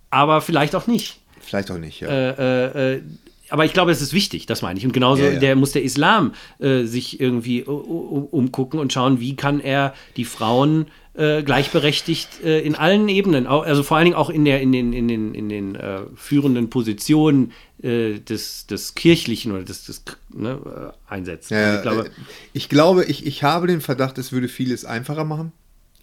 [0.09, 1.19] aber vielleicht auch nicht.
[1.41, 2.09] Vielleicht auch nicht, ja.
[2.09, 3.01] Äh, äh,
[3.49, 4.85] aber ich glaube, es ist wichtig, das meine ich.
[4.85, 5.39] Und genauso ja, ja.
[5.39, 10.87] Der, muss der Islam äh, sich irgendwie umgucken und schauen, wie kann er die Frauen
[11.15, 14.93] äh, gleichberechtigt äh, in allen Ebenen, also vor allen Dingen auch in, der, in den,
[14.93, 20.93] in den, in den äh, führenden Positionen äh, des, des Kirchlichen oder des, des ne,
[21.09, 21.55] äh, einsetzen.
[21.55, 22.11] Ja, ich glaube,
[22.53, 25.51] ich, glaube ich, ich habe den Verdacht, es würde vieles einfacher machen.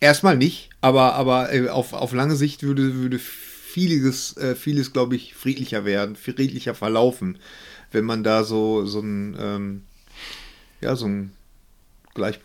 [0.00, 3.18] Erstmal nicht, aber, aber auf, auf lange Sicht würde, würde
[3.76, 7.38] vieles, vieles, glaube ich, friedlicher werden, friedlicher verlaufen,
[7.92, 9.82] wenn man da so, so ein, ähm,
[10.80, 11.32] ja, so ein.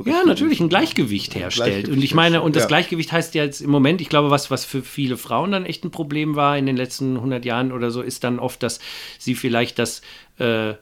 [0.06, 1.70] Ja, natürlich ein Gleichgewicht herstellt.
[1.70, 2.68] Gleichgewicht und ich meine, und das ja.
[2.68, 5.86] Gleichgewicht heißt ja jetzt im Moment, ich glaube, was, was für viele Frauen dann echt
[5.86, 8.82] ein Problem war in den letzten 100 Jahren oder so, ist dann oft, dass
[9.18, 10.02] sie vielleicht das
[10.40, 10.74] äh,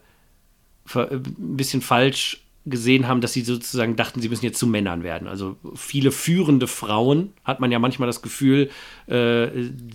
[0.88, 5.04] ver- ein bisschen falsch gesehen haben, dass sie sozusagen dachten, sie müssen jetzt zu Männern
[5.04, 5.28] werden.
[5.28, 8.70] Also viele führende Frauen, hat man ja manchmal das Gefühl,
[9.08, 9.48] äh,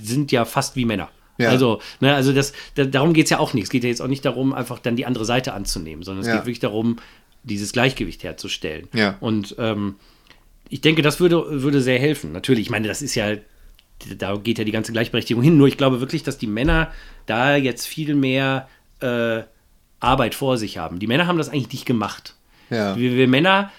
[0.03, 1.11] sind ja fast wie Männer.
[1.39, 1.51] Ja.
[1.51, 3.65] Also, ne, also das, da, darum geht es ja auch nicht.
[3.65, 6.29] Es geht ja jetzt auch nicht darum, einfach dann die andere Seite anzunehmen, sondern es
[6.29, 6.37] Ja.
[6.37, 6.97] geht wirklich darum,
[7.43, 8.89] dieses Gleichgewicht herzustellen.
[8.95, 9.17] Ja.
[9.21, 9.97] Und ähm,
[10.69, 12.33] ich denke, das würde, würde sehr helfen.
[12.33, 13.35] Natürlich, ich meine, das ist ja,
[14.17, 15.57] da geht ja die ganze Gleichberechtigung hin.
[15.57, 16.91] Nur ich glaube wirklich, dass die Männer
[17.27, 18.69] da jetzt viel mehr
[19.01, 19.43] äh,
[20.01, 20.99] Arbeit vor sich haben.
[20.99, 22.35] Die Männer haben das eigentlich nicht gemacht.
[22.75, 22.97] Ja.
[22.97, 23.71] Wir, wir Männer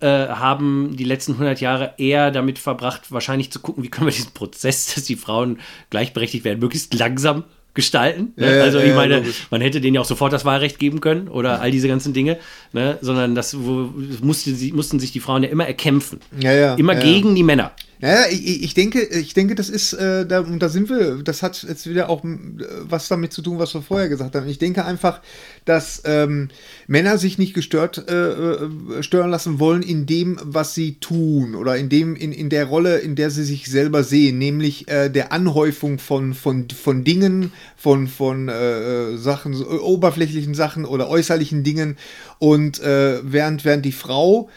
[0.00, 4.12] äh, haben die letzten 100 Jahre eher damit verbracht, wahrscheinlich zu gucken, wie können wir
[4.12, 5.58] diesen Prozess, dass die Frauen
[5.90, 8.32] gleichberechtigt werden, möglichst langsam gestalten.
[8.36, 8.56] Ne?
[8.56, 9.46] Ja, also ich ja, meine, logisch.
[9.50, 12.38] man hätte denen ja auch sofort das Wahlrecht geben können oder all diese ganzen Dinge,
[12.72, 12.98] ne?
[13.02, 16.20] sondern das wo, musste, mussten sich die Frauen ja immer erkämpfen.
[16.40, 17.72] Ja, immer gegen die Männer.
[17.98, 21.42] Ja, ich, ich denke, ich denke, das ist, äh, da, und da sind wir, das
[21.42, 22.36] hat jetzt wieder auch äh,
[22.82, 24.46] was damit zu tun, was wir vorher gesagt haben.
[24.48, 25.22] Ich denke einfach,
[25.64, 26.48] dass ähm,
[26.86, 31.78] Männer sich nicht gestört äh, äh, stören lassen wollen in dem, was sie tun oder
[31.78, 35.32] in dem, in, in der Rolle, in der sie sich selber sehen, nämlich äh, der
[35.32, 41.96] Anhäufung von, von, von Dingen, von, von äh, Sachen, oberflächlichen Sachen oder äußerlichen Dingen.
[42.38, 44.50] Und äh, während, während die Frau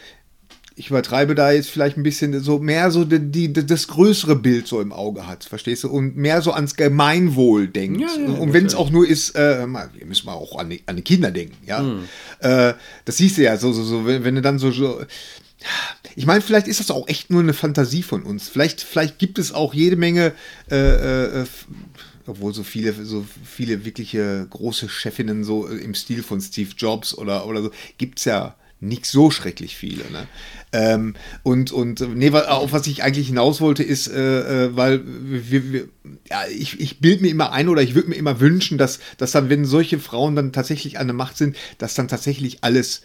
[0.80, 4.66] ich übertreibe da jetzt vielleicht ein bisschen so mehr so die, die, das größere Bild
[4.66, 5.90] so im Auge hat, verstehst du?
[5.90, 8.00] Und mehr so ans Gemeinwohl denkt.
[8.00, 10.70] Ja, ja, und wenn es auch nur ist, äh, mal, wir müssen mal auch an
[10.70, 11.80] die, an die Kinder denken, ja.
[11.80, 12.08] Hm.
[12.38, 12.72] Äh,
[13.04, 15.02] das siehst du ja so, so, so, wenn, wenn du dann so, so
[16.16, 18.48] ich meine, vielleicht ist das auch echt nur eine Fantasie von uns.
[18.48, 20.32] Vielleicht, vielleicht gibt es auch jede Menge,
[20.70, 21.66] äh, äh, f-
[22.26, 27.12] obwohl so viele, so viele wirkliche große Chefinnen so äh, im Stil von Steve Jobs
[27.12, 30.10] oder, oder so, gibt es ja nicht so schrecklich viele.
[30.10, 30.26] Ne?
[30.72, 35.72] Ähm, und, und nee, auf was ich eigentlich hinaus wollte, ist, äh, äh, weil wir,
[35.72, 35.88] wir,
[36.30, 39.32] ja, ich, ich bilde mir immer ein oder ich würde mir immer wünschen, dass, dass
[39.32, 43.02] dann, wenn solche Frauen dann tatsächlich an der Macht sind, dass dann tatsächlich alles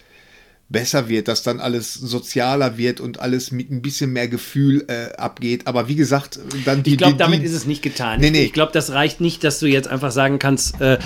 [0.70, 5.16] besser wird, dass dann alles sozialer wird und alles mit ein bisschen mehr Gefühl äh,
[5.16, 5.68] abgeht.
[5.68, 6.92] Aber wie gesagt, dann die.
[6.92, 8.20] Ich glaube, damit die, ist es nicht getan.
[8.20, 8.44] Nee, nee.
[8.44, 10.98] Ich glaube, das reicht nicht, dass du jetzt einfach sagen kannst, äh,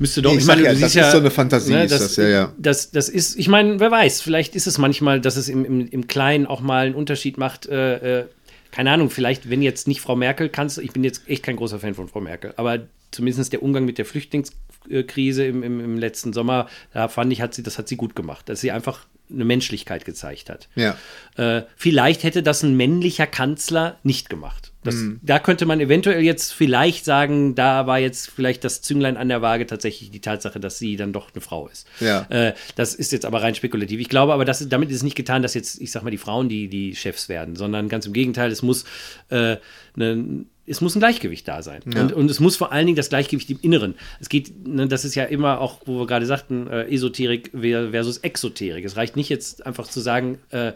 [0.00, 0.32] müsste doch.
[0.32, 2.52] Nee, ich sag ja, das ist so eine Fantasie, ne, ist das, ja, ja.
[2.58, 5.86] Das, das ist, ich meine, wer weiß, vielleicht ist es manchmal, dass es im, im,
[5.86, 7.66] im Kleinen auch mal einen Unterschied macht.
[7.66, 8.24] Äh, äh,
[8.72, 11.78] keine Ahnung, vielleicht, wenn jetzt nicht Frau Merkel kannst, ich bin jetzt echt kein großer
[11.80, 12.80] Fan von Frau Merkel, aber
[13.10, 17.54] zumindest der Umgang mit der Flüchtlingskrise im, im, im letzten Sommer, da fand ich, hat
[17.54, 20.68] sie, das hat sie gut gemacht, dass sie einfach eine Menschlichkeit gezeigt hat.
[20.74, 20.96] Ja.
[21.36, 24.72] Äh, vielleicht hätte das ein männlicher Kanzler nicht gemacht.
[24.82, 29.28] Das, Da könnte man eventuell jetzt vielleicht sagen, da war jetzt vielleicht das Zünglein an
[29.28, 31.86] der Waage tatsächlich die Tatsache, dass sie dann doch eine Frau ist.
[32.00, 32.22] Ja.
[32.30, 34.00] Äh, das ist jetzt aber rein spekulativ.
[34.00, 36.18] Ich glaube aber, dass, damit ist es nicht getan, dass jetzt, ich sag mal, die
[36.18, 38.84] Frauen die, die Chefs werden, sondern ganz im Gegenteil, es muss,
[39.28, 39.56] äh,
[39.96, 41.82] ne, es muss ein Gleichgewicht da sein.
[41.84, 43.94] Und, und es muss vor allen Dingen das Gleichgewicht im Inneren.
[44.20, 48.18] Es geht, ne, das ist ja immer auch, wo wir gerade sagten, äh, Esoterik versus
[48.18, 48.84] Exoterik.
[48.84, 50.72] Es reicht nicht jetzt einfach zu sagen, äh,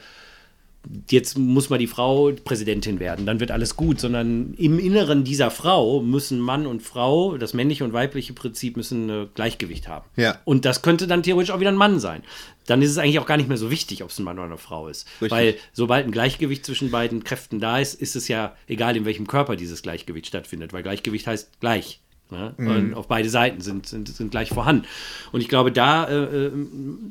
[1.11, 5.51] jetzt muss mal die Frau Präsidentin werden, dann wird alles gut, sondern im Inneren dieser
[5.51, 10.05] Frau müssen Mann und Frau, das männliche und weibliche Prinzip müssen ein Gleichgewicht haben.
[10.17, 10.39] Ja.
[10.45, 12.23] Und das könnte dann theoretisch auch wieder ein Mann sein.
[12.67, 14.47] Dann ist es eigentlich auch gar nicht mehr so wichtig, ob es ein Mann oder
[14.47, 15.07] eine Frau ist.
[15.21, 15.31] Richtig.
[15.31, 19.27] Weil sobald ein Gleichgewicht zwischen beiden Kräften da ist, ist es ja egal, in welchem
[19.27, 22.01] Körper dieses Gleichgewicht stattfindet, weil Gleichgewicht heißt gleich.
[22.31, 22.55] Ne?
[22.57, 24.87] Und auf beide Seiten sind, sind, sind gleich vorhanden.
[25.31, 26.53] Und ich glaube, da, äh, äh,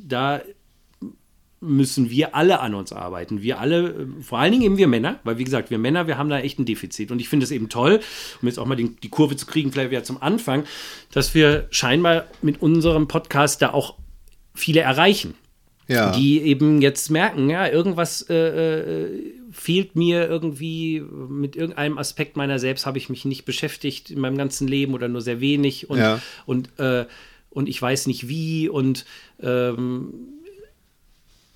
[0.08, 0.42] da
[1.64, 3.42] müssen wir alle an uns arbeiten.
[3.42, 6.18] Wir alle, äh, vor allen Dingen eben wir Männer, weil wie gesagt, wir Männer, wir
[6.18, 7.12] haben da echt ein Defizit.
[7.12, 8.02] Und ich finde es eben toll,
[8.42, 10.66] um jetzt auch mal den, die Kurve zu kriegen, vielleicht wieder zum Anfang,
[11.12, 13.96] dass wir scheinbar mit unserem Podcast da auch
[14.54, 15.36] viele erreichen.
[15.88, 16.12] Ja.
[16.12, 22.58] Die eben jetzt merken, ja, irgendwas äh, äh, fehlt mir irgendwie, mit irgendeinem Aspekt meiner
[22.58, 26.00] selbst habe ich mich nicht beschäftigt in meinem ganzen Leben oder nur sehr wenig und,
[26.00, 26.22] Ja.
[26.46, 27.06] und, äh,
[27.50, 29.06] und ich weiß nicht wie und
[29.42, 30.14] ähm,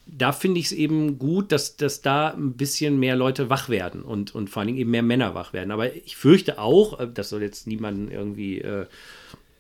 [0.10, 4.02] da finde ich es eben gut, dass, dass da ein bisschen mehr Leute wach werden
[4.02, 5.72] und, und vor allen Dingen eben mehr Männer wach werden.
[5.72, 8.86] Aber ich fürchte auch, äh, das soll jetzt niemanden irgendwie, äh,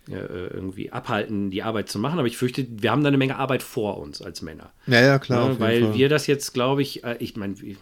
[0.09, 3.35] äh, irgendwie abhalten, die Arbeit zu machen, aber ich fürchte, wir haben da eine Menge
[3.35, 4.71] Arbeit vor uns als Männer.
[4.85, 5.39] Ja, ja, klar.
[5.39, 7.77] Ja, auf jeden weil wir das jetzt, glaube ich, äh, ich meine, ich,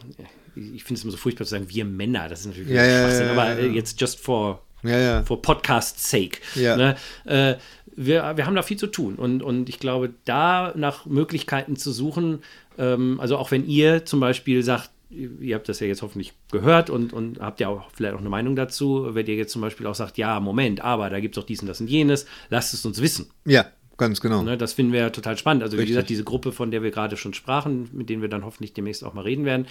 [0.56, 3.02] ich finde es immer so furchtbar zu sagen, wir Männer, das ist natürlich Ja, ja,
[3.04, 3.74] Schwachsinn, ja, aber ja, äh, ja.
[3.74, 5.24] jetzt just for, Ja, ja.
[5.24, 6.40] for podcast sake.
[6.56, 6.76] Ja.
[6.76, 6.96] Ne?
[7.26, 7.56] Äh,
[7.96, 11.92] wir, wir haben da viel zu tun und, und ich glaube, da nach Möglichkeiten zu
[11.92, 12.40] suchen,
[12.78, 16.90] ähm, also auch wenn ihr zum Beispiel sagt, ihr habt das ja jetzt hoffentlich gehört
[16.90, 19.88] und, und habt ja auch vielleicht auch eine Meinung dazu, wenn ihr jetzt zum Beispiel
[19.88, 22.74] auch sagt, ja, Moment, aber da gibt es doch dies und das und jenes, lasst
[22.74, 23.28] es uns wissen.
[23.46, 23.66] Ja,
[23.98, 24.44] Ganz genau.
[24.44, 25.64] Ne, das finden wir ja total spannend.
[25.64, 25.96] Also wie Richtig.
[25.96, 29.04] gesagt, diese Gruppe, von der wir gerade schon sprachen, mit denen wir dann hoffentlich demnächst
[29.04, 29.68] auch mal reden werden,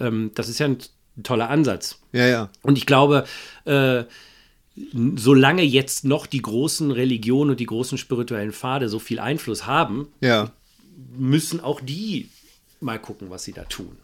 [0.00, 0.78] ähm, das ist ja ein,
[1.18, 2.00] ein toller Ansatz.
[2.12, 2.50] Ja, ja.
[2.62, 3.24] Und ich glaube,
[3.66, 4.04] äh,
[5.16, 10.08] solange jetzt noch die großen Religionen und die großen spirituellen Pfade so viel Einfluss haben,
[10.20, 10.50] Ja,
[11.16, 12.28] müssen auch die
[12.80, 13.96] mal gucken, was sie da tun.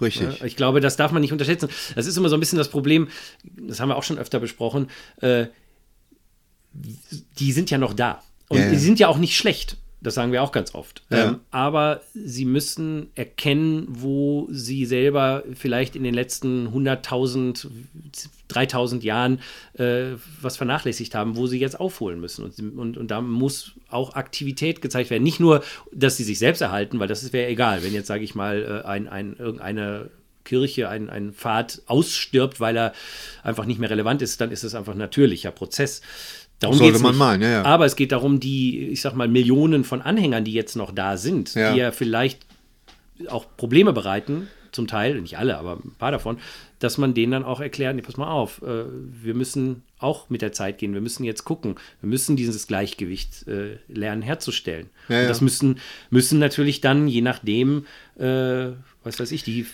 [0.00, 0.42] richtig.
[0.42, 1.68] Ich glaube, das darf man nicht unterschätzen.
[1.94, 3.08] Das ist immer so ein bisschen das Problem,
[3.44, 4.88] das haben wir auch schon öfter besprochen,
[5.20, 5.46] äh,
[7.38, 8.22] die sind ja noch da.
[8.48, 8.70] Und Ja, ja.
[8.70, 9.76] die sind ja auch nicht schlecht.
[10.02, 11.02] Das sagen wir auch ganz oft.
[11.10, 11.28] Ja.
[11.28, 17.66] Ähm, aber sie müssen erkennen, wo sie selber vielleicht in den letzten 100.000,
[18.50, 19.40] 3.000 Jahren
[19.74, 22.44] äh, was vernachlässigt haben, wo sie jetzt aufholen müssen.
[22.44, 25.22] Und, und, und da muss auch Aktivität gezeigt werden.
[25.22, 28.34] Nicht nur, dass sie sich selbst erhalten, weil das wäre egal, wenn jetzt, sage ich
[28.34, 30.10] mal, äh, ein, ein, irgendeine
[30.46, 32.92] Kirche, ein, ein Pfad ausstirbt, weil er
[33.42, 36.00] einfach nicht mehr relevant ist, dann ist es einfach ein natürlicher Prozess.
[36.60, 37.18] Darum Sollte man nicht.
[37.18, 37.62] meinen, ja, ja.
[37.64, 41.16] Aber es geht darum, die, ich sag mal, Millionen von Anhängern, die jetzt noch da
[41.18, 41.72] sind, Ja.
[41.72, 42.46] die ja vielleicht
[43.28, 46.36] auch Probleme bereiten, zum Teil, nicht alle, aber ein paar davon,
[46.80, 48.84] dass man denen dann auch erklärt, nee, pass mal auf, äh,
[49.22, 53.48] wir müssen auch mit der Zeit gehen, wir müssen jetzt gucken, wir müssen dieses Gleichgewicht
[53.48, 54.90] äh, lernen herzustellen.
[55.08, 55.28] Ja, Und ja.
[55.28, 55.78] das müssen,
[56.10, 57.86] müssen natürlich dann, je nachdem,
[58.18, 58.72] äh,
[59.02, 59.64] was weiß ich, die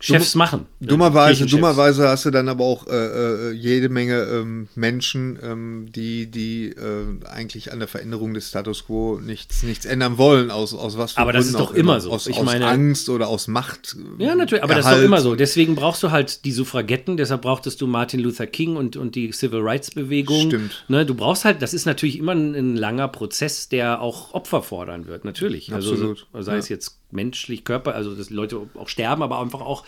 [0.00, 0.66] Chefs machen.
[0.80, 6.26] Dummerweise, dummerweise hast du dann aber auch äh, äh, jede Menge ähm, Menschen, ähm, die,
[6.30, 10.98] die äh, eigentlich an der Veränderung des Status quo nichts, nichts ändern wollen, aus, aus
[10.98, 12.10] was für Aber das Gründen ist doch immer so.
[12.10, 13.96] Aus, Ich aus meine- Angst oder aus Macht.
[14.18, 15.04] Ja, natürlich, aber das ist doch Erhalt.
[15.06, 15.34] immer so.
[15.34, 19.30] Deswegen brauchst du halt die Suffragetten, deshalb brauchtest du Martin Luther King und, und die
[19.32, 20.48] Civil Rights Bewegung.
[20.48, 20.84] Stimmt.
[20.88, 24.62] Ne, du brauchst halt, das ist natürlich immer ein, ein langer Prozess, der auch Opfer
[24.62, 25.72] fordern wird, natürlich.
[25.72, 26.26] Absolut.
[26.32, 26.58] Also sei Ja.
[26.58, 29.84] es jetzt menschlich, Körper, also dass Leute auch sterben, aber einfach auch,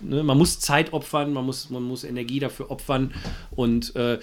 [0.00, 3.12] ne, man muss Zeit opfern, man muss, man muss Energie dafür opfern
[3.50, 4.18] und äh,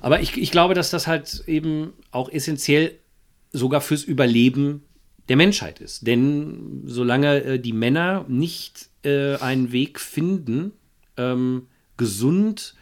[0.00, 2.98] aber ich, ich glaube, dass das halt eben auch essentiell
[3.52, 4.84] sogar fürs Überleben
[5.28, 6.06] der Menschheit ist.
[6.06, 10.72] Denn solange äh, die Männer nicht äh, einen Weg finden,
[11.16, 12.74] ähm, gesund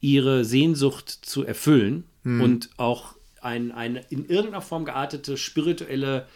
[0.00, 6.26] ihre Sehnsucht zu erfüllen und auch ein, eine in irgendeiner Form geartete spirituelle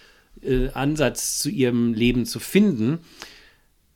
[0.42, 2.98] äh, Ansatz zu ihrem Leben zu finden,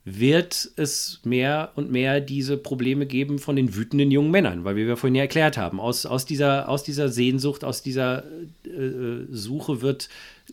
[0.05, 4.97] wird es mehr und mehr diese Probleme geben von den wütenden jungen Männern, weil wir
[4.97, 8.25] vorhin ja erklärt haben, aus, aus, dieser, aus dieser Sehnsucht, aus dieser
[8.65, 10.09] äh, Suche wird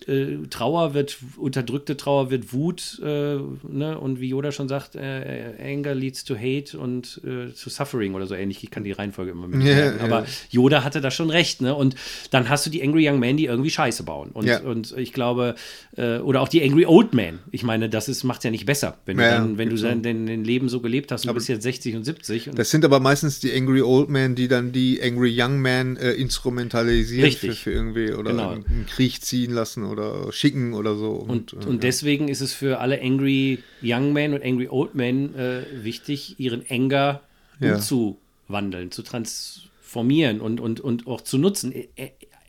[0.06, 3.36] äh, Trauer, wird unterdrückte Trauer, wird Wut, äh,
[3.68, 3.98] ne?
[4.00, 8.26] und wie Yoda schon sagt, äh, Anger leads to hate und äh, to suffering oder
[8.26, 8.62] so ähnlich.
[8.62, 10.04] Ich kann die Reihenfolge immer mit Ja, merken, ja.
[10.04, 11.74] aber Yoda hatte da schon recht, ne?
[11.74, 11.96] Und
[12.30, 14.30] dann hast du die Angry Young Men, die irgendwie Scheiße bauen.
[14.32, 14.60] Und, Ja.
[14.60, 15.54] und ich glaube,
[15.96, 17.40] äh, oder auch die Angry Old Men.
[17.50, 20.02] Ich meine, das ist, macht ja nicht besser, wenn du Ja, dann, wenn du dein,
[20.02, 22.48] dein, dein Leben so gelebt hast und du bist jetzt 60 und 70.
[22.50, 25.96] Und Das sind aber meistens die Angry Old Men, die dann die Angry Young Men
[25.96, 27.30] äh, instrumentalisieren.
[27.32, 28.52] Für, für irgendwie oder Genau.
[28.52, 31.10] in, in den Krieg ziehen lassen oder schicken oder so.
[31.12, 35.34] Und, äh, und deswegen ist es für alle Angry Young Men und Angry Old Men
[35.34, 37.20] äh, wichtig, ihren Anger
[37.60, 37.74] Ja.
[37.74, 41.72] umzuwandeln, zu transformieren und, und, und auch zu nutzen.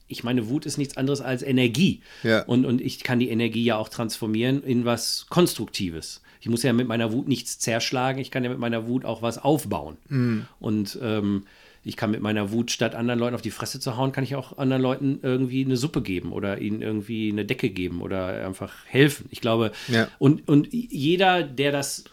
[0.08, 2.02] Ich meine, Wut ist nichts anderes als Energie.
[2.24, 2.44] Ja.
[2.44, 6.22] Und, und ich kann die Energie ja auch transformieren in was Konstruktives.
[6.42, 9.22] Ich muss ja mit meiner Wut nichts zerschlagen, ich kann ja mit meiner Wut auch
[9.22, 9.98] was aufbauen.
[10.10, 10.46] Mhm.
[10.60, 11.44] Und ähm,
[11.84, 14.36] ich kann mit meiner Wut, statt anderen Leuten auf die Fresse zu hauen, kann ich
[14.36, 18.74] auch anderen Leuten irgendwie eine Suppe geben oder ihnen irgendwie eine Decke geben oder einfach
[18.86, 19.26] helfen.
[19.32, 20.08] Ich glaube, Ja.
[20.20, 22.04] und, und jeder, der das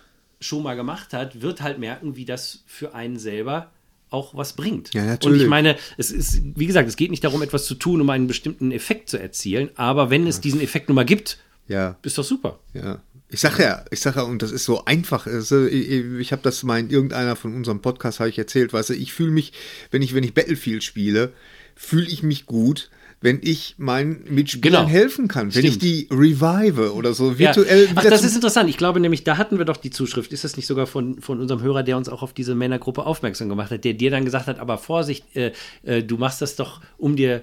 [0.41, 3.71] schon mal gemacht hat, wird halt merken, wie das für einen selber
[4.11, 4.95] auch was bringt.
[4.95, 5.43] Ja, Und natürlich.
[5.43, 8.27] ich meine, es ist, wie gesagt, es geht nicht darum, etwas zu tun, um einen
[8.27, 11.97] bestimmten Effekt zu erzielen, aber wenn es diesen Effekt nun mal gibt, ja.
[12.03, 12.59] ist doch super.
[12.73, 13.03] Ja.
[13.31, 15.27] Ich sag ja, ich sag ja, und das ist so einfach.
[15.27, 18.91] Also, ich ich habe das mal in irgendeiner von unserem Podcast habe ich erzählt, weißt
[18.91, 19.53] du, ich fühle mich,
[19.91, 21.33] wenn ich wenn ich Battlefield spiele,
[21.77, 22.91] fühle ich mich gut,
[23.21, 24.89] wenn ich meinen Mitspielern Genau.
[24.89, 25.83] helfen kann, wenn ich Stimmt.
[25.83, 27.91] die revive oder so virtuell Ja.
[27.97, 28.71] Ach, das ist interessant.
[28.71, 30.33] Ich glaube nämlich, da hatten wir doch die Zuschrift.
[30.33, 33.49] Ist das nicht sogar von, von unserem Hörer, der uns auch auf diese Männergruppe aufmerksam
[33.49, 35.53] gemacht hat, der dir dann gesagt hat, aber Vorsicht, äh,
[35.83, 37.43] äh, du machst das doch, um dir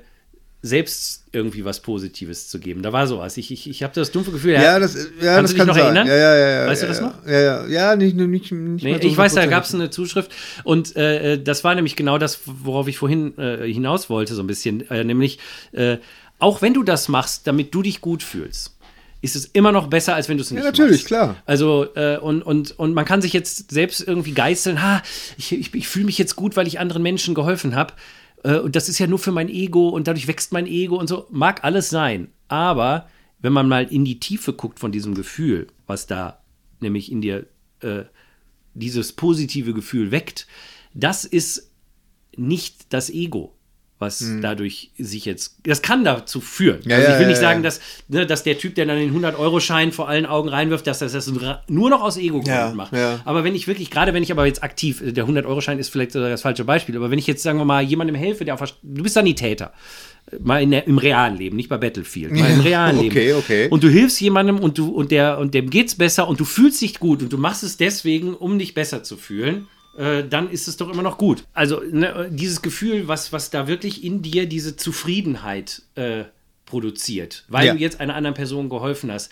[0.65, 2.81] selbst irgendwie was Positives zu geben.
[2.81, 3.37] Da war sowas.
[3.37, 5.95] Ich, ich, ich habe das dumpfe Gefühl, ja, das, ja, Kannst das kann noch sein.
[5.95, 6.07] erinnern?
[6.07, 6.67] Ja, ja, ja, ja.
[6.67, 7.05] Weißt du ja, das ja.
[7.05, 7.27] noch?
[7.27, 9.47] Ja, ja, ja, nicht, nicht, nicht Nee, so ich weiß, da 100%.
[9.47, 10.31] gab es eine Zuschrift
[10.63, 14.47] und äh, das war nämlich genau das, worauf ich vorhin äh, hinaus wollte, so ein
[14.47, 14.89] bisschen.
[14.89, 15.37] Äh, nämlich,
[15.71, 15.97] äh,
[16.39, 18.75] auch wenn du das machst, damit du dich gut fühlst,
[19.21, 21.07] ist es immer noch besser, als wenn du es nicht natürlich, machst.
[21.07, 21.35] klar.
[21.45, 25.03] Also, äh, und, und, und man kann sich jetzt selbst irgendwie geißeln, ha,
[25.37, 27.93] ich, ich, ich fühle mich jetzt gut, weil ich anderen Menschen geholfen habe.
[28.45, 31.07] Äh, und das ist ja nur für mein Ego und dadurch wächst mein Ego und
[31.07, 31.27] so.
[31.31, 32.29] Mag alles sein.
[32.47, 33.09] Aber
[33.39, 36.41] wenn man mal in die Tiefe guckt von diesem Gefühl, was da
[36.79, 37.47] nämlich in dir
[37.81, 38.03] äh,
[38.75, 40.47] dieses positive Gefühl weckt,
[40.93, 41.71] das ist
[42.37, 43.55] nicht das Ego.
[43.97, 46.81] Was dadurch sich jetzt, das kann dazu führen.
[46.83, 47.63] Ja, also ich will ja, nicht sagen, ja.
[47.63, 51.07] dass, ne, dass der Typ, der dann den 100-Euro-Schein vor allen Augen reinwirft, dass er
[51.07, 51.31] das
[51.67, 52.93] nur noch aus Ego-Gründen macht.
[53.23, 56.13] Aber wenn ich wirklich, gerade wenn ich aber jetzt aktiv, äh, der 100-Euro-Schein ist vielleicht
[56.13, 59.03] das falsche Beispiel, aber wenn ich jetzt, sagen wir mal, jemandem helfe, der auf du
[59.03, 59.71] bist Sanitäter,
[60.39, 63.37] mal in der, im realen Leben, nicht bei Battlefield, mal im realen okay, Leben.
[63.37, 63.67] okay.
[63.69, 66.81] Und du hilfst jemandem und du, und der, und dem geht's besser und du fühlst
[66.81, 69.67] dich gut und du machst es deswegen, um dich besser zu fühlen.
[69.97, 71.43] Äh, Dann ist es doch immer noch gut.
[71.53, 76.25] Also ne, dieses Gefühl, was, was da wirklich in dir diese Zufriedenheit äh,
[76.65, 77.73] produziert, weil Ja.
[77.73, 79.31] du jetzt einer anderen Person geholfen hast,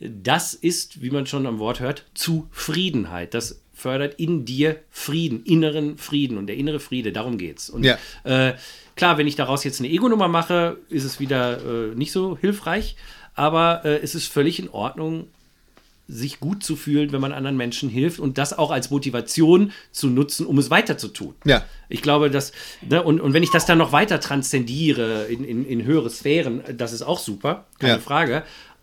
[0.00, 3.34] das ist, wie man schon am Wort hört, Zufriedenheit.
[3.34, 6.38] Das fördert in dir Frieden, inneren Frieden.
[6.38, 7.70] Und der innere Friede, darum geht's.
[7.70, 7.98] Und Ja.
[8.24, 8.54] äh,
[8.96, 12.96] klar, wenn ich daraus jetzt eine Ego-Nummer mache, ist es wieder äh, nicht so hilfreich.
[13.34, 15.28] Aber äh, es ist völlig in Ordnung,
[16.10, 20.08] sich gut zu fühlen, wenn man anderen Menschen hilft und das auch als Motivation zu
[20.08, 21.34] nutzen, um es weiter zu tun.
[21.44, 21.64] Ja.
[21.88, 25.64] Ich glaube, dass, ne, und, und wenn ich das dann noch weiter transzendiere in, in,
[25.64, 27.98] in höhere Sphären, das ist auch super, keine Ja.
[28.00, 28.42] Frage.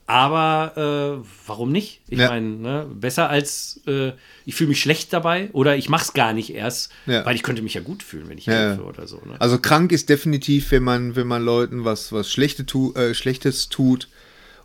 [0.09, 1.99] Aber äh, warum nicht?
[2.07, 2.29] Ich Ja.
[2.29, 4.13] meine, ne, besser als äh,
[4.45, 7.25] ich fühle mich schlecht dabei oder ich mache es gar nicht erst, Ja.
[7.25, 8.53] weil ich könnte mich ja gut fühlen, wenn ich Ja.
[8.53, 9.17] helfe oder so.
[9.25, 9.35] Ne?
[9.39, 13.67] Also krank ist definitiv, wenn man, wenn man Leuten was, was Schlechte tu, äh, Schlechtes
[13.67, 14.07] tut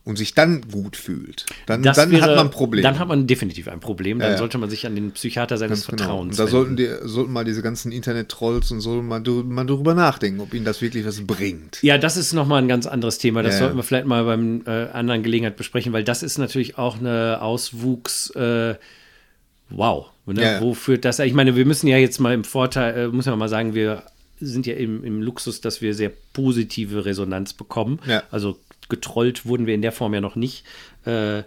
[0.04, 1.46] und sich dann gut fühlt.
[1.66, 2.82] Dann, dann wäre- hat man ein Problem.
[2.82, 4.18] Dann hat man definitiv ein Problem.
[4.18, 4.38] Dann Ja, ja.
[4.38, 6.02] sollte man sich an den Psychiater seines Ganz genau.
[6.02, 9.94] Vertrauens Und da sollten, die, sollten mal diese ganzen Internet-Trolls und so mal, mal drüber
[9.94, 11.78] nachdenken, ob ihnen das wirklich was bringt.
[11.82, 13.44] Ja, das ist nochmal ein ganz anderes Thema.
[13.44, 16.78] Das Ja, sollten wir vielleicht mal beim äh, anderen Gelegenheit besprechen, weil das ist natürlich
[16.78, 18.30] auch eine Auswuchs.
[18.30, 18.74] Äh,
[19.70, 20.06] wow.
[20.26, 20.58] Ne?
[20.60, 21.18] Wo führt das?
[21.20, 24.02] Ich meine, wir müssen ja jetzt mal im Vorteil, äh, muss man mal sagen, wir
[24.40, 28.00] sind ja im, im Luxus, dass wir sehr positive Resonanz bekommen.
[28.06, 28.22] Ja.
[28.30, 28.58] Also
[28.92, 30.64] getrollt wurden wir in der Form ja noch nicht.
[31.04, 31.42] Äh,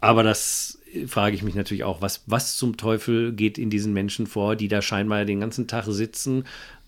[0.00, 4.26] aber das frage ich mich natürlich auch, was, was zum Teufel geht in diesen Menschen
[4.26, 6.44] vor, die da scheinbar den ganzen Tag sitzen,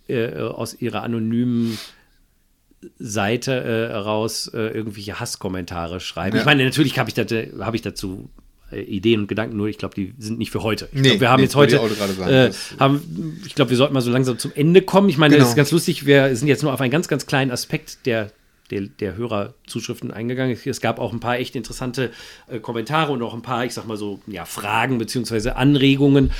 [0.08, 1.78] äh, aus ihrer anonymen
[2.98, 6.36] Seite äh, heraus äh, irgendwelche Hasskommentare schreiben.
[6.36, 6.42] Ja.
[6.42, 8.28] Ich meine, natürlich habe ich, dat- hab ich dazu
[8.70, 10.88] äh, Ideen und Gedanken, nur ich glaube, die sind nicht für heute.
[10.92, 14.02] Ich Nee, glaube, wir haben nee, jetzt heute, äh, haben, ich glaube, wir sollten mal
[14.02, 15.08] so langsam zum Ende kommen.
[15.08, 15.44] Ich meine, Genau.
[15.44, 18.30] das ist ganz lustig, wir sind jetzt nur auf einen ganz, ganz kleinen Aspekt der
[18.70, 20.56] der, der Hörerzuschriften eingegangen.
[20.64, 22.10] Es gab auch ein paar echt interessante
[22.48, 26.30] äh, Kommentare und auch ein paar, ich sag mal so, ja, Fragen beziehungsweise Anregungen.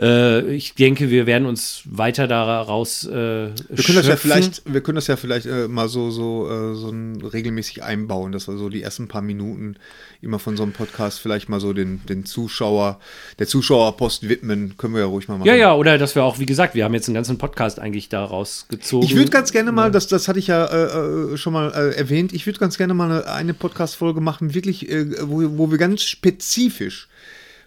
[0.00, 4.80] Äh, ich denke, wir werden uns weiter daraus äh, Wir können das ja vielleicht, wir
[4.82, 8.56] können das ja vielleicht äh, mal so, so, äh, so ein, regelmäßig einbauen, dass wir
[8.56, 9.76] so die ersten paar Minuten
[10.20, 13.00] immer von so einem Podcast vielleicht mal so den, den Zuschauer,
[13.38, 15.48] der Zuschauerpost widmen, können wir ja ruhig mal machen.
[15.48, 18.08] Ja, ja, oder dass wir auch, wie gesagt, wir haben jetzt einen ganzen Podcast eigentlich
[18.08, 19.04] daraus gezogen.
[19.04, 21.90] Ich würde ganz gerne mal, das, das hatte ich ja äh, äh, schon mal äh,
[21.96, 26.02] erwähnt, ich würde ganz gerne mal eine, Podcast-Folge machen, wirklich, äh, wo, wo wir ganz
[26.02, 27.08] spezifisch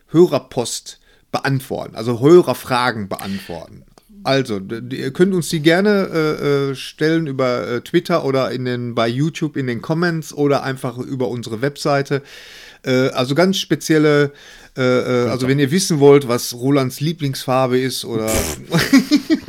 [0.08, 1.00] Hörerpost
[1.32, 3.84] beantworten, also Hörerfragen beantworten.
[4.24, 8.96] Also, ihr könnt uns die gerne äh, äh, stellen über äh, Twitter oder in den,
[8.96, 12.24] bei YouTube in den Comments oder einfach über unsere Webseite.
[12.84, 14.32] Äh, also ganz spezielle,
[14.76, 18.32] äh, äh, also wenn ihr wissen wollt, was Rolands Lieblingsfarbe ist oder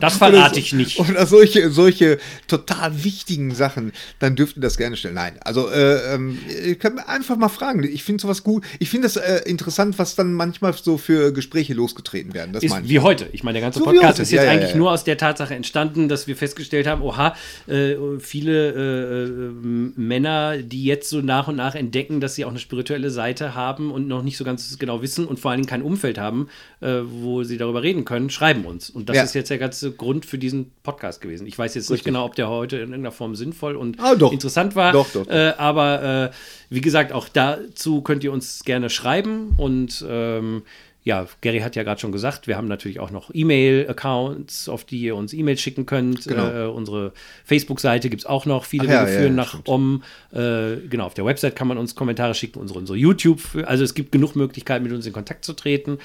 [0.00, 0.98] Das verrate ich nicht.
[1.00, 5.14] oder solche, solche total wichtigen Sachen, dann dürft ihr das gerne stellen.
[5.14, 7.82] Nein, also äh, ähm, ihr könnt einfach mal fragen.
[7.84, 8.64] Ich finde sowas gut.
[8.78, 12.52] Ich finde das äh, interessant, was dann manchmal so für Gespräche losgetreten werden.
[12.52, 12.90] Das meine Ist ich.
[12.90, 13.28] wie heute.
[13.32, 14.76] Ich meine, der ganze So Podcast ist jetzt Ja, ja, eigentlich ja.
[14.76, 17.34] nur aus der Tatsache entstanden, dass wir festgestellt haben, oha,
[17.66, 19.52] äh, viele äh, äh,
[19.96, 23.90] Männer, die jetzt so nach und nach entdecken, dass sie auch eine spirituelle Seite haben
[23.90, 26.48] und noch nicht so ganz genau wissen und vor allen Dingen kein Umfeld haben,
[26.80, 28.90] äh, wo sie darüber reden können, schreiben uns.
[28.90, 29.22] Und das Ja.
[29.24, 31.46] ist jetzt der ganze Grund für diesen Podcast gewesen.
[31.46, 34.76] Ich weiß jetzt nicht genau, ob der heute in irgendeiner Form sinnvoll und Ah, interessant
[34.76, 34.92] war.
[34.92, 35.32] Doch, doch, doch.
[35.32, 36.36] Äh, aber äh,
[36.70, 40.62] wie gesagt, auch dazu könnt ihr uns gerne schreiben und ähm,
[41.08, 45.00] ja, Gary hat ja gerade schon gesagt, wir haben natürlich auch noch E-Mail-Accounts, auf die
[45.00, 46.24] ihr uns E-Mails schicken könnt.
[46.24, 46.46] Genau.
[46.46, 47.14] Äh, unsere
[47.46, 48.66] Facebook-Seite gibt es auch noch.
[48.66, 49.70] Viele Ach ja, führen ja, nach stimmt.
[49.70, 50.02] Om.
[50.32, 53.40] Äh, genau, auf der Website kann man uns Kommentare schicken, unsere, unsere YouTube.
[53.64, 55.96] Also es gibt genug Möglichkeiten, mit uns in Kontakt zu treten.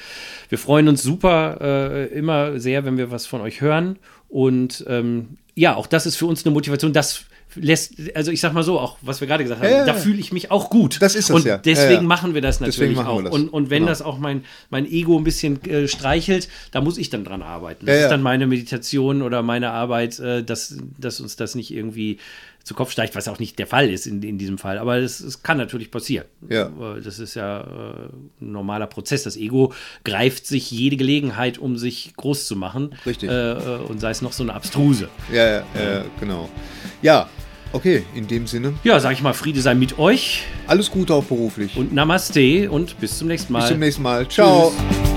[0.47, 3.99] Wir freuen uns super äh, immer sehr, wenn wir was von euch hören.
[4.29, 7.25] Und ähm, ja, auch das ist für uns eine Motivation, das
[7.55, 10.19] lässt, also ich sag mal so, auch was wir gerade gesagt haben, Ja, da fühle
[10.19, 11.01] ich mich auch gut.
[11.01, 11.57] Das ist das und ja.
[11.57, 13.21] deswegen Ja, machen wir das natürlich wir auch.
[13.21, 13.31] das.
[13.33, 13.91] Und, und wenn Genau.
[13.91, 17.85] das auch mein, mein Ego ein bisschen äh, streichelt, da muss ich dann dran arbeiten.
[17.85, 22.17] Das ist dann meine Meditation oder meine Arbeit, äh, dass, dass uns das nicht irgendwie
[22.63, 24.77] zu Kopf steigt, was auch nicht der Fall ist in, in diesem Fall.
[24.77, 26.25] Aber es, es kann natürlich passieren.
[26.49, 26.67] Ja.
[26.67, 27.65] Äh, Das ist ja äh,
[28.41, 29.23] ein normaler Prozess.
[29.23, 29.73] Das Ego
[30.05, 32.95] greift sich jede Gelegenheit, um sich groß zu machen.
[33.05, 33.29] Richtig.
[33.29, 35.09] Äh, äh, und sei es noch so eine Abstruse.
[35.33, 36.47] Ja, ja, ja, genau.
[37.01, 37.27] Ja,
[37.73, 38.73] okay, in dem Sinne.
[38.83, 41.75] Ja, sag ich mal, Friede sei mit euch Alles Gute auch beruflich.
[41.75, 43.59] und Namaste und bis zum nächsten Mal.
[43.59, 44.27] Bis zum nächsten Mal.
[44.27, 44.71] Ciao.
[44.71, 45.12] Tschüss.